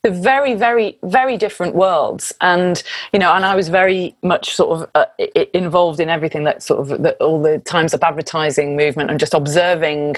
the 0.04 0.12
very 0.12 0.54
very 0.54 0.98
very 1.04 1.38
different 1.38 1.76
worlds. 1.76 2.34
And 2.42 2.82
you 3.14 3.20
know 3.20 3.34
and 3.34 3.46
i 3.46 3.56
was 3.56 3.70
very 3.70 4.16
much 4.22 4.56
sort 4.56 4.82
of 4.82 4.90
uh, 4.96 5.06
involved 5.54 6.00
in 6.00 6.10
everything 6.10 6.44
that 6.44 6.64
sort 6.64 6.80
of 6.80 7.02
the, 7.04 7.14
all 7.16 7.42
the 7.42 7.60
Time's 7.60 7.94
Up 7.94 8.04
advertising 8.04 8.76
movement 8.76 9.10
and 9.10 9.20
just 9.20 9.34
observing 9.34 10.16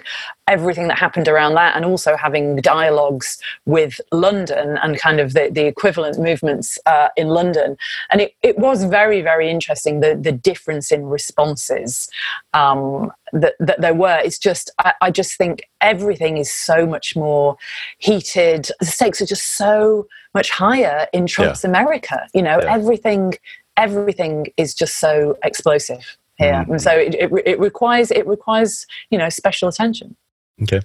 everything 0.47 0.87
that 0.87 0.97
happened 0.97 1.27
around 1.27 1.53
that 1.53 1.75
and 1.75 1.85
also 1.85 2.15
having 2.15 2.55
dialogues 2.57 3.37
with 3.65 4.01
london 4.11 4.77
and 4.81 4.99
kind 4.99 5.19
of 5.19 5.33
the, 5.33 5.49
the 5.51 5.65
equivalent 5.65 6.19
movements 6.19 6.79
uh, 6.85 7.09
in 7.15 7.27
london. 7.29 7.77
And 8.11 8.21
it, 8.21 8.35
it 8.41 8.57
was 8.57 8.83
very 8.83 9.21
very 9.21 9.49
interesting 9.49 9.99
the, 9.99 10.15
the 10.15 10.31
difference 10.31 10.91
in 10.91 11.05
responses 11.05 12.09
um, 12.53 13.11
that, 13.33 13.55
that 13.59 13.81
there 13.81 13.93
were. 13.93 14.19
It's 14.23 14.37
just, 14.37 14.71
I, 14.79 14.93
I, 15.01 15.11
just 15.11 15.37
think 15.37 15.63
everything 15.81 16.37
is 16.37 16.51
so 16.51 16.85
much 16.85 17.15
more 17.15 17.57
heated. 17.97 18.69
The 18.79 18.85
stakes 18.85 19.21
are 19.21 19.25
just 19.25 19.57
so 19.57 20.07
much 20.33 20.49
higher 20.49 21.07
in 21.13 21.27
Trump's 21.27 21.63
yeah. 21.63 21.69
America. 21.69 22.27
You 22.33 22.41
know, 22.41 22.59
yeah. 22.61 22.73
everything, 22.73 23.33
everything 23.77 24.47
is 24.57 24.73
just 24.73 24.99
so 24.99 25.37
explosive 25.43 26.17
here, 26.37 26.53
mm-hmm. 26.53 26.71
and 26.71 26.81
so 26.81 26.91
it, 26.91 27.15
it, 27.15 27.31
it 27.45 27.59
requires 27.59 28.11
it 28.11 28.25
requires 28.25 28.87
you 29.09 29.17
know 29.17 29.29
special 29.29 29.67
attention. 29.67 30.15
Okay, 30.63 30.81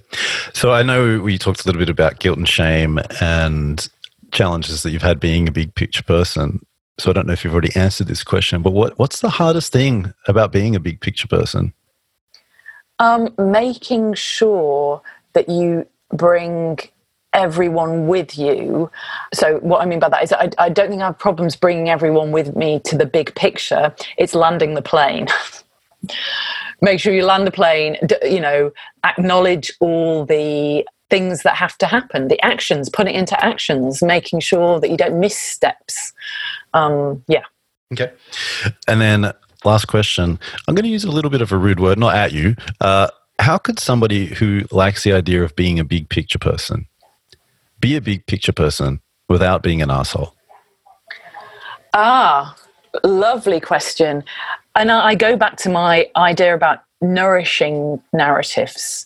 so 0.53 0.71
I 0.71 0.83
know 0.83 1.19
we 1.19 1.37
talked 1.37 1.63
a 1.63 1.67
little 1.67 1.79
bit 1.79 1.89
about 1.89 2.19
guilt 2.19 2.37
and 2.37 2.47
shame 2.47 2.99
and 3.19 3.89
challenges 4.31 4.83
that 4.83 4.91
you've 4.91 5.01
had 5.01 5.19
being 5.19 5.47
a 5.47 5.51
big 5.51 5.75
picture 5.75 6.03
person. 6.03 6.65
So 6.97 7.09
I 7.09 7.13
don't 7.13 7.27
know 7.27 7.33
if 7.33 7.43
you've 7.43 7.53
already 7.53 7.75
answered 7.75 8.07
this 8.07 8.23
question, 8.23 8.61
but 8.61 8.71
what, 8.71 8.97
what's 8.97 9.19
the 9.19 9.29
hardest 9.29 9.73
thing 9.73 10.13
about 10.27 10.51
being 10.51 10.75
a 10.75 10.79
big 10.79 11.01
picture 11.01 11.27
person? 11.27 11.73
Um, 12.99 13.33
making 13.37 14.13
sure 14.13 15.01
that 15.33 15.49
you 15.49 15.85
bring 16.09 16.79
everyone 17.35 18.07
with 18.07 18.37
you. 18.37 18.89
So, 19.33 19.57
what 19.59 19.81
I 19.81 19.85
mean 19.85 19.99
by 19.99 20.09
that 20.09 20.23
is, 20.23 20.31
I, 20.31 20.49
I, 20.57 20.69
don't 20.69 20.89
think 20.89 21.01
I 21.01 21.07
have 21.07 21.19
problems 21.19 21.55
bringing 21.55 21.89
everyone 21.89 22.31
with 22.31 22.55
me 22.55 22.79
to 22.85 22.97
the 22.97 23.05
big 23.05 23.35
picture. 23.35 23.93
It's 24.17 24.33
landing 24.33 24.73
the 24.73 24.81
plane. 24.81 25.27
Make 26.81 26.99
sure 26.99 27.13
you 27.13 27.25
land 27.25 27.45
the 27.45 27.51
plane, 27.51 27.97
you 28.23 28.39
know, 28.39 28.71
acknowledge 29.03 29.71
all 29.79 30.25
the 30.25 30.85
things 31.09 31.43
that 31.43 31.55
have 31.55 31.77
to 31.77 31.85
happen, 31.85 32.27
the 32.27 32.43
actions, 32.43 32.89
put 32.89 33.07
it 33.07 33.15
into 33.15 33.41
actions, 33.43 34.01
making 34.01 34.39
sure 34.39 34.79
that 34.79 34.89
you 34.89 34.97
don't 34.97 35.19
miss 35.19 35.37
steps. 35.37 36.13
Um, 36.73 37.23
yeah. 37.27 37.43
Okay. 37.93 38.11
And 38.87 38.99
then 38.99 39.33
last 39.65 39.85
question. 39.85 40.39
I'm 40.67 40.75
going 40.75 40.83
to 40.83 40.89
use 40.89 41.03
a 41.03 41.11
little 41.11 41.31
bit 41.31 41.41
of 41.41 41.51
a 41.51 41.57
rude 41.57 41.79
word, 41.79 41.97
not 41.97 42.15
at 42.15 42.31
you. 42.31 42.55
Uh, 42.79 43.07
how 43.39 43.57
could 43.57 43.79
somebody 43.79 44.27
who 44.27 44.63
likes 44.71 45.03
the 45.03 45.13
idea 45.13 45.43
of 45.43 45.55
being 45.55 45.79
a 45.79 45.83
big 45.83 46.09
picture 46.09 46.39
person 46.39 46.87
be 47.79 47.95
a 47.95 48.01
big 48.01 48.25
picture 48.25 48.53
person 48.53 49.01
without 49.29 49.61
being 49.61 49.81
an 49.81 49.91
asshole? 49.91 50.33
Ah, 51.93 52.55
lovely 53.03 53.59
question. 53.59 54.23
And 54.75 54.91
I 54.91 55.15
go 55.15 55.37
back 55.37 55.57
to 55.57 55.69
my 55.69 56.09
idea 56.15 56.53
about 56.55 56.79
nourishing 57.01 58.01
narratives. 58.13 59.05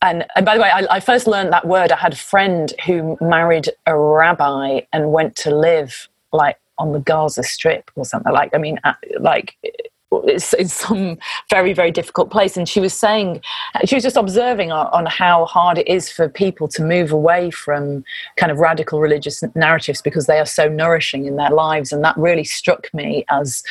And, 0.00 0.24
and 0.36 0.44
by 0.44 0.56
the 0.56 0.62
way, 0.62 0.70
I, 0.70 0.86
I 0.90 1.00
first 1.00 1.26
learned 1.26 1.52
that 1.52 1.66
word. 1.66 1.92
I 1.92 1.96
had 1.96 2.12
a 2.12 2.16
friend 2.16 2.72
who 2.86 3.16
married 3.20 3.68
a 3.86 3.96
rabbi 3.96 4.82
and 4.92 5.12
went 5.12 5.36
to 5.36 5.54
live 5.54 6.08
like 6.32 6.58
on 6.78 6.92
the 6.92 7.00
Gaza 7.00 7.42
Strip 7.42 7.90
or 7.94 8.04
something. 8.04 8.32
Like, 8.32 8.54
I 8.54 8.58
mean, 8.58 8.80
like 9.20 9.56
it's 10.24 10.52
in 10.54 10.68
some 10.68 11.18
very 11.50 11.72
very 11.72 11.90
difficult 11.90 12.30
place 12.30 12.56
and 12.56 12.68
she 12.68 12.80
was 12.80 12.92
saying 12.92 13.40
she 13.84 13.94
was 13.94 14.02
just 14.02 14.16
observing 14.16 14.70
on, 14.70 14.86
on, 14.88 15.06
how 15.06 15.44
hard 15.46 15.78
it 15.78 15.88
is 15.88 16.10
for 16.10 16.28
people 16.28 16.68
to 16.68 16.82
move 16.82 17.12
away 17.12 17.50
from 17.50 18.04
kind 18.36 18.52
of 18.52 18.58
radical 18.58 19.00
religious 19.00 19.42
narratives 19.54 20.02
because 20.02 20.26
they 20.26 20.38
are 20.38 20.46
so 20.46 20.68
nourishing 20.68 21.26
in 21.26 21.36
their 21.36 21.50
lives 21.50 21.92
and 21.92 22.04
that 22.04 22.16
really 22.16 22.44
struck 22.44 22.92
me 22.94 23.24
as 23.30 23.62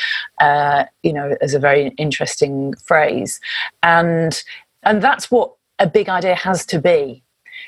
uh, 0.42 0.84
you 1.04 1.14
know 1.14 1.36
as 1.42 1.54
a 1.54 1.60
very 1.60 1.90
interesting 1.98 2.74
phrase 2.76 3.40
and 3.84 4.44
and 4.84 5.02
that's 5.02 5.30
what 5.30 5.54
a 5.80 5.88
big 5.88 6.10
idea 6.10 6.36
has 6.36 6.66
to 6.66 6.80
be 6.80 7.24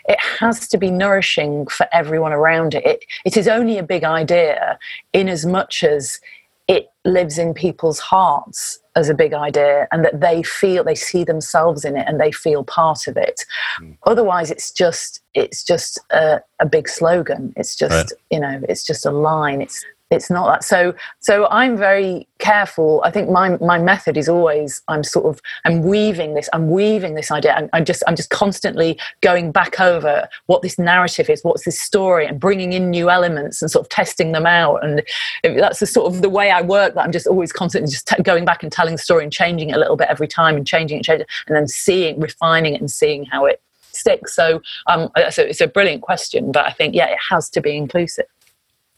it 0.06 0.20
has 0.20 0.68
to 0.68 0.78
be 0.78 0.92
nourishing 0.92 1.68
for 1.68 1.88
everyone 1.94 2.34
around 2.34 2.74
it. 2.74 2.86
it. 2.86 3.06
It 3.26 3.38
is 3.38 3.48
only 3.48 3.78
a 3.78 3.84
big 3.84 4.04
idea 4.04 4.78
in 5.14 5.30
as 5.30 5.46
much 5.46 5.84
as 5.84 6.20
it 6.68 6.88
lives 7.06 7.38
in 7.38 7.54
people's 7.54 8.00
hearts 8.00 8.80
as 8.96 9.10
a 9.10 9.14
big 9.14 9.34
idea 9.34 9.88
and 9.92 10.06
that 10.06 10.22
they 10.22 10.42
feel 10.44 10.84
they 10.84 10.96
see 10.96 11.24
themselves 11.24 11.84
in 11.84 11.98
it 11.98 12.06
and 12.08 12.20
they 12.20 12.32
feel 12.32 12.64
part 12.64 13.08
of 13.08 13.18
it 13.18 13.44
mm. 13.82 13.98
otherwise 14.06 14.50
it's 14.50 14.72
just 14.72 15.22
it's 15.34 15.64
just 15.64 16.00
a, 16.12 16.40
a 16.60 16.66
big 16.66 16.88
slogan 16.88 17.54
it's 17.58 17.76
just 17.76 18.12
right. 18.12 18.22
you 18.30 18.40
know 18.40 18.62
it's 18.70 18.84
just 18.84 19.06
a 19.06 19.12
line 19.12 19.62
it's 19.62 19.84
it's 20.14 20.30
not 20.30 20.48
that. 20.52 20.64
So 20.64 20.94
so 21.20 21.48
i'm 21.52 21.78
very 21.78 22.28
careful. 22.40 23.02
I 23.06 23.12
think 23.12 23.30
my 23.30 23.58
my 23.58 23.80
method 23.80 24.18
is 24.18 24.28
always 24.28 24.82
i'm 24.88 25.04
sort 25.04 25.26
of 25.26 25.42
i'm 25.66 25.82
weaving 25.82 26.34
this 26.34 26.50
i'm 26.54 26.70
weaving 26.70 27.16
this 27.16 27.32
idea 27.32 27.54
I'm, 27.54 27.70
I'm, 27.74 27.86
just 27.86 28.04
i'm 28.06 28.16
just 28.16 28.30
constantly 28.30 29.00
going 29.22 29.52
back 29.52 29.80
over 29.80 30.28
what 30.48 30.62
this 30.62 30.78
narrative 30.78 31.30
is 31.30 31.42
what's 31.44 31.66
this 31.66 31.80
story 31.80 32.26
and 32.26 32.40
bringing 32.40 32.74
in 32.74 32.90
new 32.90 33.10
elements 33.10 33.62
and 33.62 33.72
sort 33.72 33.86
of 33.86 33.90
testing 33.90 34.34
them 34.34 34.46
out. 34.46 34.84
And 34.84 35.04
that's 35.44 35.80
the 35.80 35.86
sort 35.86 36.14
of 36.14 36.22
the 36.22 36.30
way 36.30 36.52
i 36.52 36.62
work 36.62 36.96
that 36.96 37.04
i'm 37.04 37.12
just 37.12 37.28
always 37.28 37.52
constantly 37.52 37.90
just 37.90 38.08
t- 38.08 38.22
going 38.24 38.46
back 38.46 38.64
and 38.64 38.72
telling 38.72 38.94
the 38.94 39.02
story 39.02 39.24
and 39.24 39.32
changing 39.32 39.70
it 39.70 39.76
a 39.76 39.80
little 39.80 39.96
bit 39.96 40.08
every 40.10 40.28
time 40.28 40.56
and 40.56 40.68
changing 40.68 41.00
it 41.00 41.04
changing 41.04 41.22
it, 41.22 41.30
and 41.48 41.56
then 41.56 41.68
seeing 41.68 42.20
refining 42.20 42.76
it 42.76 42.82
and 42.82 42.92
seeing 42.92 43.26
how 43.26 43.46
it 43.46 43.62
sticks. 43.94 44.36
So 44.36 44.62
um 44.88 45.10
so 45.30 45.44
it's 45.44 45.62
a 45.62 45.68
brilliant 45.68 46.02
question 46.02 46.52
but 46.52 46.66
i 46.66 46.72
think 46.72 46.96
yeah 46.96 47.08
it 47.08 47.20
has 47.30 47.50
to 47.52 47.62
be 47.62 47.78
inclusive 47.78 48.26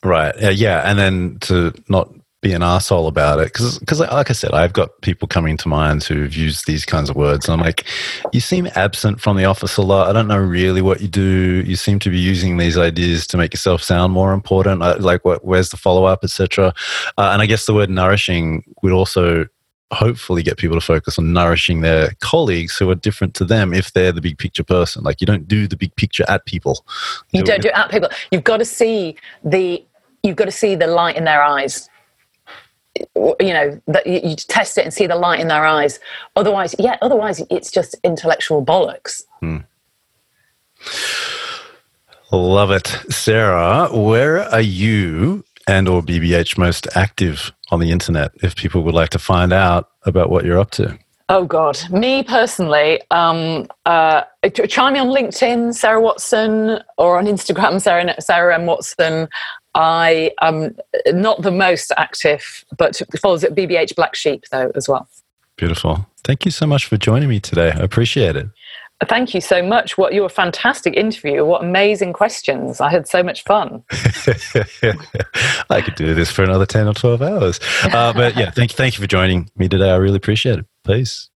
Right. 0.05 0.35
Yeah. 0.39 0.51
Yeah. 0.51 0.89
And 0.89 0.99
then 0.99 1.37
to 1.41 1.73
not 1.89 2.09
be 2.45 2.53
an 2.53 2.61
asshole 2.61 3.07
about 3.07 3.39
it 3.39 3.45
because 3.45 3.79
because 3.79 3.99
like 3.99 4.29
I 4.29 4.33
said, 4.33 4.53
I've 4.53 4.71
got 4.71 5.01
people 5.01 5.27
coming 5.27 5.57
to 5.57 5.67
mind 5.67 6.03
who've 6.03 6.35
used 6.35 6.67
these 6.67 6.85
kinds 6.85 7.09
of 7.09 7.15
words, 7.15 7.47
and 7.47 7.53
I'm 7.53 7.65
like, 7.65 7.85
you 8.33 8.39
seem 8.39 8.67
absent 8.75 9.19
from 9.19 9.35
the 9.35 9.45
office 9.45 9.77
a 9.77 9.81
lot. 9.81 10.07
I 10.07 10.13
don't 10.13 10.27
know 10.27 10.37
really 10.37 10.83
what 10.83 11.01
you 11.01 11.07
do. 11.07 11.63
You 11.65 11.75
seem 11.75 11.97
to 11.99 12.11
be 12.11 12.19
using 12.19 12.57
these 12.57 12.77
ideas 12.77 13.25
to 13.27 13.37
make 13.37 13.51
yourself 13.51 13.81
sound 13.81 14.13
more 14.13 14.31
important. 14.31 14.79
Like, 14.79 15.25
what, 15.25 15.43
where's 15.43 15.69
the 15.69 15.77
follow 15.77 16.05
up, 16.05 16.23
etc. 16.23 16.71
Uh, 17.17 17.29
and 17.33 17.41
I 17.41 17.47
guess 17.47 17.65
the 17.65 17.73
word 17.73 17.89
nourishing 17.89 18.63
would 18.83 18.93
also 18.93 19.47
hopefully 19.91 20.43
get 20.43 20.57
people 20.57 20.79
to 20.79 20.85
focus 20.85 21.17
on 21.17 21.33
nourishing 21.33 21.81
their 21.81 22.11
colleagues 22.19 22.77
who 22.77 22.89
are 22.91 22.95
different 22.95 23.33
to 23.35 23.45
them 23.45 23.73
if 23.73 23.93
they're 23.93 24.11
the 24.11 24.21
big 24.21 24.37
picture 24.37 24.63
person. 24.63 25.03
Like 25.03 25.19
you 25.19 25.25
don't 25.25 25.47
do 25.47 25.67
the 25.67 25.77
big 25.77 25.95
picture 25.95 26.25
at 26.27 26.45
people. 26.45 26.85
You, 27.31 27.39
you 27.39 27.43
don't 27.43 27.61
do 27.61 27.69
it 27.69 27.75
at 27.75 27.89
people. 27.89 28.09
You've 28.31 28.43
got 28.43 28.57
to 28.57 28.65
see 28.65 29.15
the 29.43 29.83
you've 30.25 30.35
got 30.35 30.45
to 30.45 30.51
see 30.51 30.75
the 30.75 30.87
light 30.87 31.15
in 31.15 31.23
their 31.23 31.43
eyes. 31.43 31.89
You 33.15 33.53
know 33.53 33.81
that 33.87 34.07
you 34.07 34.35
test 34.35 34.77
it 34.77 34.85
and 34.85 34.93
see 34.93 35.05
the 35.05 35.17
light 35.17 35.39
in 35.39 35.47
their 35.47 35.65
eyes. 35.65 35.99
Otherwise 36.35 36.75
yeah 36.79 36.97
otherwise 37.01 37.41
it's 37.49 37.69
just 37.69 37.95
intellectual 38.03 38.65
bollocks. 38.65 39.23
Hmm. 39.41 39.57
love 42.31 42.71
it. 42.71 42.87
Sarah 43.09 43.89
where 43.91 44.41
are 44.41 44.61
you 44.61 45.43
and 45.67 45.87
or 45.89 46.01
bbh 46.01 46.57
most 46.57 46.87
active 46.95 47.51
on 47.71 47.79
the 47.79 47.91
internet 47.91 48.31
if 48.43 48.55
people 48.55 48.83
would 48.83 48.93
like 48.93 49.09
to 49.09 49.19
find 49.19 49.51
out 49.51 49.89
about 50.05 50.29
what 50.29 50.45
you're 50.45 50.59
up 50.59 50.71
to? 50.71 50.97
Oh 51.27 51.43
God, 51.43 51.79
me 51.89 52.21
personally, 52.21 53.01
um, 53.09 53.67
uh, 53.87 54.21
try 54.67 54.91
me 54.91 54.99
on 54.99 55.07
LinkedIn, 55.07 55.73
Sarah 55.73 55.99
Watson, 55.99 56.79
or 56.99 57.17
on 57.17 57.25
Instagram, 57.25 57.81
Sarah, 57.81 58.21
Sarah 58.21 58.53
M 58.53 58.67
Watson. 58.67 59.27
I 59.75 60.31
am 60.41 60.75
not 61.07 61.41
the 61.41 61.51
most 61.51 61.91
active, 61.97 62.65
but 62.77 62.99
follows 63.21 63.43
at 63.43 63.53
BBH 63.53 63.95
Black 63.95 64.15
Sheep 64.15 64.45
though 64.51 64.71
as 64.75 64.87
well. 64.87 65.07
Beautiful. 65.57 66.07
Thank 66.23 66.45
you 66.45 66.51
so 66.51 66.65
much 66.65 66.85
for 66.85 66.97
joining 66.97 67.29
me 67.29 67.39
today. 67.39 67.71
I 67.71 67.81
appreciate 67.81 68.35
it. 68.35 68.47
Thank 69.07 69.33
you 69.33 69.41
so 69.41 69.61
much. 69.61 69.97
What 69.97 70.13
you're 70.13 70.25
a 70.25 70.29
fantastic 70.29 70.95
interview. 70.95 71.43
What 71.43 71.61
amazing 71.63 72.13
questions. 72.13 72.79
I 72.79 72.89
had 72.89 73.07
so 73.07 73.21
much 73.21 73.43
fun. 73.43 73.83
I 75.69 75.81
could 75.83 75.95
do 75.95 76.13
this 76.13 76.31
for 76.31 76.43
another 76.43 76.65
10 76.65 76.87
or 76.87 76.93
12 76.93 77.21
hours. 77.21 77.59
Uh, 77.83 78.13
but 78.13 78.37
yeah, 78.37 78.51
thank 78.51 78.71
you, 78.71 78.77
thank 78.77 78.97
you 78.97 79.01
for 79.01 79.07
joining 79.07 79.49
me 79.57 79.67
today. 79.67 79.91
I 79.91 79.97
really 79.97 80.15
appreciate 80.15 80.59
it. 80.59 80.65
Peace. 80.85 81.29